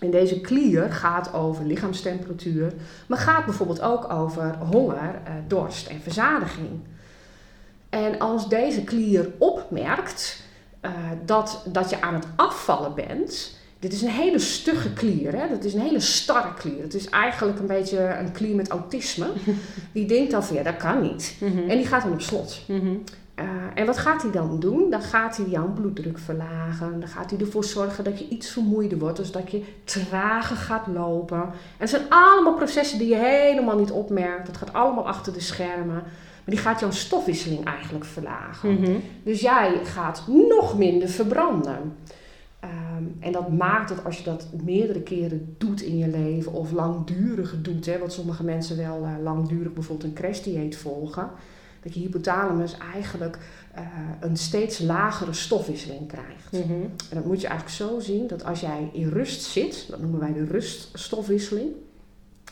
En 0.00 0.11
deze 0.11 0.41
klier 0.41 0.93
gaat 0.93 1.35
over 1.35 1.64
lichaamstemperatuur, 1.67 2.73
maar 3.07 3.19
gaat 3.19 3.45
bijvoorbeeld 3.45 3.81
ook 3.81 4.12
over 4.12 4.57
honger, 4.73 5.21
eh, 5.25 5.33
dorst 5.47 5.87
en 5.88 6.00
verzadiging. 6.00 6.69
En 7.93 8.19
als 8.19 8.49
deze 8.49 8.85
klier 8.85 9.31
opmerkt 9.39 10.43
eh, 10.81 10.91
dat, 11.25 11.63
dat 11.67 11.91
je 11.91 12.01
aan 12.01 12.15
het 12.15 12.27
afvallen 12.37 12.95
bent, 12.95 13.57
dit 13.79 13.93
is 13.93 14.03
een 14.03 14.09
hele 14.09 14.39
stugge 14.39 14.93
klier, 14.93 15.37
hè? 15.37 15.49
dat 15.49 15.65
is 15.65 15.75
een 15.75 15.81
hele 15.81 16.01
starre 16.01 16.55
klier. 16.55 16.83
Het 16.83 16.95
is 16.95 17.09
eigenlijk 17.09 17.59
een 17.59 17.67
beetje 17.67 17.99
een 17.99 18.33
klier 18.33 18.55
met 18.55 18.69
autisme. 18.69 19.27
Die 19.93 20.07
denkt 20.07 20.31
dan 20.31 20.45
van 20.45 20.57
ja, 20.57 20.63
dat 20.63 20.77
kan 20.77 21.03
niet. 21.03 21.37
Mhm. 21.41 21.69
En 21.69 21.77
die 21.77 21.87
gaat 21.87 22.03
dan 22.03 22.13
op 22.13 22.21
slot. 22.21 22.61
Mhm. 22.67 22.95
Eh, 23.35 23.45
en 23.75 23.87
wat 23.87 23.99
gaat 23.99 24.23
hij 24.23 24.31
dan 24.31 24.61
doen? 24.61 24.91
Dan 24.91 25.03
gaat 25.03 25.37
hij 25.37 25.47
jouw 25.47 25.73
bloeddruk 25.73 26.19
verlagen. 26.19 27.01
Dan 27.01 27.09
gaat 27.09 27.31
hij 27.31 27.41
ervoor 27.41 27.65
zorgen 27.65 28.05
dat 28.05 28.19
je 28.19 28.29
iets 28.29 28.51
vermoeider 28.51 28.99
wordt. 28.99 29.17
Dus 29.17 29.33
dat 29.33 29.51
je 29.51 29.65
trager 29.85 30.57
gaat 30.57 30.87
lopen. 30.87 31.41
En 31.43 31.53
het 31.79 31.91
zijn 31.91 32.03
allemaal 32.09 32.55
processen 32.55 32.99
die 32.99 33.09
je 33.09 33.17
helemaal 33.17 33.79
niet 33.79 33.91
opmerkt. 33.91 34.47
Dat 34.47 34.57
gaat 34.57 34.73
allemaal 34.73 35.07
achter 35.07 35.33
de 35.33 35.41
schermen. 35.41 36.03
Maar 36.45 36.55
die 36.55 36.65
gaat 36.65 36.81
jouw 36.81 36.91
stofwisseling 36.91 37.65
eigenlijk 37.65 38.05
verlagen. 38.05 38.73
Mhm. 38.73 38.97
Dus 39.23 39.40
jij 39.40 39.85
gaat 39.85 40.25
nog 40.27 40.79
minder 40.79 41.09
verbranden. 41.09 41.97
Ehm, 42.61 43.05
en 43.21 43.33
dat 43.33 43.53
maakt 43.53 43.88
dat 43.88 44.05
als 44.05 44.19
je 44.19 44.25
dat 44.25 44.47
meerdere 44.64 45.01
keren 45.01 45.55
doet 45.59 45.83
in 45.83 45.99
je 45.99 46.09
leven, 46.09 46.53
of 46.53 46.73
langdurig 46.73 47.55
doet, 47.62 47.87
hè, 47.87 47.99
wat 47.99 48.12
sommige 48.12 48.45
mensen 48.45 48.77
wel 48.77 49.05
eh, 49.05 49.12
langdurig 49.23 49.73
bijvoorbeeld 49.73 50.09
een 50.09 50.14
crashdieet 50.14 50.77
volgen, 50.77 51.31
dat 51.83 51.95
je 51.95 52.01
hypothalamus 52.01 52.77
eigenlijk 52.93 53.38
eh, 53.75 53.83
een 54.21 54.37
steeds 54.37 54.79
lagere 54.79 55.33
stofwisseling 55.33 56.09
krijgt. 56.09 56.66
Mhm. 56.66 56.83
En 56.83 57.14
dat 57.14 57.25
moet 57.25 57.40
je 57.40 57.47
eigenlijk 57.47 57.77
zo 57.77 58.01
zien 58.01 58.27
dat 58.27 58.45
als 58.45 58.61
jij 58.61 58.90
in 58.93 59.09
rust 59.09 59.43
zit, 59.43 59.87
dat 59.90 60.01
noemen 60.01 60.21
wij 60.21 60.33
de 60.33 60.45
ruststofwisseling, 60.45 61.71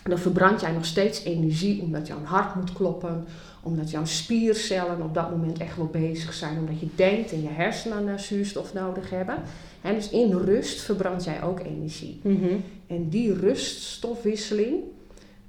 dan 0.03 0.19
verbrand 0.19 0.61
jij 0.61 0.73
nog 0.73 0.85
steeds 0.85 1.25
energie 1.25 1.83
omdat 1.83 2.07
jouw 2.07 2.25
hart 2.25 2.55
moet 2.55 2.73
kloppen, 2.73 3.25
omdat 3.63 3.91
jouw 3.91 4.05
spiercellen 4.05 5.03
op 5.03 5.15
dat 5.15 5.31
moment 5.31 5.59
echt 5.59 5.77
wel 5.77 5.87
bezig 5.87 6.35
zijn, 6.35 6.59
omdat 6.59 6.81
je 6.81 6.89
denkt 6.95 7.33
en 7.33 7.43
je 7.43 7.49
hersenen 7.49 8.05
naar 8.05 8.21
zuurstof 8.21 8.75
nodig 8.75 9.11
hebben. 9.11 9.37
En 9.81 9.95
dus 9.95 10.11
in 10.11 10.33
rust 10.33 10.81
verbrand 10.81 11.25
jij 11.25 11.43
ook 11.43 11.61
energie. 11.61 12.21
Mhm. 12.23 12.57
En 12.87 13.09
die 13.09 13.35
ruststofwisseling, 13.35 14.75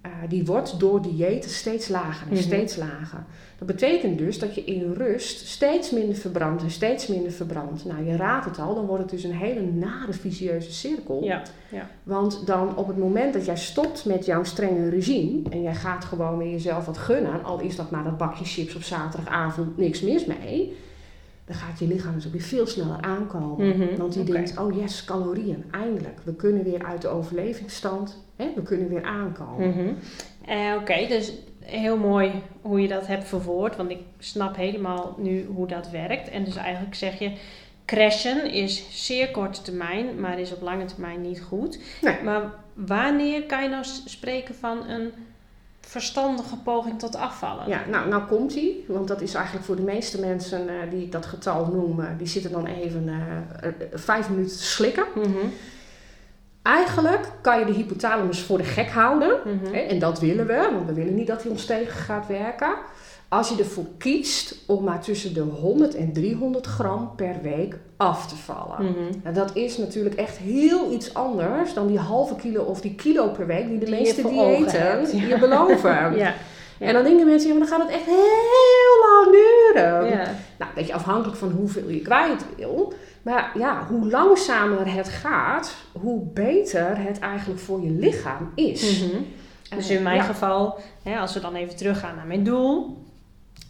eh, 0.01 0.11
die 0.29 0.45
wordt 0.45 0.79
door 0.79 1.01
diëten 1.01 1.49
steeds 1.49 1.87
lager 1.87 2.27
en 2.27 2.33
Mhm. 2.33 2.41
steeds 2.43 2.75
lager. 2.75 3.23
Dat 3.57 3.67
betekent 3.67 4.17
dus 4.17 4.39
dat 4.39 4.55
je 4.55 4.63
in 4.63 4.93
rust 4.93 5.47
steeds 5.47 5.91
minder 5.91 6.15
verbrandt 6.15 6.63
en 6.63 6.71
steeds 6.71 7.07
minder 7.07 7.31
verbrandt. 7.31 7.85
Nou, 7.85 8.05
je 8.05 8.15
raadt 8.15 8.45
het 8.45 8.59
al, 8.59 8.75
dan 8.75 8.85
wordt 8.85 9.01
het 9.01 9.11
dus 9.11 9.23
een 9.23 9.35
hele 9.35 9.61
nare 9.61 10.13
vicieuze 10.13 10.71
cirkel. 10.73 11.23
Ja, 11.23 11.41
ja. 11.69 11.87
Want 12.03 12.45
dan 12.47 12.75
op 12.77 12.87
het 12.87 12.97
moment 12.97 13.33
dat 13.33 13.45
jij 13.45 13.57
stopt 13.57 14.05
met 14.05 14.25
jouw 14.25 14.43
strenge 14.43 14.89
regime 14.89 15.49
en 15.49 15.61
jij 15.61 15.75
gaat 15.75 16.05
gewoon 16.05 16.37
weer 16.37 16.51
jezelf 16.51 16.85
wat 16.85 16.97
gunnen, 16.97 17.43
al 17.43 17.59
is 17.59 17.75
dat 17.75 17.91
maar 17.91 18.03
dat 18.03 18.17
bakje 18.17 18.45
chips 18.45 18.75
op 18.75 18.83
zaterdagavond 18.83 19.77
niks 19.77 20.01
mis 20.01 20.25
mee, 20.25 20.77
dan 21.51 21.59
gaat 21.59 21.79
je 21.79 21.87
lichaam 21.87 22.13
dus 22.13 22.25
ook 22.25 22.31
weer 22.31 22.41
veel 22.41 22.67
sneller 22.67 23.01
aankomen. 23.01 23.67
Mhm, 23.67 23.95
Want 23.97 24.13
die 24.13 24.23
denkt, 24.23 24.57
oh 24.57 24.75
yes, 24.75 25.03
calorieën, 25.05 25.63
eindelijk. 25.71 26.19
We 26.23 26.33
kunnen 26.35 26.63
weer 26.63 26.85
uit 26.85 27.01
de 27.01 27.07
overlevingsstand, 27.07 28.23
hè, 28.35 28.51
we 28.55 28.61
kunnen 28.61 28.89
weer 28.89 29.03
aankomen. 29.03 29.69
Mhm. 29.69 29.93
Eh, 30.45 30.75
Oké, 30.79 31.07
dus 31.07 31.33
heel 31.59 31.97
mooi 31.97 32.31
hoe 32.61 32.81
je 32.81 32.87
dat 32.87 33.07
hebt 33.07 33.27
verwoord, 33.27 33.75
want 33.75 33.89
ik 33.89 33.99
snap 34.19 34.55
helemaal 34.55 35.15
nu 35.17 35.45
hoe 35.45 35.67
dat 35.67 35.89
werkt. 35.89 36.29
En 36.29 36.43
dus 36.43 36.55
eigenlijk 36.55 36.95
zeg 36.95 37.19
je, 37.19 37.31
crashen 37.85 38.51
is 38.51 39.05
zeer 39.05 39.31
korte 39.31 39.61
termijn, 39.61 40.19
maar 40.19 40.39
is 40.39 40.53
op 40.53 40.61
lange 40.61 40.85
termijn 40.85 41.21
niet 41.21 41.41
goed. 41.41 41.79
Nee. 42.01 42.23
Maar 42.23 42.53
wanneer 42.73 43.43
kan 43.43 43.63
je 43.63 43.69
nou 43.69 43.83
spreken 44.05 44.55
van 44.55 44.89
een 44.89 45.11
verstandige 45.91 46.57
poging 46.57 46.99
tot 46.99 47.15
afvallen? 47.15 47.67
Ja, 47.67 47.81
nou, 47.89 48.07
nou 48.09 48.23
komt 48.23 48.53
die, 48.53 48.85
want 48.87 49.07
dat 49.07 49.21
is 49.21 49.33
eigenlijk 49.33 49.65
voor 49.65 49.75
de 49.75 49.81
meeste 49.81 50.19
mensen 50.19 50.69
eh, 50.69 50.75
die 50.89 51.01
ik 51.03 51.11
dat 51.11 51.25
getal 51.25 51.65
noem, 51.65 51.99
eh, 51.99 52.07
die 52.17 52.27
zitten 52.27 52.51
dan 52.51 52.65
even 52.65 53.09
eh, 53.09 53.69
vijf 53.93 54.29
minuten 54.29 54.57
te 54.57 54.63
slikken. 54.63 55.05
Mhm, 55.15 55.47
Eigenlijk 56.61 57.31
kan 57.41 57.59
je 57.59 57.65
de 57.65 57.71
hypothalamus 57.71 58.41
voor 58.41 58.57
de 58.57 58.63
gek 58.63 58.89
houden. 58.89 59.39
mhm. 59.45 59.73
Hè, 59.73 59.79
En 59.79 59.99
dat 59.99 60.19
willen 60.19 60.47
we, 60.47 60.69
want 60.73 60.85
we 60.87 60.93
willen 60.93 61.15
niet 61.15 61.27
dat 61.27 61.41
hij 61.41 61.51
ons 61.51 61.65
tegen 61.65 61.93
gaat 61.93 62.27
werken. 62.27 62.73
Als 63.33 63.49
je 63.49 63.55
ervoor 63.57 63.85
kiest 63.97 64.55
om 64.67 64.83
maar 64.83 65.01
tussen 65.01 65.33
de 65.33 65.41
100 65.41 65.95
en 65.95 66.13
300 66.13 66.65
gram 66.65 67.11
per 67.15 67.35
week 67.41 67.77
af 67.97 68.27
te 68.27 68.35
vallen. 68.35 68.85
Mhm. 68.85 69.19
Nou, 69.23 69.35
dat 69.35 69.55
is 69.55 69.77
natuurlijk 69.77 70.15
echt 70.15 70.37
heel 70.37 70.91
iets 70.91 71.13
anders 71.13 71.73
dan 71.73 71.87
die 71.87 71.97
halve 71.99 72.35
kilo 72.35 72.63
of 72.63 72.81
die 72.81 72.95
kilo 72.95 73.27
per 73.27 73.47
week 73.47 73.67
die 73.67 73.77
de 73.77 73.85
Die 73.85 73.93
meeste 73.95 74.21
diëten 74.21 75.17
ja. 75.17 75.27
je 75.27 75.37
beloven. 75.39 75.91
Ja, 76.17 76.33
ja. 76.79 76.87
En 76.87 76.93
dan 76.93 77.03
denken 77.03 77.25
mensen, 77.25 77.49
ja, 77.49 77.57
maar 77.57 77.67
dan 77.67 77.77
gaat 77.77 77.87
het 77.87 77.95
echt 77.97 78.05
heel 78.05 79.09
lang 79.09 79.31
duren. 79.31 80.09
ja. 80.09 80.23
Nou, 80.57 80.69
een 80.69 80.75
beetje 80.75 80.93
afhankelijk 80.93 81.37
van 81.37 81.51
hoeveel 81.51 81.89
je 81.89 82.01
kwijt 82.01 82.45
wil. 82.57 82.93
Maar 83.21 83.51
ja, 83.57 83.87
hoe 83.89 84.09
langzamer 84.09 84.93
het 84.93 85.09
gaat, 85.09 85.75
hoe 85.91 86.25
beter 86.33 86.97
het 86.97 87.19
eigenlijk 87.19 87.59
voor 87.59 87.81
je 87.81 87.89
lichaam 87.91 88.51
is. 88.55 89.03
Mhm. 89.03 89.21
Dus 89.75 89.89
in 89.89 90.03
mijn 90.03 90.15
ja. 90.15 90.23
geval, 90.23 90.79
hè, 91.03 91.17
als 91.19 91.33
we 91.33 91.39
dan 91.39 91.55
even 91.55 91.75
teruggaan 91.75 92.15
naar 92.15 92.27
mijn 92.27 92.43
doel. 92.43 92.99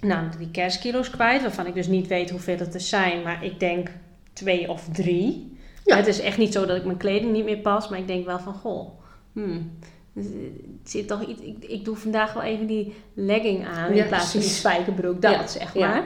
Nou, 0.02 0.28
die 0.38 0.52
kerstkilo's 0.52 1.10
kwijt, 1.10 1.42
waarvan 1.42 1.66
ik 1.66 1.74
dus 1.74 1.88
niet 1.88 2.08
weet 2.08 2.30
hoeveel 2.30 2.58
het 2.58 2.74
er 2.74 2.82
zijn, 2.82 3.22
maar 3.22 3.46
ik 3.46 3.60
denk 3.60 3.90
twee 4.34 4.70
of 4.70 4.88
drie. 4.92 5.58
Ja. 5.86 5.96
Het 5.96 6.08
is 6.08 6.20
echt 6.20 6.38
niet 6.38 6.54
zo 6.54 6.66
dat 6.66 6.78
ik 6.78 6.86
mijn 6.86 6.98
kleding 6.98 7.32
niet 7.32 7.44
meer 7.44 7.58
pas, 7.58 7.90
maar 7.90 8.00
ik 8.00 8.08
denk 8.08 8.26
wel 8.26 8.40
van, 8.40 8.54
goh, 8.54 8.90
hmm, 9.34 9.72
het 10.14 10.90
zit 10.90 11.08
toch 11.08 11.26
iets, 11.26 11.42
ik, 11.42 11.66
ik 11.66 11.86
doe 11.86 11.96
vandaag 11.96 12.34
wel 12.34 12.44
even 12.44 12.66
die 12.66 12.96
legging 13.14 13.68
aan 13.68 13.96
Ja, 13.96 14.04
in 14.04 14.08
plaats 14.08 14.32
van 14.32 14.40
die 14.40 14.50
spijkerbroek, 14.50 15.22
dat 15.22 15.32
Ja, 15.32 15.48
zeg 15.48 15.76
maar. 15.76 16.04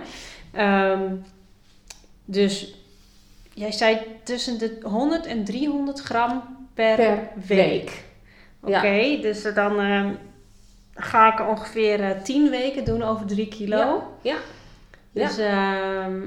Ehm, 0.52 1.16
dus 2.26 2.76
jij 3.54 3.72
zei 3.72 3.98
tussen 4.24 4.60
de 4.60 4.78
100 4.82 5.26
en 5.26 5.44
300 5.44 6.00
gram 6.00 6.44
per, 6.74 6.96
Per 6.96 7.32
week. 7.48 8.04
Oké, 8.60 9.18
dus 9.22 9.54
dan 9.54 9.80
ehm, 9.80 10.14
ga 10.96 11.34
ik 11.34 11.40
er 11.40 11.48
ongeveer 11.48 12.04
eh 12.04 12.22
10 12.22 12.50
weken 12.50 12.86
doen 12.86 13.04
over 13.04 13.26
3 13.26 13.48
kilo. 13.48 13.78
Ja, 14.22 14.36
ja. 15.12 15.26
Dus, 15.28 15.38
ehm, 15.38 16.20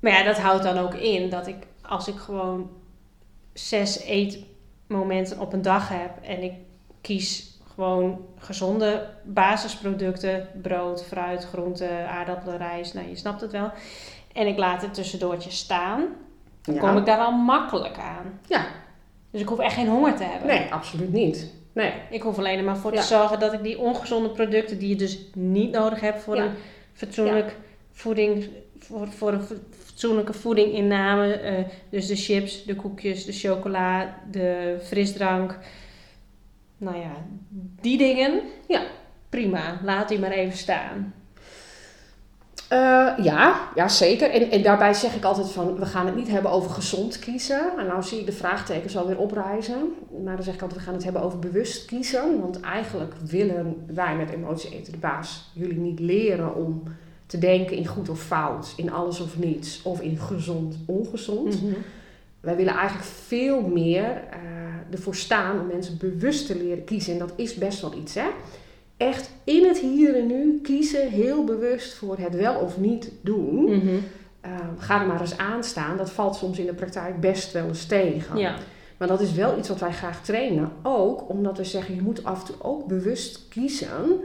maar 0.00 0.12
ja, 0.12 0.22
dat 0.22 0.38
houdt 0.38 0.62
dan 0.62 0.78
ook 0.78 0.94
in 0.94 1.30
dat 1.30 1.46
ik 1.46 1.56
als 1.82 2.08
ik 2.08 2.16
gewoon 2.16 2.70
zes 3.52 4.00
eetmomenten 4.00 5.38
op 5.40 5.52
een 5.52 5.62
dag 5.62 5.88
heb 5.88 6.10
en 6.22 6.42
ik 6.42 6.52
kies 7.00 7.58
gewoon 7.74 8.26
gezonde 8.38 9.06
basisproducten, 9.24 10.48
brood, 10.62 11.04
fruit, 11.04 11.44
groenten, 11.44 12.08
aardappelen, 12.08 12.56
rijst, 12.56 12.94
nou 12.94 13.08
je 13.08 13.16
snapt 13.16 13.40
het 13.40 13.52
wel. 13.52 13.70
En 14.32 14.46
ik 14.46 14.58
laat 14.58 14.82
het 14.82 14.94
tussendoortje 14.94 15.50
staan, 15.50 16.04
dan 16.62 16.74
Ja. 16.74 16.80
kom 16.80 16.96
ik 16.96 17.06
daar 17.06 17.18
wel 17.18 17.32
makkelijk 17.32 17.98
aan. 17.98 18.40
Ja, 18.46 18.64
Dus 19.30 19.40
ik 19.40 19.48
hoef 19.48 19.58
echt 19.58 19.74
geen 19.74 19.88
honger 19.88 20.16
te 20.16 20.24
hebben. 20.24 20.48
nee, 20.48 20.72
absoluut 20.72 21.12
niet. 21.12 21.52
Nee. 21.72 21.92
Ik 22.10 22.22
hoef 22.22 22.38
alleen 22.38 22.64
maar 22.64 22.76
voor 22.76 22.92
Ja. 22.94 23.00
te 23.00 23.06
zorgen 23.06 23.38
dat 23.40 23.52
ik 23.52 23.62
die 23.62 23.78
ongezonde 23.78 24.28
producten 24.30 24.78
die 24.78 24.88
je 24.88 24.96
dus 24.96 25.18
niet 25.34 25.70
nodig 25.70 26.00
hebt 26.00 26.22
voor 26.22 26.36
Ja. 26.36 26.44
een 26.44 26.52
fatsoenlijk 26.92 27.56
voeding, 27.92 28.48
voor, 28.78 29.08
voor 29.08 29.32
een 29.32 29.42
fatsoenlijke 29.84 30.32
voedinginname. 30.32 31.32
eh, 31.32 31.64
dus 31.90 32.06
de 32.06 32.16
chips, 32.16 32.64
de 32.64 32.74
koekjes, 32.76 33.24
de 33.24 33.32
chocola, 33.32 34.18
de 34.30 34.76
frisdrank. 34.82 35.58
Nou 36.76 36.96
ja, 36.96 37.12
die 37.80 37.98
dingen. 37.98 38.40
Ja. 38.68 38.82
Prima, 39.28 39.80
laat 39.84 40.08
die 40.08 40.18
maar 40.18 40.30
even 40.30 40.58
staan. 40.58 41.14
Eh, 42.70 43.12
ja, 43.22 43.68
ja, 43.74 43.88
zeker. 43.88 44.30
En, 44.30 44.50
en 44.50 44.62
daarbij 44.62 44.94
zeg 44.94 45.14
ik 45.14 45.24
altijd 45.24 45.50
van, 45.50 45.76
we 45.76 45.86
gaan 45.86 46.06
het 46.06 46.16
niet 46.16 46.28
hebben 46.28 46.50
over 46.50 46.70
gezond 46.70 47.18
kiezen. 47.18 47.72
En 47.78 47.86
nou 47.86 48.02
zie 48.02 48.18
ik 48.18 48.26
de 48.26 48.32
vraagtekens 48.32 48.96
alweer 48.96 49.18
oprijzen. 49.18 49.94
Maar 50.24 50.34
dan 50.34 50.44
zeg 50.44 50.54
ik 50.54 50.62
altijd, 50.62 50.80
we 50.80 50.86
gaan 50.86 50.94
het 50.94 51.04
hebben 51.04 51.22
over 51.22 51.38
bewust 51.38 51.84
kiezen. 51.84 52.40
Want 52.40 52.60
eigenlijk 52.60 53.14
willen 53.26 53.84
wij 53.86 54.16
met 54.16 54.30
Emotie 54.30 54.70
Eten 54.74 54.92
de 54.92 54.98
Baas 54.98 55.50
jullie 55.54 55.78
niet 55.78 56.00
leren 56.00 56.54
om 56.54 56.82
te 57.26 57.38
denken 57.38 57.76
in 57.76 57.86
goed 57.86 58.08
of 58.08 58.20
fout, 58.20 58.72
in 58.76 58.92
alles 58.92 59.20
of 59.20 59.38
niets, 59.38 59.82
of 59.82 60.00
in 60.00 60.18
gezond, 60.18 60.76
ongezond. 60.86 61.58
Wij 62.40 62.56
willen 62.56 62.74
eigenlijk 62.74 63.08
veel 63.08 63.60
meer 63.60 64.04
eh, 64.04 64.38
ervoor 64.90 65.14
staan 65.14 65.60
om 65.60 65.66
mensen 65.66 65.98
bewust 65.98 66.46
te 66.46 66.56
leren 66.56 66.84
kiezen. 66.84 67.12
En 67.12 67.18
dat 67.18 67.32
is 67.36 67.54
best 67.54 67.80
wel 67.80 67.94
iets, 67.94 68.14
hè? 68.14 68.26
Echt 69.00 69.30
in 69.44 69.66
het 69.66 69.78
hier 69.78 70.16
en 70.16 70.26
nu 70.26 70.60
kiezen, 70.62 71.08
heel 71.08 71.44
bewust 71.44 71.94
voor 71.94 72.18
het 72.18 72.34
wel 72.34 72.54
of 72.54 72.78
niet 72.78 73.12
doen. 73.20 73.82
Eh, 74.40 74.50
ga 74.78 75.00
er 75.00 75.06
maar 75.06 75.20
eens 75.20 75.38
aan 75.38 75.64
staan. 75.64 75.96
Dat 75.96 76.10
valt 76.10 76.36
soms 76.36 76.58
in 76.58 76.66
de 76.66 76.74
praktijk 76.74 77.20
best 77.20 77.52
wel 77.52 77.66
eens 77.66 77.86
tegen. 77.86 78.38
Ja. 78.38 78.54
Maar 78.96 79.08
dat 79.08 79.20
is 79.20 79.32
wel 79.32 79.58
iets 79.58 79.68
wat 79.68 79.78
wij 79.78 79.92
graag 79.92 80.22
trainen. 80.22 80.72
Ook 80.82 81.28
omdat 81.28 81.56
we 81.56 81.64
zeggen, 81.64 81.94
je 81.94 82.02
moet 82.02 82.24
af 82.24 82.40
en 82.40 82.46
toe 82.46 82.54
ook 82.58 82.86
bewust 82.86 83.48
kiezen 83.48 84.20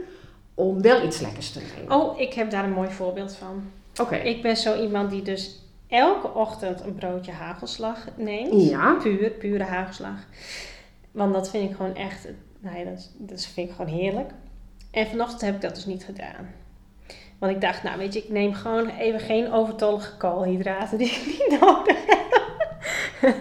om 0.54 0.82
wel 0.82 1.04
iets 1.04 1.20
lekkers 1.20 1.50
te 1.50 1.60
nemen. 1.76 1.96
Oh, 1.96 2.20
ik 2.20 2.32
heb 2.32 2.50
daar 2.50 2.64
een 2.64 2.72
mooi 2.72 2.90
voorbeeld 2.90 3.34
van. 3.34 3.62
Oké. 4.00 4.16
Ik 4.16 4.42
ben 4.42 4.56
zo 4.56 4.82
iemand 4.82 5.10
die 5.10 5.22
dus 5.22 5.60
elke 5.88 6.34
ochtend 6.34 6.80
een 6.80 6.94
broodje 6.94 7.32
hagelslag 7.32 8.06
neemt. 8.16 8.68
Ja. 8.68 8.94
Puur, 9.02 9.30
pure 9.30 9.64
hagelslag. 9.64 10.18
Want 11.10 11.32
dat 11.34 11.50
vind 11.50 11.70
ik 11.70 11.76
gewoon 11.76 11.94
echt, 11.94 12.28
ja, 12.60 12.84
dat, 12.84 13.10
dat 13.16 13.44
vind 13.44 13.68
ik 13.68 13.74
gewoon 13.74 13.92
heerlijk. 13.92 14.30
En 14.96 15.06
vanochtend 15.06 15.40
heb 15.40 15.54
ik 15.54 15.60
dat 15.60 15.74
dus 15.74 15.86
niet 15.86 16.04
gedaan. 16.04 16.54
Want 17.38 17.52
ik 17.52 17.60
dacht, 17.60 17.82
nou 17.82 17.98
weet 17.98 18.12
je, 18.14 18.22
ik 18.22 18.28
neem 18.28 18.54
gewoon 18.54 18.88
even 18.88 19.20
geen 19.20 19.52
overtollige 19.52 20.16
koolhydraten 20.16 20.98
die 20.98 21.10
ik 21.10 21.26
niet 21.26 21.60
nodig 21.60 22.06
heb. 22.06 23.36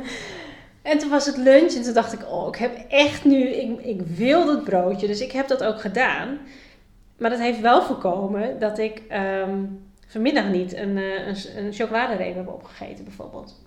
En 0.81 0.97
toen 0.97 1.09
was 1.09 1.25
het 1.25 1.37
lunch 1.37 1.73
en 1.73 1.81
toen 1.83 1.93
dacht 1.93 2.13
ik, 2.13 2.31
oh, 2.31 2.47
ik 2.47 2.55
heb 2.55 2.85
echt 2.89 3.25
nu, 3.25 3.47
ik, 3.47 3.79
ik 3.79 4.01
wil 4.01 4.45
dat 4.45 4.63
broodje. 4.63 5.07
Dus 5.07 5.21
ik 5.21 5.31
heb 5.31 5.47
dat 5.47 5.63
ook 5.63 5.81
gedaan. 5.81 6.39
Maar 7.17 7.29
dat 7.29 7.39
heeft 7.39 7.61
wel 7.61 7.81
voorkomen 7.81 8.59
dat 8.59 8.77
ik 8.77 9.01
ehm, 9.07 9.63
vanmiddag 10.07 10.47
niet 10.47 10.75
een, 10.75 10.97
eh, 10.97 11.27
een, 11.27 11.65
een 11.65 11.73
chocoladereep 11.73 12.35
heb 12.35 12.47
opgegeten 12.47 13.03
bijvoorbeeld. 13.03 13.64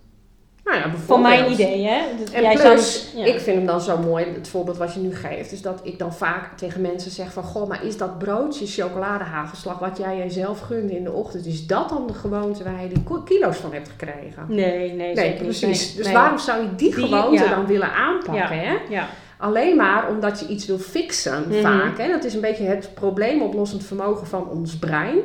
Nou 0.69 0.81
ja, 0.81 0.91
Voor 1.07 1.21
mijn 1.21 1.53
idee, 1.53 1.87
hè? 1.87 2.01
Dat 2.19 2.31
En 2.31 2.43
jij 2.43 2.55
plus, 2.55 3.11
zou- 3.13 3.25
ja. 3.27 3.33
ik 3.35 3.41
vind 3.41 3.57
hem 3.57 3.67
dan 3.67 3.81
zo 3.81 3.99
mooi, 3.99 4.25
het 4.35 4.49
voorbeeld 4.49 4.77
wat 4.77 4.95
je 4.95 5.01
nu 5.01 5.15
geeft, 5.15 5.53
is 5.53 5.63
dat 5.63 5.81
ik 5.83 5.99
dan 5.99 6.15
vaak 6.15 6.57
tegen 6.59 6.81
mensen 6.81 7.11
zeg 7.11 7.33
van, 7.33 7.43
goh, 7.43 7.69
maar 7.69 7.85
is 7.85 7.97
dat 7.97 8.19
broodje 8.19 8.67
chocoladehagelslag 8.67 9.79
wat 9.79 9.99
jij 9.99 10.17
jezelf 10.17 10.61
gunde 10.61 10.97
in 10.97 11.05
de 11.05 11.13
ochtend, 11.13 11.47
is 11.47 11.67
dat 11.67 11.89
dan 11.89 12.07
de 12.07 12.13
gewoonte 12.15 12.65
waar 12.65 12.83
je 12.83 12.89
die 12.89 13.03
kilo's 13.25 13.57
van 13.57 13.73
hebt 13.73 13.89
gekregen? 13.89 14.45
Nee, 14.49 14.93
nee, 14.93 14.93
Nee, 14.97 15.17
zeker 15.17 15.31
niet. 15.31 15.59
precies. 15.59 15.87
Nee, 15.87 15.97
dus 15.97 16.05
nee. 16.07 16.15
waarom 16.15 16.39
zou 16.39 16.63
je 16.63 16.75
die, 16.75 16.95
Die- 16.95 17.05
gewoonte 17.05 17.43
ja. 17.45 17.55
dan 17.55 17.67
willen 17.67 17.93
aanpakken, 17.93 18.59
hè? 18.61 18.75
Ja, 18.89 19.09
Alleen 19.41 19.77
maar 19.77 20.09
omdat 20.09 20.41
je 20.41 20.47
iets 20.47 20.67
wil 20.67 20.79
fixen 20.79 21.45
Mhm. 21.49 21.61
vaak. 21.61 21.99
Hè? 21.99 22.09
Dat 22.09 22.25
is 22.25 22.35
een 22.35 22.41
beetje 22.41 22.65
het 22.65 22.91
probleemoplossend 22.95 23.85
vermogen 23.85 24.27
van 24.27 24.49
ons 24.49 24.79
brein. 24.79 25.19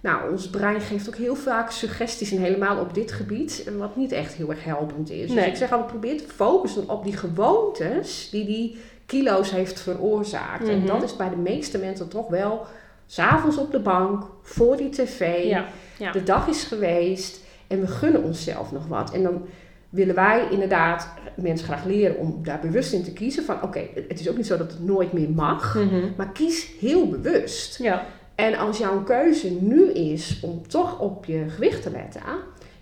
Nou, 0.00 0.30
ons 0.30 0.50
brein 0.50 0.80
geeft 0.80 1.08
ook 1.08 1.16
heel 1.16 1.34
vaak 1.34 1.70
suggesties 1.70 2.30
en 2.30 2.38
helemaal 2.38 2.80
op 2.80 2.94
dit 2.94 3.12
gebied, 3.12 3.70
wat 3.78 3.96
niet 3.96 4.12
echt 4.12 4.32
heel 4.34 4.50
erg 4.50 4.64
helpend 4.64 5.10
is. 5.10 5.30
Dus 5.32 5.46
ik 5.46 5.56
zeg 5.56 5.70
altijd, 5.72 5.90
probeer 5.90 6.18
te 6.18 6.28
focussen 6.34 6.88
op 6.88 7.04
die 7.04 7.16
gewoontes 7.16 8.28
die 8.30 8.44
die 8.46 8.76
kilo's 9.06 9.50
heeft 9.50 9.80
veroorzaakt. 9.80 10.68
En 10.68 10.78
Mhm. 10.78 10.86
dat 10.86 11.02
is 11.02 11.16
bij 11.16 11.28
de 11.28 11.36
meeste 11.36 11.78
mensen 11.78 12.08
toch 12.08 12.28
wel 12.28 12.66
s'avonds 13.06 13.56
op 13.56 13.72
de 13.72 13.78
bank, 13.80 14.22
voor 14.42 14.76
die 14.76 14.88
tv, 14.88 15.44
ja, 15.44 15.66
ja. 15.98 16.12
de 16.12 16.22
dag 16.22 16.46
is 16.48 16.62
geweest 16.64 17.40
en 17.66 17.80
we 17.80 17.86
gunnen 17.86 18.22
onszelf 18.22 18.72
nog 18.72 18.86
wat. 18.86 19.12
En 19.12 19.22
dan 19.22 19.42
willen 19.88 20.14
wij 20.14 20.46
inderdaad 20.50 21.08
mensen 21.34 21.66
graag 21.66 21.84
leren 21.84 22.16
om 22.18 22.40
daar 22.42 22.60
bewust 22.60 22.92
in 22.92 23.02
te 23.04 23.12
kiezen 23.12 23.44
van 23.44 23.62
oké, 23.62 23.80
het 24.08 24.20
is 24.20 24.28
ook 24.28 24.36
niet 24.36 24.46
zo 24.46 24.56
dat 24.56 24.70
het 24.70 24.84
nooit 24.84 25.12
meer 25.12 25.30
mag, 25.30 25.74
Mhm. 25.74 26.00
maar 26.16 26.30
kies 26.32 26.68
heel 26.80 27.08
bewust. 27.08 27.78
ja. 27.78 28.06
En 28.36 28.54
als 28.54 28.78
jouw 28.78 29.02
keuze 29.02 29.50
nu 29.60 29.90
is 29.90 30.40
om 30.42 30.68
toch 30.68 31.00
op 31.00 31.24
je 31.24 31.44
gewicht 31.48 31.82
te 31.82 31.90
letten, 31.90 32.22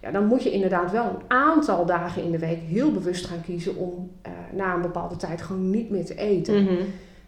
ja, 0.00 0.10
dan 0.10 0.26
moet 0.26 0.42
je 0.42 0.50
inderdaad 0.50 0.90
wel 0.90 1.04
een 1.04 1.22
aantal 1.28 1.86
dagen 1.86 2.22
in 2.22 2.30
de 2.30 2.38
week 2.38 2.58
heel 2.60 2.92
bewust 2.92 3.26
gaan 3.26 3.40
kiezen 3.40 3.76
om 3.76 4.10
eh, 4.22 4.32
na 4.52 4.74
een 4.74 4.82
bepaalde 4.82 5.16
tijd 5.16 5.42
gewoon 5.42 5.70
niet 5.70 5.90
meer 5.90 6.04
te 6.04 6.14
eten. 6.14 6.62
Mhm. 6.62 6.74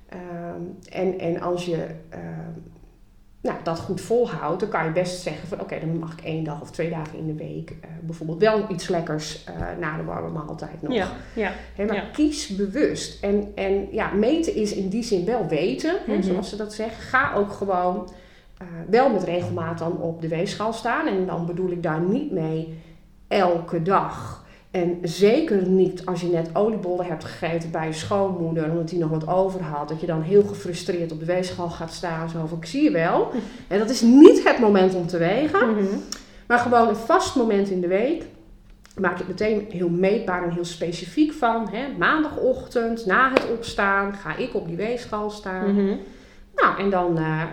Ehm, 0.08 0.60
en, 0.90 1.18
en 1.18 1.40
als 1.40 1.66
je 1.66 1.86
ehm, 2.08 2.50
nou, 3.46 3.59
dat 3.62 3.78
goed 3.78 4.00
volhoudt, 4.00 4.61
dan 4.61 4.68
kan 4.68 4.85
je 4.85 4.90
best 4.90 5.22
zeggen 5.22 5.48
van 5.48 5.61
oké, 5.61 5.80
dan 5.80 5.98
mag 5.98 6.12
ik 6.12 6.24
één 6.24 6.44
dag 6.44 6.61
of 6.61 6.70
twee 6.70 6.90
dagen 6.90 7.18
in 7.18 7.26
de 7.26 7.35
week 7.35 7.70
eh, 7.70 7.76
bijvoorbeeld 8.02 8.38
wel 8.40 8.64
iets 8.70 8.88
lekkers 8.88 9.44
eh, 9.44 9.54
na 9.80 9.96
de 9.96 10.04
warme 10.04 10.28
maaltijd 10.28 10.82
nog. 10.82 10.92
Ja, 10.94 11.09
ja. 11.35 11.52
Maar 11.76 11.94
Ja. 11.94 12.04
kies 12.12 12.56
bewust. 12.56 13.22
En, 13.24 13.52
en 13.54 13.88
ja, 13.90 14.11
meten 14.12 14.54
is 14.54 14.72
in 14.74 14.88
die 14.88 15.02
zin 15.02 15.24
wel 15.24 15.46
weten, 15.46 15.96
hè, 16.06 16.12
Mhm. 16.14 16.22
zoals 16.22 16.48
ze 16.48 16.56
dat 16.56 16.74
zeggen. 16.74 17.02
Ga 17.02 17.35
ook 17.35 17.52
gewoon 17.52 18.09
eh, 18.59 18.66
wel 18.90 19.11
met 19.11 19.22
regelmaat 19.24 19.78
dan 19.78 20.00
op 20.00 20.20
de 20.20 20.28
weegschaal 20.28 20.72
staan. 20.72 21.06
En 21.06 21.26
dan 21.26 21.46
bedoel 21.46 21.70
ik 21.70 21.82
daar 21.82 22.00
niet 22.00 22.30
mee 22.32 22.78
elke 23.28 23.82
dag. 23.82 24.44
En 24.76 24.98
zeker 25.02 25.66
niet 25.66 26.06
als 26.06 26.20
je 26.20 26.26
net 26.26 26.50
oliebollen 26.52 27.06
hebt 27.06 27.24
gegeten 27.24 27.70
bij 27.70 27.86
je 27.86 27.92
schoonmoeder, 27.92 28.70
omdat 28.70 28.88
die 28.88 28.98
nog 28.98 29.10
wat 29.10 29.28
over 29.28 29.62
had. 29.62 29.88
Dat 29.88 30.00
je 30.00 30.06
dan 30.06 30.22
heel 30.22 30.42
gefrustreerd 30.42 31.12
op 31.12 31.18
de 31.18 31.24
weegschaal 31.24 31.70
gaat 31.70 31.92
staan. 31.92 32.28
Zo 32.28 32.46
van, 32.46 32.58
ik 32.58 32.66
zie 32.66 32.82
je 32.82 32.90
wel. 32.90 33.30
En 33.68 33.78
dat 33.78 33.90
is 33.90 34.00
niet 34.00 34.44
het 34.44 34.58
moment 34.58 34.94
om 34.94 35.06
te 35.06 35.18
wegen. 35.18 35.70
Mhm. 35.70 35.84
Maar 36.46 36.58
gewoon 36.58 36.88
een 36.88 36.96
vast 36.96 37.36
moment 37.36 37.70
in 37.70 37.80
de 37.80 37.86
week. 37.86 38.24
Maak 38.96 39.18
het 39.18 39.28
meteen 39.28 39.66
heel 39.68 39.88
meetbaar 39.88 40.44
en 40.44 40.50
heel 40.50 40.64
specifiek 40.64 41.32
van. 41.32 41.68
Hè? 41.68 41.98
Maandagochtend, 41.98 43.06
na 43.06 43.30
het 43.30 43.50
opstaan, 43.50 44.14
ga 44.14 44.36
ik 44.36 44.54
op 44.54 44.66
die 44.66 44.76
weegschaal 44.76 45.30
staan. 45.30 45.72
Mhm. 45.72 45.96
Nou, 46.54 46.78
en 46.78 46.90
dan 46.90 47.18
eh, 47.18 47.42
eh, 47.42 47.48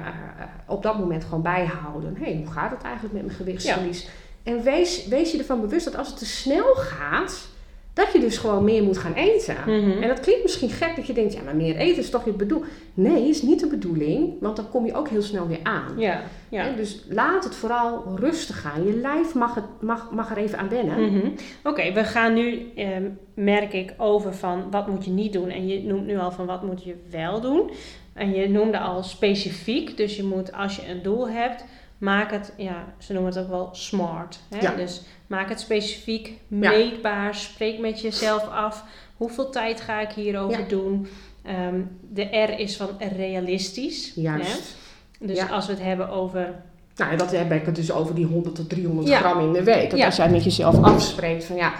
op 0.67 0.83
dat 0.83 0.99
moment 0.99 1.23
gewoon 1.23 1.41
bijhouden. 1.41 2.15
Hé, 2.19 2.35
hoe 2.35 2.51
gaat 2.51 2.71
het 2.71 2.81
eigenlijk 2.81 3.13
met 3.13 3.25
mijn 3.25 3.37
gewichtsverlies? 3.37 4.09
En 4.43 4.63
wees, 4.63 5.07
wees 5.07 5.31
je 5.31 5.37
ervan 5.37 5.61
bewust 5.61 5.85
dat 5.85 5.97
als 5.97 6.07
het 6.07 6.17
te 6.17 6.25
snel 6.25 6.73
gaat, 6.75 7.47
dat 7.93 8.11
je 8.13 8.19
dus 8.19 8.37
gewoon 8.37 8.63
meer 8.63 8.83
moet 8.83 8.97
gaan 8.97 9.13
eten. 9.13 9.55
Mhm. 9.65 10.01
En 10.01 10.07
dat 10.07 10.19
klinkt 10.19 10.43
misschien 10.43 10.69
gek 10.69 10.95
dat 10.95 11.07
je 11.07 11.13
denkt, 11.13 11.33
ja, 11.33 11.41
maar 11.41 11.55
meer 11.55 11.75
eten 11.75 12.03
is 12.03 12.09
toch 12.09 12.25
je 12.25 12.31
bedoeling? 12.31 12.71
Nee, 12.93 13.29
is 13.29 13.41
niet 13.41 13.59
de 13.59 13.67
bedoeling, 13.67 14.33
want 14.39 14.55
dan 14.55 14.69
kom 14.69 14.85
je 14.85 14.93
ook 14.93 15.07
heel 15.07 15.21
snel 15.21 15.47
weer 15.47 15.59
aan. 15.63 15.93
Ja, 15.97 16.21
ja. 16.49 16.63
Hè, 16.63 16.75
Dus 16.75 17.03
laat 17.09 17.43
het 17.43 17.55
vooral 17.55 18.03
rustig 18.15 18.61
gaan. 18.61 18.85
Je 18.85 18.93
lijf 18.93 19.33
mag, 19.33 19.55
het, 19.55 19.65
mag, 19.79 20.11
mag 20.11 20.31
er 20.31 20.37
even 20.37 20.57
aan 20.57 20.69
wennen. 20.69 21.01
Mhm. 21.01 21.27
Oké, 21.63 21.93
we 21.93 22.03
gaan 22.03 22.33
nu, 22.33 22.71
ehm, 22.75 23.03
merk 23.33 23.73
ik, 23.73 23.93
over 23.97 24.33
van 24.33 24.71
wat 24.71 24.87
moet 24.87 25.05
je 25.05 25.11
niet 25.11 25.33
doen. 25.33 25.49
En 25.49 25.67
je 25.67 25.83
noemt 25.83 26.05
nu 26.05 26.17
al 26.17 26.31
van 26.31 26.45
wat 26.45 26.63
moet 26.63 26.83
je 26.83 26.95
wel 27.09 27.41
doen. 27.41 27.71
En 28.13 28.33
je 28.33 28.49
noemde 28.49 28.79
al 28.79 29.03
specifiek. 29.03 29.97
Dus 29.97 30.15
je 30.15 30.23
moet, 30.23 30.53
als 30.53 30.75
je 30.75 30.89
een 30.89 31.01
doel 31.01 31.29
hebt, 31.29 31.65
maak 32.03 32.31
het, 32.31 32.53
ja, 32.57 32.85
ze 32.97 33.13
noemen 33.13 33.31
het 33.33 33.41
ook 33.43 33.49
wel 33.49 33.69
smart. 33.71 34.39
Hè? 34.49 34.59
Ja. 34.59 34.75
Dus 34.75 35.01
maak 35.27 35.49
het 35.49 35.59
specifiek, 35.59 36.31
meetbaar. 36.47 37.35
Spreek 37.35 37.79
met 37.79 38.01
jezelf 38.01 38.47
af. 38.49 38.83
Hoeveel 39.17 39.49
tijd 39.49 39.81
ga 39.81 39.99
ik 40.01 40.09
hierover 40.09 40.59
Ja. 40.59 40.67
doen? 40.67 41.07
Ehm, 41.43 41.81
de 42.09 42.23
R 42.23 42.59
is 42.59 42.77
van 42.77 42.89
realistisch. 43.17 44.11
Hè? 44.15 44.21
Juist. 44.21 44.75
Dus 45.19 45.49
als 45.49 45.65
we 45.65 45.71
het 45.73 45.81
hebben 45.81 46.09
over 46.09 46.55
Nou, 46.95 47.11
ja, 47.11 47.17
dat 47.17 47.31
heb 47.31 47.51
ik 47.51 47.65
het 47.65 47.75
dus 47.75 47.91
over 47.91 48.15
die 48.15 48.25
100 48.25 48.55
tot 48.55 48.69
300 48.69 49.07
Ja. 49.07 49.19
gram 49.19 49.39
in 49.39 49.53
de 49.53 49.63
week. 49.63 49.89
Dat 49.89 50.01
als 50.01 50.15
jij 50.15 50.29
met 50.29 50.43
jezelf 50.43 50.83
afspreekt 50.83 51.43
van 51.45 51.55
ja, 51.55 51.73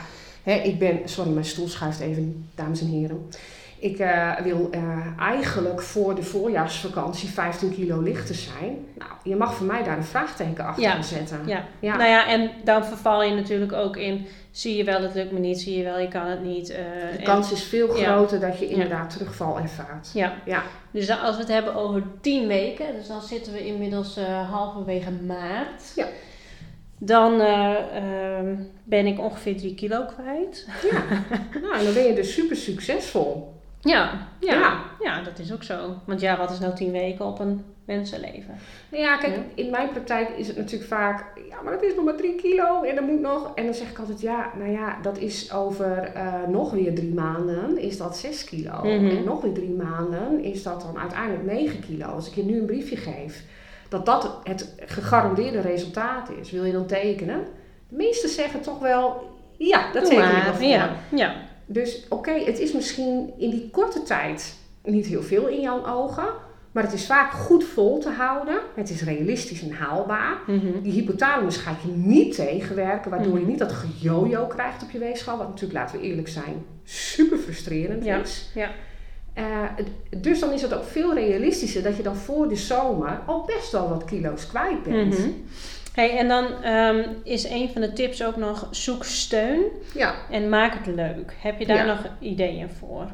hè, 0.44 0.54
ik 0.54 0.80
ben, 0.80 1.00
sorry, 1.06 1.32
mijn 1.32 1.46
stoel 1.46 1.68
schuift 1.68 2.00
even, 2.00 2.50
dames 2.56 2.82
en 2.82 2.88
heren. 2.88 3.30
Ik 3.84 4.00
eh, 4.00 4.36
wil 4.40 4.68
eh, 4.72 4.82
eigenlijk 5.20 5.82
voor 5.82 6.16
de 6.16 6.24
voorjaarsvakantie 6.24 7.30
15 7.30 7.74
kilo 7.74 8.02
lichter 8.02 8.36
zijn. 8.36 8.86
Nou, 8.98 9.12
je 9.24 9.36
mag 9.36 9.54
voor 9.54 9.66
mij 9.66 9.84
daar 9.84 9.98
een 9.98 10.04
vraagteken 10.04 10.66
achter 10.66 10.84
Ja. 10.84 11.02
zetten. 11.02 11.42
Ja. 11.46 11.64
Ja. 11.80 11.96
Nou 11.98 12.10
ja, 12.10 12.28
en 12.28 12.52
dan 12.64 12.86
verval 12.86 13.24
je 13.24 13.34
natuurlijk 13.36 13.74
ook 13.74 13.98
in, 13.98 14.26
zie 14.52 14.76
je 14.78 14.84
wel, 14.84 15.02
het 15.02 15.14
lukt 15.14 15.32
me 15.32 15.40
niet, 15.40 15.60
zie 15.62 15.78
je 15.78 15.84
wel, 15.84 16.00
je 16.00 16.08
kan 16.08 16.26
het 16.28 16.44
niet. 16.44 16.70
eh, 16.70 16.78
De 17.12 17.18
en- 17.18 17.24
kans 17.24 17.52
is 17.52 17.64
veel 17.64 17.98
Ja. 17.98 18.04
groter 18.14 18.40
dat 18.40 18.60
je 18.60 18.68
inderdaad 18.68 19.10
terugval 19.10 19.60
ervaart. 19.60 20.10
ja. 20.14 20.34
Ja. 20.46 20.64
Dus 20.92 21.08
dan- 21.08 21.20
als 21.22 21.36
we 21.36 21.42
het 21.42 21.52
hebben 21.52 21.76
over 21.76 22.04
10 22.22 22.48
weken, 22.48 22.86
dus 22.98 23.08
dan 23.08 23.22
zitten 23.22 23.54
we 23.54 23.66
inmiddels 23.66 24.20
halverwege 24.52 25.12
maart. 25.12 25.92
Ja. 25.96 26.06
Dan 27.00 27.42
eh, 27.42 27.76
ehm, 27.96 28.56
ben 28.84 29.06
ik 29.06 29.20
ongeveer 29.20 29.58
3 29.58 29.76
kilo 29.76 30.06
kwijt. 30.06 30.68
Nou, 31.62 31.76
en 31.78 31.84
dan 31.84 31.94
ben 31.94 32.04
je 32.04 32.14
dus 32.16 32.34
super 32.34 32.56
succesvol. 32.56 33.53
Ja, 33.84 34.28
ja, 34.40 34.54
Ja. 34.54 34.82
ja. 35.00 35.22
dat 35.22 35.40
is 35.40 35.54
ook 35.54 35.64
zo. 35.64 35.96
Want 36.06 36.20
ja, 36.22 36.38
wat 36.38 36.52
is 36.52 36.60
nou 36.60 36.76
10 36.76 36.92
weken 36.92 37.26
op 37.26 37.40
een 37.40 37.64
mensenleven? 37.86 38.56
Nou 38.90 39.04
ja, 39.04 39.18
kijk, 39.18 39.36
Ja. 39.36 39.42
in 39.56 39.70
mijn 39.70 39.90
praktijk 39.90 40.30
is 40.30 40.48
het 40.48 40.58
natuurlijk 40.58 40.90
vaak, 40.90 41.26
ja, 41.50 41.62
maar 41.62 41.74
dat 41.74 41.84
is 41.84 41.96
nog 41.96 42.06
maar 42.06 42.16
drie 42.16 42.36
kilo 42.36 42.82
en 42.82 42.96
dat 42.96 43.06
moet 43.06 43.22
nog. 43.22 43.52
En 43.56 43.66
dan 43.66 43.74
zeg 43.74 43.90
ik 43.90 44.00
altijd, 44.00 44.22
ja, 44.22 44.52
nou 44.58 44.72
ja, 44.72 44.98
dat 45.02 45.18
is 45.18 45.54
over 45.54 45.98
eh, 45.98 46.34
nog 46.48 46.72
weer 46.72 46.96
drie 46.96 47.14
maanden, 47.14 47.78
is 47.78 47.98
dat 47.98 48.18
zes 48.18 48.44
kilo. 48.44 48.78
Mhm. 48.78 49.18
En 49.18 49.24
nog 49.24 49.42
weer 49.42 49.54
drie 49.54 49.74
maanden 49.76 50.44
is 50.44 50.64
dat 50.64 50.82
dan 50.82 51.00
uiteindelijk 51.02 51.46
negen 51.46 51.80
kilo. 51.80 52.06
Als 52.06 52.28
ik 52.28 52.34
je 52.36 52.44
nu 52.44 52.60
een 52.60 52.66
briefje 52.66 52.96
geef, 52.96 53.44
dat 53.90 54.06
dat 54.06 54.40
het 54.44 54.74
gegarandeerde 54.86 55.62
resultaat 55.62 56.30
is, 56.42 56.52
wil 56.52 56.64
je 56.66 56.72
dan 56.72 56.86
tekenen? 56.86 57.44
De 57.90 57.96
meesten 57.96 58.30
zeggen 58.30 58.62
toch 58.62 58.80
wel, 58.80 59.32
ja, 59.58 59.92
dat 59.92 60.06
teken 60.06 60.38
ik 60.38 60.44
wel 60.44 60.54
voor. 60.54 60.64
Ja, 60.64 60.96
ja. 61.10 61.34
Dus 61.66 62.06
oké, 62.10 62.32
het 62.32 62.60
is 62.60 62.72
misschien 62.74 63.34
in 63.38 63.50
die 63.50 63.70
korte 63.72 64.04
tijd 64.04 64.56
niet 64.84 65.06
heel 65.06 65.24
veel 65.24 65.48
in 65.48 65.62
jouw 65.62 65.86
ogen. 65.86 66.26
Maar 66.72 66.84
het 66.84 66.94
is 66.94 67.06
vaak 67.06 67.32
goed 67.34 67.64
vol 67.64 68.00
te 68.00 68.10
houden. 68.10 68.60
Het 68.76 68.90
is 68.90 69.02
realistisch 69.04 69.62
en 69.62 69.72
haalbaar. 69.72 70.38
Mhm. 70.48 70.82
Die 70.82 70.92
hypothalamus 70.92 71.58
gaat 71.58 71.82
je 71.82 71.92
niet 71.92 72.36
tegenwerken, 72.36 73.12
waardoor 73.12 73.34
je 73.34 73.40
Mhm. 73.40 73.50
niet 73.50 73.60
dat 73.60 73.72
gejojo 73.72 74.46
krijgt 74.48 74.84
op 74.84 74.90
je 74.92 75.00
weegschaal. 75.00 75.38
Wat 75.38 75.48
natuurlijk, 75.48 75.74
laten 75.74 76.00
we 76.00 76.06
eerlijk 76.06 76.28
zijn, 76.28 76.66
super 76.84 77.38
frustrerend 77.38 78.06
Ja. 78.06 78.18
is. 78.22 78.50
Ja. 78.54 78.70
Het- 79.76 80.24
dus 80.24 80.40
dan 80.40 80.52
is 80.52 80.62
het 80.62 80.74
ook 80.74 80.84
veel 80.84 81.14
realistischer 81.14 81.84
dat 81.84 81.98
je 81.98 82.04
dan 82.04 82.16
voor 82.16 82.48
de 82.50 82.56
zomer 82.56 83.20
al 83.26 83.44
best 83.46 83.72
wel 83.72 83.90
wat 83.90 84.06
kilo's 84.06 84.48
kwijt 84.48 84.84
bent. 84.84 85.18
Mhm. 85.20 85.30
Hey, 85.94 86.18
en 86.18 86.28
dan 86.28 86.64
ehm, 86.64 87.04
is 87.24 87.44
een 87.50 87.70
van 87.70 87.82
de 87.82 87.94
tips 87.94 88.24
ook 88.24 88.36
nog 88.36 88.68
zoek 88.72 89.04
steun 89.04 89.64
Ja. 89.94 90.16
en 90.30 90.50
maak 90.50 90.74
het 90.74 90.96
leuk. 90.96 91.34
Heb 91.42 91.60
je 91.60 91.66
daar 91.66 91.86
Ja. 91.86 91.94
nog 91.94 92.08
ideeën 92.20 92.70
voor? 92.70 93.08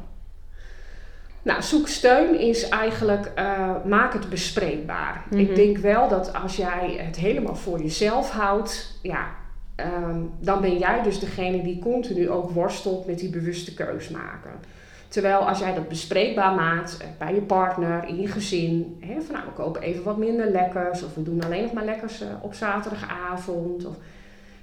Nou, 1.42 1.62
zoek 1.62 1.88
steun 1.88 2.38
is 2.38 2.68
eigenlijk, 2.68 3.32
eh, 3.34 3.84
maak 3.84 4.12
het 4.12 4.28
bespreekbaar. 4.28 5.24
Mhm. 5.30 5.40
Ik 5.40 5.54
denk 5.54 5.76
wel 5.78 6.08
dat 6.08 6.34
als 6.34 6.56
jij 6.56 6.94
het 7.06 7.16
helemaal 7.16 7.56
voor 7.56 7.82
jezelf 7.82 8.30
houdt, 8.30 8.98
ja, 9.02 9.28
ehm, 9.76 10.20
dan 10.40 10.60
ben 10.60 10.78
jij 10.78 11.02
dus 11.02 11.18
degene 11.18 11.62
die 11.62 11.78
continu 11.78 12.30
ook 12.30 12.50
worstelt 12.50 13.06
met 13.06 13.18
die 13.18 13.30
bewuste 13.30 13.74
keus 13.74 14.08
maken. 14.08 14.50
Terwijl 15.10 15.48
als 15.48 15.58
jij 15.58 15.74
dat 15.74 15.88
bespreekbaar 15.88 16.54
maakt 16.54 16.96
eh, 16.96 17.06
bij 17.18 17.34
je 17.34 17.40
partner, 17.40 18.08
in 18.08 18.20
je 18.20 18.26
gezin, 18.26 18.96
hè, 19.00 19.20
van 19.20 19.34
nou, 19.34 19.46
we 19.46 19.52
kopen 19.52 19.82
even 19.82 20.04
wat 20.04 20.16
minder 20.16 20.50
lekkers, 20.50 21.02
of 21.02 21.14
we 21.14 21.22
doen 21.22 21.44
alleen 21.44 21.62
nog 21.62 21.72
maar 21.72 21.84
lekkers 21.84 22.20
eh, 22.20 22.28
op 22.40 22.54
zaterdagavond. 22.54 23.84
Of, 23.84 23.94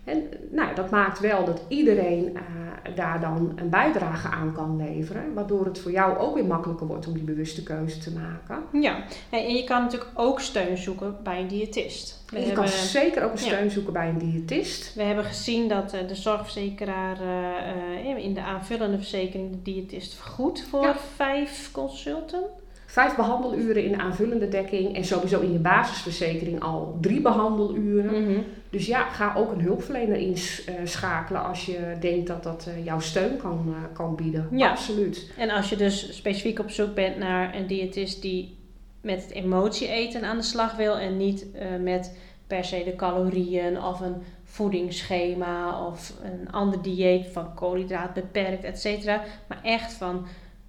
en 0.08 0.30
nou, 0.52 0.76
dat 0.76 0.90
maakt 0.90 1.20
wel 1.20 1.46
dat 1.46 1.62
iedereen 1.68 2.36
eh, 2.36 2.96
daar 2.96 3.22
dan 3.22 3.52
een 3.56 3.70
bijdrage 3.70 4.28
aan 4.28 4.54
kan 4.54 4.78
leveren. 4.78 5.34
Waardoor 5.34 5.66
het 5.66 5.80
voor 5.80 5.92
jou 5.92 6.18
ook 6.18 6.36
weer 6.36 6.46
makkelijker 6.46 6.88
wordt 6.88 7.08
om 7.08 7.14
die 7.14 7.24
bewuste 7.24 7.64
keuze 7.64 7.98
te 8.00 8.12
maken. 8.12 8.82
Ja, 8.82 9.04
en 9.30 9.56
je 9.56 9.64
kan 9.64 9.82
natuurlijk 9.82 10.12
ook 10.14 10.40
steun 10.40 10.78
zoeken 10.78 11.16
bij 11.24 11.40
een 11.40 11.48
diëtist. 11.48 12.24
We, 12.30 12.40
je 12.40 12.46
hebben, 12.46 12.64
kan 12.64 12.74
zeker 12.74 13.24
ook 13.24 13.32
een 13.32 13.40
ja. 13.40 13.46
steun 13.46 13.72
zoeken 13.72 13.94
bij 13.94 14.10
een 14.10 14.18
diëtist. 14.18 14.94
we 14.96 15.04
hebben 15.04 15.26
gezien 15.26 15.68
dat 15.68 15.94
eh, 15.94 16.08
de 16.08 16.16
zorgverzekeraar 16.16 17.18
eh, 17.22 18.18
in 18.18 18.34
de 18.34 18.42
aanvullende 18.42 18.98
verzekering 18.98 19.52
de 19.52 19.62
diëtist 19.62 20.14
vergoedt 20.14 20.64
voor 20.70 20.82
Ja. 20.84 20.96
vijf 21.16 21.70
consulten. 21.72 22.44
Vijf 22.90 23.16
behandeluren 23.16 23.84
in 23.84 23.92
de 23.92 23.98
aanvullende 23.98 24.48
dekking. 24.48 24.96
En 24.96 25.06
sowieso 25.06 25.40
in 25.40 25.52
je 25.52 25.60
basisverzekering 25.60 26.62
al 26.62 26.98
drie 27.02 27.22
behandeluren. 27.22 28.24
Mhm. 28.24 28.40
Dus 28.70 28.86
ja, 28.86 29.10
ga 29.10 29.34
ook 29.36 29.52
een 29.52 29.62
hulpverlener 29.62 30.18
inschakelen 30.18 31.44
als 31.44 31.66
je 31.66 31.96
denkt 32.00 32.28
dat 32.28 32.44
dat 32.44 32.68
eh, 32.68 32.86
jouw 32.86 33.00
steun 33.00 33.38
kan, 33.38 33.66
eh, 33.68 33.96
kan 33.96 34.16
bieden. 34.16 34.48
Ja. 34.52 34.70
Absoluut. 34.70 35.32
En 35.38 35.50
als 35.50 35.70
je 35.70 35.76
dus 35.76 36.16
specifiek 36.16 36.60
op 36.60 36.70
zoek 36.70 36.94
bent 36.94 37.18
naar 37.18 37.56
een 37.56 37.68
diëtist 37.68 38.22
die 38.22 38.58
met 39.02 39.22
het 39.22 39.32
emotie 39.32 39.88
eten 39.88 40.24
aan 40.24 40.38
de 40.38 40.44
slag 40.44 40.76
wil 40.76 40.98
en 40.98 41.18
niet 41.18 41.52
eh, 41.52 41.68
met 41.82 42.18
per 42.48 42.64
se 42.64 42.82
de 42.86 42.96
calorieën 42.96 43.82
of 43.82 44.00
een 44.00 44.16
voedingsschema 44.44 45.86
of 45.88 46.14
een 46.24 46.52
ander 46.52 46.82
dieet 46.82 47.28
van 47.32 47.54
koolhydraat 47.54 48.14
beperkt, 48.14 48.64
et 48.64 48.80
cetera, 48.80 49.24
maar 49.48 49.60
echt 49.64 49.94
van 49.94 50.26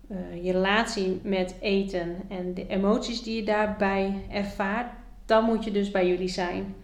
eh, 0.09 0.45
je 0.45 0.53
relatie 0.53 1.21
met 1.23 1.55
eten 1.61 2.17
en 2.29 2.55
de 2.55 2.67
emoties 2.67 3.23
die 3.23 3.37
je 3.37 3.45
daarbij 3.45 4.15
ervaart, 4.33 4.93
dan 5.27 5.45
moet 5.45 5.65
je 5.65 5.71
dus 5.71 5.91
bij 5.91 6.09
jullie 6.09 6.29
zijn. 6.29 6.75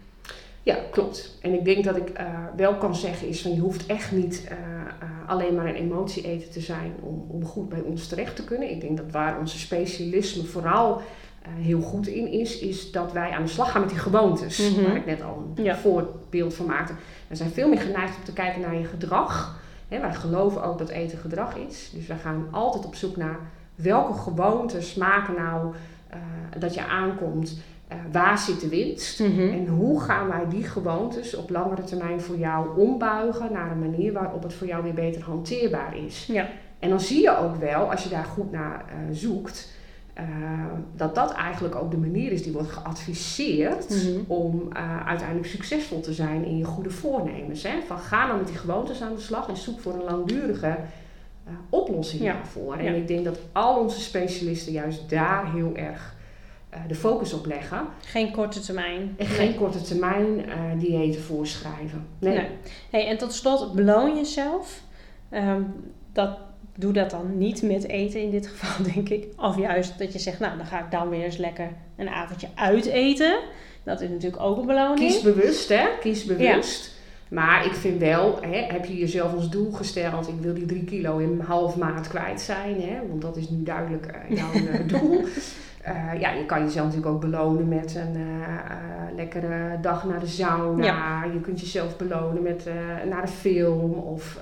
Ja, 0.62 0.76
klopt. 0.90 1.38
En 1.42 1.52
ik 1.52 1.64
denk 1.64 1.84
dat 1.84 1.96
ik 1.96 2.08
eh, 2.08 2.26
wel 2.56 2.74
kan 2.74 2.94
zeggen 2.94 3.28
is 3.28 3.42
van 3.42 3.54
je 3.54 3.60
hoeft 3.60 3.86
echt 3.86 4.12
niet 4.12 4.46
eh, 4.48 4.56
alleen 5.26 5.54
maar 5.54 5.66
een 5.66 5.74
emotie-eten 5.74 6.50
te 6.50 6.60
zijn 6.60 6.92
om, 7.00 7.26
om 7.28 7.44
goed 7.44 7.68
bij 7.68 7.80
ons 7.80 8.06
terecht 8.08 8.36
te 8.36 8.44
kunnen. 8.44 8.70
Ik 8.70 8.80
denk 8.80 8.96
dat 8.96 9.10
waar 9.10 9.38
onze 9.38 9.58
specialisme 9.58 10.44
vooral 10.44 11.00
heel 11.48 11.80
goed 11.80 12.06
in 12.06 12.28
is, 12.28 12.58
is 12.58 12.92
dat 12.92 13.12
wij 13.12 13.30
aan 13.30 13.42
de 13.42 13.48
slag 13.48 13.70
gaan 13.70 13.80
met 13.80 13.90
die 13.90 13.98
gewoontes. 13.98 14.70
Mhm. 14.70 14.82
Waar 14.84 14.96
ik 14.96 15.06
net 15.06 15.22
al 15.22 15.52
een 15.56 15.64
Ja. 15.64 15.76
voorbeeld 15.76 16.54
van 16.54 16.66
maakte. 16.66 16.92
We 17.26 17.34
zijn 17.36 17.50
veel 17.50 17.68
meer 17.68 17.80
geneigd 17.80 18.16
om 18.16 18.24
te 18.24 18.32
kijken 18.32 18.60
naar 18.60 18.74
je 18.74 18.84
gedrag. 18.84 19.62
Hè, 19.88 20.00
wij 20.00 20.14
geloven 20.14 20.62
ook 20.62 20.78
dat 20.78 20.88
eten 20.88 21.18
gedrag 21.18 21.56
is. 21.56 21.90
Dus 21.94 22.06
wij 22.06 22.16
gaan 22.18 22.46
altijd 22.50 22.86
op 22.86 22.94
zoek 22.94 23.16
naar 23.16 23.38
welke 23.74 24.18
gewoontes 24.18 24.94
maken 24.94 25.34
nou 25.34 25.74
eh, 26.08 26.18
dat 26.58 26.74
je 26.74 26.84
aankomt. 26.86 27.58
eh, 27.88 27.96
waar 28.12 28.38
zit 28.38 28.60
de 28.60 28.68
winst? 28.68 29.20
En 29.20 29.66
hoe 29.66 30.00
gaan 30.00 30.28
wij 30.28 30.48
die 30.48 30.64
gewoontes 30.64 31.34
op 31.34 31.50
langere 31.50 31.84
termijn 31.84 32.20
voor 32.20 32.36
jou 32.36 32.78
ombuigen 32.80 33.52
naar 33.52 33.70
een 33.70 33.78
manier 33.90 34.12
waarop 34.12 34.42
het 34.42 34.54
voor 34.54 34.66
jou 34.66 34.82
weer 34.82 34.94
beter 34.94 35.22
hanteerbaar 35.22 35.96
is? 35.96 36.26
Ja. 36.26 36.48
En 36.78 36.88
dan 36.90 37.00
zie 37.00 37.22
je 37.22 37.38
ook 37.38 37.56
wel, 37.56 37.90
als 37.90 38.02
je 38.02 38.08
daar 38.08 38.24
goed 38.24 38.50
naar 38.52 38.84
eh, 38.88 38.94
zoekt, 39.12 39.72
eh, 40.14 40.24
dat 40.96 41.14
dat 41.14 41.32
eigenlijk 41.32 41.74
ook 41.74 41.90
de 41.90 41.96
manier 41.96 42.32
is 42.32 42.42
die 42.42 42.52
wordt 42.52 42.70
geadviseerd 42.72 43.88
Mhm. 43.90 44.20
om 44.26 44.68
eh, 44.72 45.06
uiteindelijk 45.06 45.48
succesvol 45.48 46.00
te 46.00 46.12
zijn 46.12 46.44
in 46.44 46.56
je 46.58 46.64
goede 46.64 46.90
voornemens. 46.90 47.62
Hè? 47.62 47.70
Van 47.86 47.98
ga 47.98 48.26
dan 48.26 48.36
met 48.36 48.46
die 48.46 48.56
gewoontes 48.56 49.02
aan 49.02 49.14
de 49.14 49.20
slag 49.20 49.48
en 49.48 49.56
zoek 49.56 49.80
voor 49.80 49.92
een 49.94 50.04
langdurige 50.04 50.66
eh, 51.46 51.52
oplossing 51.68 52.22
Ja. 52.22 52.32
daarvoor. 52.32 52.74
En 52.76 52.84
Ja. 52.84 52.90
ik 52.92 53.08
denk 53.08 53.24
dat 53.24 53.38
al 53.52 53.80
onze 53.80 54.00
specialisten 54.00 54.72
juist 54.72 55.10
daar 55.10 55.52
heel 55.52 55.72
erg 55.76 56.12
de 56.88 56.94
focus 56.94 57.32
op 57.32 57.46
leggen. 57.46 57.80
Geen 58.00 58.32
korte 58.32 58.60
termijn. 58.60 59.14
En 59.18 59.26
geen 59.26 59.54
korte 59.54 59.82
termijn 59.82 60.44
diëten 60.78 61.20
voorschrijven. 61.22 62.06
Nee. 62.18 62.36
Nee. 62.36 62.48
Hey, 62.90 63.06
en 63.08 63.18
tot 63.18 63.32
slot, 63.32 63.72
beloon 63.72 64.16
jezelf. 64.16 64.82
Ehm, 65.28 65.62
dat, 66.12 66.38
doe 66.74 66.92
dat 66.92 67.10
dan 67.10 67.38
niet 67.38 67.62
met 67.62 67.88
eten 67.88 68.20
in 68.20 68.30
dit 68.30 68.46
geval, 68.46 68.84
denk 68.94 69.08
ik. 69.08 69.26
Of 69.36 69.58
juist 69.58 69.98
dat 69.98 70.12
je 70.12 70.18
zegt, 70.18 70.38
nou, 70.38 70.56
dan 70.56 70.66
ga 70.66 70.78
ik 70.78 70.90
dan 70.90 71.08
weer 71.08 71.24
eens 71.24 71.36
lekker 71.36 71.68
een 71.96 72.08
avondje 72.08 72.48
uit 72.54 72.86
eten. 72.86 73.38
Dat 73.82 74.00
is 74.00 74.08
natuurlijk 74.08 74.42
ook 74.42 74.58
een 74.58 74.66
beloning. 74.66 74.98
Kies 74.98 75.22
bewust, 75.22 75.68
hè? 75.68 75.86
Kies 76.00 76.24
bewust. 76.24 76.92
Maar 77.28 77.66
ik 77.66 77.72
vind 77.72 78.00
wel, 78.00 78.38
hè, 78.40 78.56
heb 78.56 78.84
je 78.84 78.96
jezelf 78.96 79.34
als 79.34 79.50
doel 79.50 79.72
gesteld, 79.72 80.28
ik 80.28 80.34
wil 80.40 80.54
die 80.54 80.66
drie 80.66 80.84
kilo 80.84 81.18
in 81.18 81.40
half 81.46 81.76
maand 81.76 82.08
kwijt 82.08 82.40
zijn, 82.40 82.80
hè? 82.80 83.08
want 83.08 83.22
dat 83.22 83.36
is 83.36 83.48
nu 83.48 83.62
duidelijk 83.62 84.06
eh, 84.06 84.36
jouw 84.36 84.52
eh, 84.72 84.88
doel. 84.88 85.24
Eh, 85.82 86.20
ja, 86.20 86.30
je 86.30 86.46
kan 86.46 86.62
jezelf 86.62 86.86
natuurlijk 86.86 87.14
ook 87.14 87.20
belonen 87.20 87.68
met 87.68 87.94
een 87.94 88.16
lekkere 89.16 89.78
dag 89.80 90.04
naar 90.04 90.20
de 90.20 90.26
sauna. 90.26 91.24
Je 91.24 91.40
kunt 91.40 91.60
jezelf 91.60 91.96
belonen 91.96 92.42
met 92.42 92.68
naar 93.08 93.22
de 93.22 93.32
film 93.32 93.92
of 93.92 94.38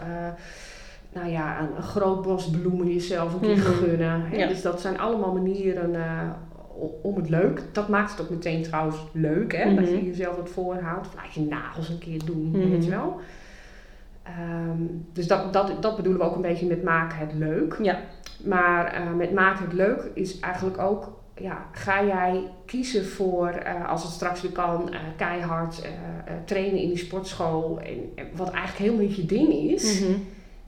nou 1.13 1.29
ja, 1.31 1.61
een, 1.61 1.77
een 1.77 1.83
groot 1.83 2.23
bos 2.23 2.51
bloemen 2.51 2.93
jezelf 2.93 3.33
een 3.35 3.41
keer 3.41 3.57
Mhm. 3.57 3.67
gunnen. 3.73 4.25
Ja. 4.33 4.47
Dus 4.47 4.63
dat 4.63 4.81
zijn 4.81 4.99
allemaal 4.99 5.33
manieren 5.33 5.95
eh, 5.95 6.29
om 7.03 7.17
het 7.17 7.29
leuk. 7.29 7.63
Dat 7.73 7.89
maakt 7.89 8.11
het 8.11 8.21
ook 8.21 8.31
meteen 8.31 8.63
trouwens 8.63 8.97
leuk, 9.13 9.57
hè? 9.57 9.75
dat 9.75 9.85
Mhm. 9.85 9.95
je 9.95 10.05
jezelf 10.07 10.37
wat 10.37 10.49
voorhoudt. 10.51 11.07
Of 11.07 11.15
laat 11.15 11.33
je 11.35 11.41
nagels 11.41 11.89
een 11.89 11.99
keer 11.99 12.25
doen, 12.25 12.51
Mhm. 12.51 12.71
weet 12.71 12.85
je 12.85 12.91
wel. 12.91 13.21
Ehm, 14.23 14.83
dus 15.13 15.27
dat, 15.27 15.53
dat, 15.53 15.83
dat 15.83 15.97
bedoelen 15.97 16.21
we 16.23 16.27
ook 16.29 16.35
een 16.35 16.43
beetje 16.43 16.67
met 16.67 16.83
maken 16.83 17.19
het 17.19 17.35
leuk. 17.35 17.79
Ja. 17.83 17.99
Maar 18.45 18.87
eh, 18.87 19.13
met 19.17 19.33
maken 19.33 19.65
het 19.65 19.73
leuk 19.73 20.11
is 20.15 20.41
eigenlijk 20.41 20.79
ook, 20.79 21.13
ja, 21.37 21.67
ga 21.73 22.05
jij 22.05 22.51
kiezen 22.67 23.05
voor, 23.07 23.49
eh, 23.49 23.89
als 23.89 24.03
het 24.03 24.13
straks 24.13 24.43
weer 24.43 24.53
kan, 24.53 24.91
keihard 25.17 25.89
trainen 26.45 26.81
in 26.81 26.89
die 26.89 26.99
sportschool. 26.99 27.81
En, 27.81 27.97
en 28.15 28.27
wat 28.37 28.51
eigenlijk 28.51 28.79
helemaal 28.79 29.07
niet 29.07 29.17
je 29.17 29.27
ding 29.27 29.53
is. 29.53 30.05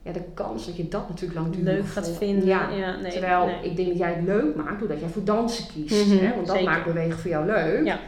Ja, 0.05 0.13
de 0.13 0.23
kans 0.35 0.67
dat 0.67 0.77
je 0.77 0.89
dat 0.89 1.09
natuurlijk 1.09 1.41
langdurig 1.41 1.75
leuk 1.75 1.87
gaat 1.87 2.11
vinden. 2.11 2.47
Ja. 2.47 2.71
Ja, 2.71 2.97
nee, 2.97 3.13
Terwijl 3.13 3.47
nee. 3.47 3.55
ik 3.63 3.77
denk 3.77 3.89
dat 3.89 3.99
jij 3.99 4.13
het 4.13 4.25
leuk 4.25 4.55
maakt 4.55 4.79
doordat 4.79 5.01
jij 5.01 5.09
voor 5.09 5.25
dansen 5.25 5.67
kiest. 5.67 6.07
Mhm, 6.07 6.17
hè? 6.25 6.35
Want 6.35 6.47
dat 6.47 6.57
zeker. 6.57 6.71
maakt 6.71 6.85
bewegen 6.85 7.19
voor 7.19 7.31
jou 7.31 7.47
leuk. 7.47 7.87
Ja. 7.87 7.99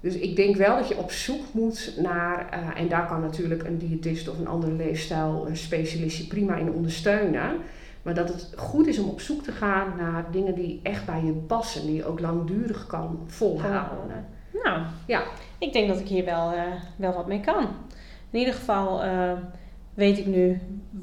Dus 0.00 0.14
ik 0.14 0.36
denk 0.36 0.56
wel 0.56 0.76
dat 0.76 0.88
je 0.88 0.96
op 0.98 1.10
zoek 1.10 1.42
moet 1.52 1.94
naar, 2.02 2.48
eh, 2.50 2.80
en 2.80 2.88
daar 2.88 3.06
kan 3.06 3.20
natuurlijk 3.20 3.62
een 3.62 3.78
diëtist 3.78 4.28
of 4.28 4.38
een 4.38 4.46
andere 4.46 4.72
leefstijl 4.72 5.44
een 5.48 5.56
specialist 5.56 6.16
je 6.18 6.26
prima 6.26 6.56
in 6.56 6.72
ondersteunen. 6.72 7.56
Maar 8.02 8.14
dat 8.14 8.28
het 8.28 8.52
goed 8.56 8.86
is 8.86 8.98
om 8.98 9.08
op 9.08 9.20
zoek 9.20 9.42
te 9.42 9.52
gaan 9.52 9.92
naar 9.96 10.24
dingen 10.30 10.54
die 10.54 10.80
echt 10.82 11.06
bij 11.06 11.22
je 11.24 11.32
passen, 11.32 11.86
die 11.86 11.94
je 11.94 12.04
ook 12.04 12.20
langdurig 12.20 12.86
kan 12.86 13.18
volhouden. 13.26 14.26
Nou, 14.62 14.80
Ja. 15.06 15.22
ik 15.58 15.72
denk 15.72 15.88
dat 15.88 16.00
ik 16.00 16.08
hier 16.08 16.24
wel, 16.24 16.52
eh, 16.52 16.62
wel 16.96 17.12
wat 17.12 17.26
mee 17.26 17.40
kan. 17.40 17.66
In 18.30 18.38
ieder 18.38 18.54
geval 18.54 19.02
eh, 19.02 19.32
weet 19.94 20.18
ik 20.18 20.26
nu 20.26 20.60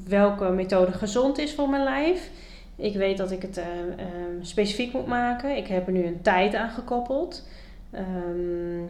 welke 0.08 0.50
methode 0.50 0.92
gezond 0.92 1.38
is 1.38 1.54
voor 1.54 1.68
mijn 1.68 1.84
lijf. 1.84 2.30
Ik 2.76 2.96
weet 2.96 3.16
dat 3.16 3.30
ik 3.30 3.42
het 3.42 3.56
eh, 3.56 3.64
eh, 3.96 4.06
specifiek 4.40 4.92
moet 4.92 5.06
maken. 5.06 5.56
Ik 5.56 5.66
heb 5.66 5.86
er 5.86 5.92
nu 5.92 6.06
een 6.06 6.22
tijd 6.22 6.54
aan 6.54 6.70
gekoppeld. 6.70 7.48
Ehm, 7.90 8.82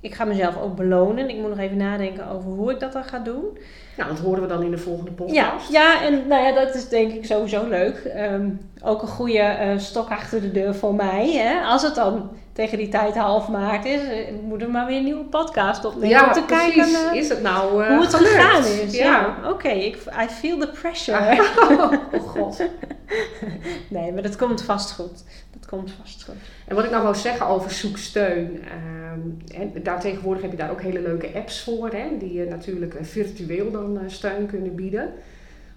ik 0.00 0.14
ga 0.14 0.24
mezelf 0.24 0.56
ook 0.56 0.76
belonen. 0.76 1.28
Ik 1.28 1.36
moet 1.36 1.48
nog 1.48 1.58
even 1.58 1.76
nadenken 1.76 2.28
over 2.28 2.50
hoe 2.50 2.70
ik 2.70 2.80
dat 2.80 2.92
dan 2.92 3.04
ga 3.04 3.18
doen. 3.18 3.58
Nou, 4.00 4.12
dat 4.12 4.20
horen 4.24 4.42
we 4.42 4.48
dan 4.48 4.62
in 4.62 4.70
de 4.70 4.78
volgende 4.78 5.10
Ja, 5.10 5.16
podcast. 5.48 5.72
ja, 5.72 6.02
en 6.02 6.26
nou 6.28 6.42
ja, 6.44 6.52
dat 6.64 6.74
is 6.74 6.88
denk 6.88 7.12
ik 7.12 7.24
sowieso 7.24 7.68
leuk. 7.68 7.96
Ehm, 7.96 8.48
ook 8.82 9.02
een 9.02 9.08
goede 9.08 9.38
eh, 9.38 9.78
stok 9.78 10.08
achter 10.10 10.40
de 10.40 10.50
deur 10.52 10.74
voor 10.74 10.94
mij. 10.94 11.32
Hè? 11.32 11.60
Als 11.66 11.82
het 11.82 11.94
dan 11.94 12.30
tegen 12.52 12.78
die 12.78 12.88
tijd 12.88 13.14
half 13.16 13.48
maart 13.48 13.84
is, 13.84 14.00
eh, 14.02 14.32
moeten 14.42 14.66
we 14.66 14.72
maar 14.72 14.86
weer 14.86 14.96
een 14.96 15.04
nieuwe 15.04 15.24
podcast 15.24 15.84
opnemen. 15.84 16.08
Ja, 16.08 16.26
om 16.26 16.32
te 16.32 16.42
precies. 16.42 16.74
kijken 16.74 17.10
eh, 17.10 17.16
is 17.16 17.28
het 17.28 17.42
nou 17.42 17.70
hoe 17.92 18.00
het 18.02 18.14
gelukt? 18.14 18.34
gegaan 18.34 18.64
is. 18.64 18.96
Ja, 18.96 19.04
Ja. 19.42 19.50
oké. 19.50 19.68
ik 19.68 19.96
I 19.96 20.28
feel 20.28 20.58
the 20.58 20.68
pressure. 20.80 21.18
oh 21.62 21.92
god. 22.28 22.62
nee, 23.88 24.12
maar 24.12 24.22
dat 24.22 24.36
komt 24.36 24.62
vast 24.62 24.92
goed. 24.92 25.24
Dat 25.58 25.68
komt 25.68 25.92
vast 26.02 26.24
goed. 26.24 26.34
En 26.66 26.74
wat 26.74 26.84
ik 26.84 26.90
nou 26.90 27.02
wou 27.02 27.14
zeggen 27.14 27.46
over 27.46 27.70
zoeksteun. 27.70 28.64
ehm, 28.64 29.60
en 29.62 29.82
daar 29.82 30.00
tegenwoordig 30.00 30.42
heb 30.42 30.50
je 30.50 30.56
daar 30.56 30.70
ook 30.70 30.82
hele 30.82 31.00
leuke 31.00 31.30
apps 31.34 31.62
voor. 31.62 31.88
Hè, 31.90 32.04
die 32.18 32.32
je 32.32 32.44
natuurlijk 32.44 32.94
virtueel 33.00 33.70
dan 33.70 33.89
eh, 33.98 34.02
steun 34.06 34.46
kunnen 34.46 34.74
bieden. 34.74 35.08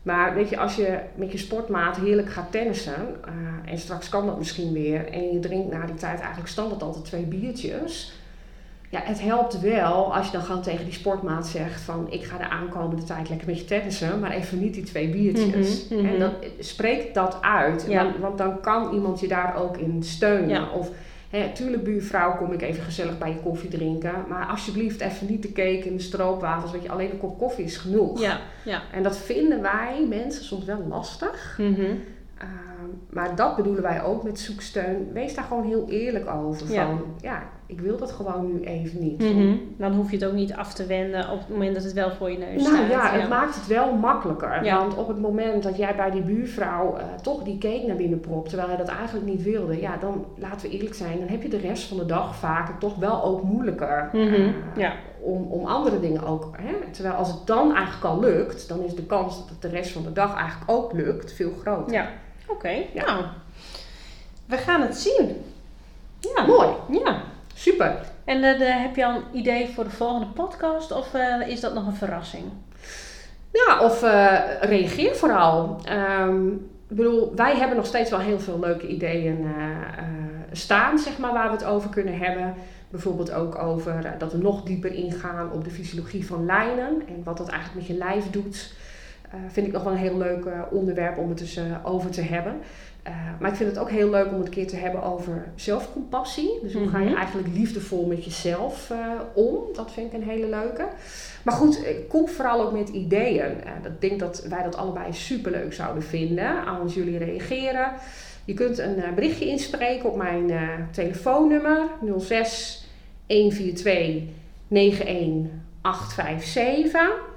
Maar 0.03 0.33
weet 0.33 0.49
je, 0.49 0.57
als 0.57 0.75
je 0.75 0.99
met 1.15 1.31
je 1.31 1.37
sportmaat 1.37 1.97
heerlijk 1.97 2.29
gaat 2.29 2.51
tennissen. 2.51 2.95
eh, 3.25 3.71
en 3.71 3.77
straks 3.77 4.09
kan 4.09 4.25
dat 4.25 4.37
misschien 4.37 4.73
weer. 4.73 5.11
En 5.11 5.31
je 5.33 5.39
drinkt 5.39 5.71
na 5.71 5.85
die 5.85 5.95
tijd 5.95 6.19
eigenlijk 6.19 6.49
standaard 6.49 6.81
altijd 6.81 7.05
twee 7.05 7.25
biertjes. 7.25 8.13
Ja, 8.89 9.01
het 9.03 9.21
helpt 9.21 9.59
wel 9.59 10.15
als 10.15 10.25
je 10.25 10.31
dan 10.31 10.41
gewoon 10.41 10.61
tegen 10.61 10.85
die 10.85 10.93
sportmaat 10.93 11.47
zegt 11.47 11.81
van... 11.81 12.07
ik 12.09 12.23
ga 12.23 12.37
de 12.37 12.49
aankomende 12.49 13.03
tijd 13.03 13.29
lekker 13.29 13.47
met 13.47 13.59
je 13.59 13.65
tennissen, 13.65 14.19
maar 14.19 14.31
even 14.31 14.59
niet 14.59 14.73
die 14.73 14.83
twee 14.83 15.09
biertjes. 15.09 15.87
Mhm, 15.87 15.99
mhm. 16.01 16.13
En 16.13 16.19
dan 16.19 16.31
spreekt 16.59 17.13
dat 17.13 17.37
uit. 17.41 17.85
Ja. 17.87 18.03
Want, 18.03 18.17
want 18.17 18.37
dan 18.37 18.61
kan 18.61 18.93
iemand 18.93 19.19
je 19.19 19.27
daar 19.27 19.55
ook 19.55 19.77
in 19.77 20.03
steunen. 20.03 20.49
Ja. 20.49 20.69
Of, 20.69 20.89
hè, 21.37 21.51
tuurlijk 21.53 21.83
buurvrouw, 21.83 22.37
kom 22.37 22.51
ik 22.51 22.61
even 22.61 22.83
gezellig 22.83 23.17
bij 23.17 23.29
je 23.29 23.39
koffie 23.39 23.69
drinken. 23.69 24.13
Maar 24.29 24.45
alsjeblieft 24.45 25.01
even 25.01 25.27
niet 25.27 25.41
de 25.41 25.51
cake 25.51 25.83
en 25.87 25.95
de 25.95 26.01
stroopwafels. 26.01 26.71
Weet 26.71 26.83
je, 26.83 26.91
alleen 26.91 27.11
een 27.11 27.17
kop 27.17 27.37
koffie 27.37 27.65
is 27.65 27.77
genoeg. 27.77 28.21
Ja, 28.21 28.39
ja. 28.63 28.81
En 28.91 29.03
dat 29.03 29.17
vinden 29.17 29.61
wij 29.61 30.05
mensen 30.09 30.43
soms 30.43 30.65
wel 30.65 30.85
lastig. 30.89 31.55
Ehm, 31.59 31.95
maar 33.09 33.35
dat 33.35 33.55
bedoelen 33.55 33.83
wij 33.83 34.03
ook 34.03 34.23
met 34.23 34.39
zoeksteun. 34.39 35.07
Wees 35.13 35.35
daar 35.35 35.43
gewoon 35.45 35.63
heel 35.65 35.85
eerlijk 35.89 36.29
over. 36.29 36.71
Ja. 36.71 36.85
Van, 36.85 37.01
ja, 37.21 37.43
ik 37.65 37.79
wil 37.81 37.97
dat 37.97 38.11
gewoon 38.11 38.53
nu 38.53 38.61
even 38.63 38.99
niet. 38.99 39.19
Mhm. 39.19 39.55
Dan 39.77 39.91
hoef 39.93 40.11
je 40.11 40.17
het 40.17 40.25
ook 40.25 40.33
niet 40.33 40.53
af 40.53 40.73
te 40.73 40.85
wenden 40.85 41.29
op 41.29 41.39
het 41.39 41.49
moment 41.49 41.73
dat 41.75 41.83
het 41.83 41.93
wel 41.93 42.11
voor 42.11 42.31
je 42.31 42.37
neus 42.37 42.63
Nou 42.63 42.75
staat. 42.75 42.89
ja, 42.89 43.19
het 43.19 43.29
maakt 43.29 43.55
het 43.55 43.67
wel 43.67 43.93
makkelijker. 43.93 44.63
Ja. 44.63 44.77
Want 44.77 44.97
op 44.97 45.07
het 45.07 45.19
moment 45.21 45.63
dat 45.63 45.77
jij 45.77 45.95
bij 45.95 46.11
die 46.11 46.21
buurvrouw 46.21 46.95
eh, 46.97 47.03
toch 47.21 47.43
die 47.43 47.57
cake 47.57 47.83
naar 47.87 47.95
binnen 47.95 48.19
propt, 48.19 48.47
terwijl 48.49 48.67
hij 48.69 48.77
dat 48.77 48.87
eigenlijk 48.87 49.25
niet 49.25 49.43
wilde, 49.43 49.79
ja, 49.81 49.97
dan 49.97 50.25
laten 50.37 50.69
we 50.69 50.75
eerlijk 50.75 50.95
zijn, 50.95 51.19
dan 51.19 51.27
heb 51.27 51.41
je 51.41 51.49
de 51.49 51.57
rest 51.57 51.87
van 51.87 51.97
de 51.97 52.05
dag 52.05 52.35
vaak 52.35 52.79
toch 52.79 52.95
wel 52.95 53.23
ook 53.23 53.43
moeilijker. 53.43 54.09
Mhm. 54.13 54.33
eh, 54.33 54.47
Ja. 54.75 54.93
om, 55.19 55.43
om 55.49 55.65
andere 55.65 55.99
dingen 55.99 56.23
ook. 56.23 56.49
Hè? 56.61 56.73
Terwijl 56.91 57.15
als 57.15 57.27
het 57.31 57.47
dan 57.47 57.75
eigenlijk 57.75 58.05
al 58.05 58.19
lukt, 58.19 58.67
dan 58.67 58.83
is 58.83 58.95
de 58.95 59.05
kans 59.05 59.37
dat 59.39 59.49
het 59.49 59.61
de 59.61 59.67
rest 59.67 59.91
van 59.91 60.03
de 60.03 60.11
dag 60.13 60.35
eigenlijk 60.35 60.71
ook 60.71 60.93
lukt 60.93 61.33
veel 61.33 61.51
groter. 61.61 61.93
Ja, 61.93 62.07
oké. 62.47 62.69
Ja. 62.93 63.05
Nou, 63.05 63.25
we 64.45 64.57
gaan 64.57 64.81
het 64.81 64.97
zien. 64.97 65.43
Ja. 66.19 66.45
Mooi, 66.45 66.67
Ja. 66.89 67.21
super. 67.55 67.97
En 68.25 68.43
eh, 68.43 68.81
heb 68.81 68.95
je 68.95 69.05
al 69.05 69.15
een 69.15 69.37
idee 69.37 69.69
voor 69.69 69.83
de 69.83 69.89
volgende 69.89 70.27
podcast 70.27 70.91
of 70.91 71.13
eh, 71.13 71.47
is 71.47 71.59
dat 71.59 71.73
nog 71.73 71.87
een 71.87 71.95
verrassing? 71.95 72.43
Ja, 73.51 73.79
of 73.79 74.03
eh, 74.03 74.39
reageer 74.61 75.15
vooral. 75.15 75.79
Ehm, 75.83 76.47
ik 76.87 76.99
bedoel, 76.99 77.35
wij 77.35 77.55
hebben 77.55 77.77
nog 77.77 77.85
steeds 77.85 78.09
wel 78.09 78.19
heel 78.19 78.39
veel 78.39 78.59
leuke 78.59 78.87
ideeën 78.87 79.47
staan, 80.51 80.99
zeg 80.99 81.17
maar, 81.17 81.33
waar 81.33 81.45
we 81.47 81.55
het 81.55 81.65
over 81.65 81.89
kunnen 81.89 82.17
hebben. 82.17 82.53
Bijvoorbeeld 82.89 83.31
ook 83.31 83.57
over 83.57 84.15
dat 84.17 84.31
we 84.31 84.37
nog 84.37 84.63
dieper 84.63 84.93
ingaan 84.93 85.51
op 85.51 85.63
de 85.63 85.69
fysiologie 85.69 86.25
van 86.25 86.45
lijnen 86.45 87.07
en 87.07 87.21
wat 87.23 87.37
dat 87.37 87.49
eigenlijk 87.49 87.87
met 87.87 87.97
je 87.97 88.03
lijf 88.03 88.29
doet. 88.29 88.73
Eh, 89.33 89.39
vind 89.51 89.67
ik 89.67 89.73
nog 89.73 89.83
wel 89.83 89.91
een 89.93 89.97
heel 89.99 90.17
leuk 90.17 90.45
eh, 90.45 90.61
onderwerp 90.71 91.17
om 91.17 91.29
het 91.29 91.37
dus 91.37 91.55
eh, 91.55 91.63
over 91.83 92.09
te 92.09 92.21
hebben. 92.21 92.55
Maar 93.39 93.49
ik 93.49 93.55
vind 93.57 93.69
het 93.69 93.79
ook 93.79 93.89
heel 93.89 94.09
leuk 94.09 94.31
om 94.31 94.37
het 94.37 94.45
een 94.45 94.51
keer 94.53 94.67
te 94.67 94.75
hebben 94.75 95.03
over 95.03 95.45
zelfcompassie. 95.55 96.59
Dus 96.61 96.73
hoe 96.73 96.87
ga 96.87 96.99
je 96.99 97.05
Mhm. 97.09 97.15
eigenlijk 97.17 97.47
liefdevol 97.53 98.05
met 98.05 98.25
jezelf 98.25 98.91
om? 99.33 99.55
Dat 99.73 99.91
vind 99.91 100.13
ik 100.13 100.19
een 100.21 100.27
hele 100.29 100.47
leuke. 100.47 100.87
Maar 101.43 101.53
goed, 101.53 101.79
kom 102.07 102.27
vooral 102.27 102.61
ook 102.61 102.71
met 102.71 102.89
ideeën. 102.89 103.63
Eh, 103.63 103.71
ik 103.83 104.01
denk 104.01 104.19
dat 104.19 104.45
wij 104.49 104.63
dat 104.63 104.75
allebei 104.77 105.13
superleuk 105.13 105.73
zouden 105.73 106.03
vinden 106.03 106.65
als 106.65 106.93
jullie 106.93 107.17
reageren. 107.17 107.91
Je 108.45 108.53
kunt 108.53 108.77
een 108.77 109.03
berichtje 109.15 109.45
inspreken 109.47 110.09
op 110.09 110.15
mijn 110.15 110.51
telefoonnummer 110.91 111.79
06 112.17 112.87
142 113.27 114.23
91857. 114.67 117.32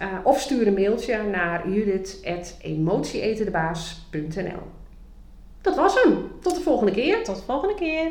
Eh, 0.00 0.08
of 0.22 0.40
stuur 0.40 0.66
een 0.66 0.74
mailtje 0.74 1.22
naar 1.22 1.68
judith.emotieetendebaas.nl 1.68 4.62
Dat 5.60 5.76
was 5.76 6.02
hem. 6.02 6.30
Tot 6.40 6.54
de 6.54 6.60
volgende 6.60 6.92
keer. 6.92 7.24
Tot 7.24 7.36
de 7.36 7.42
volgende 7.42 7.74
keer. 7.74 8.10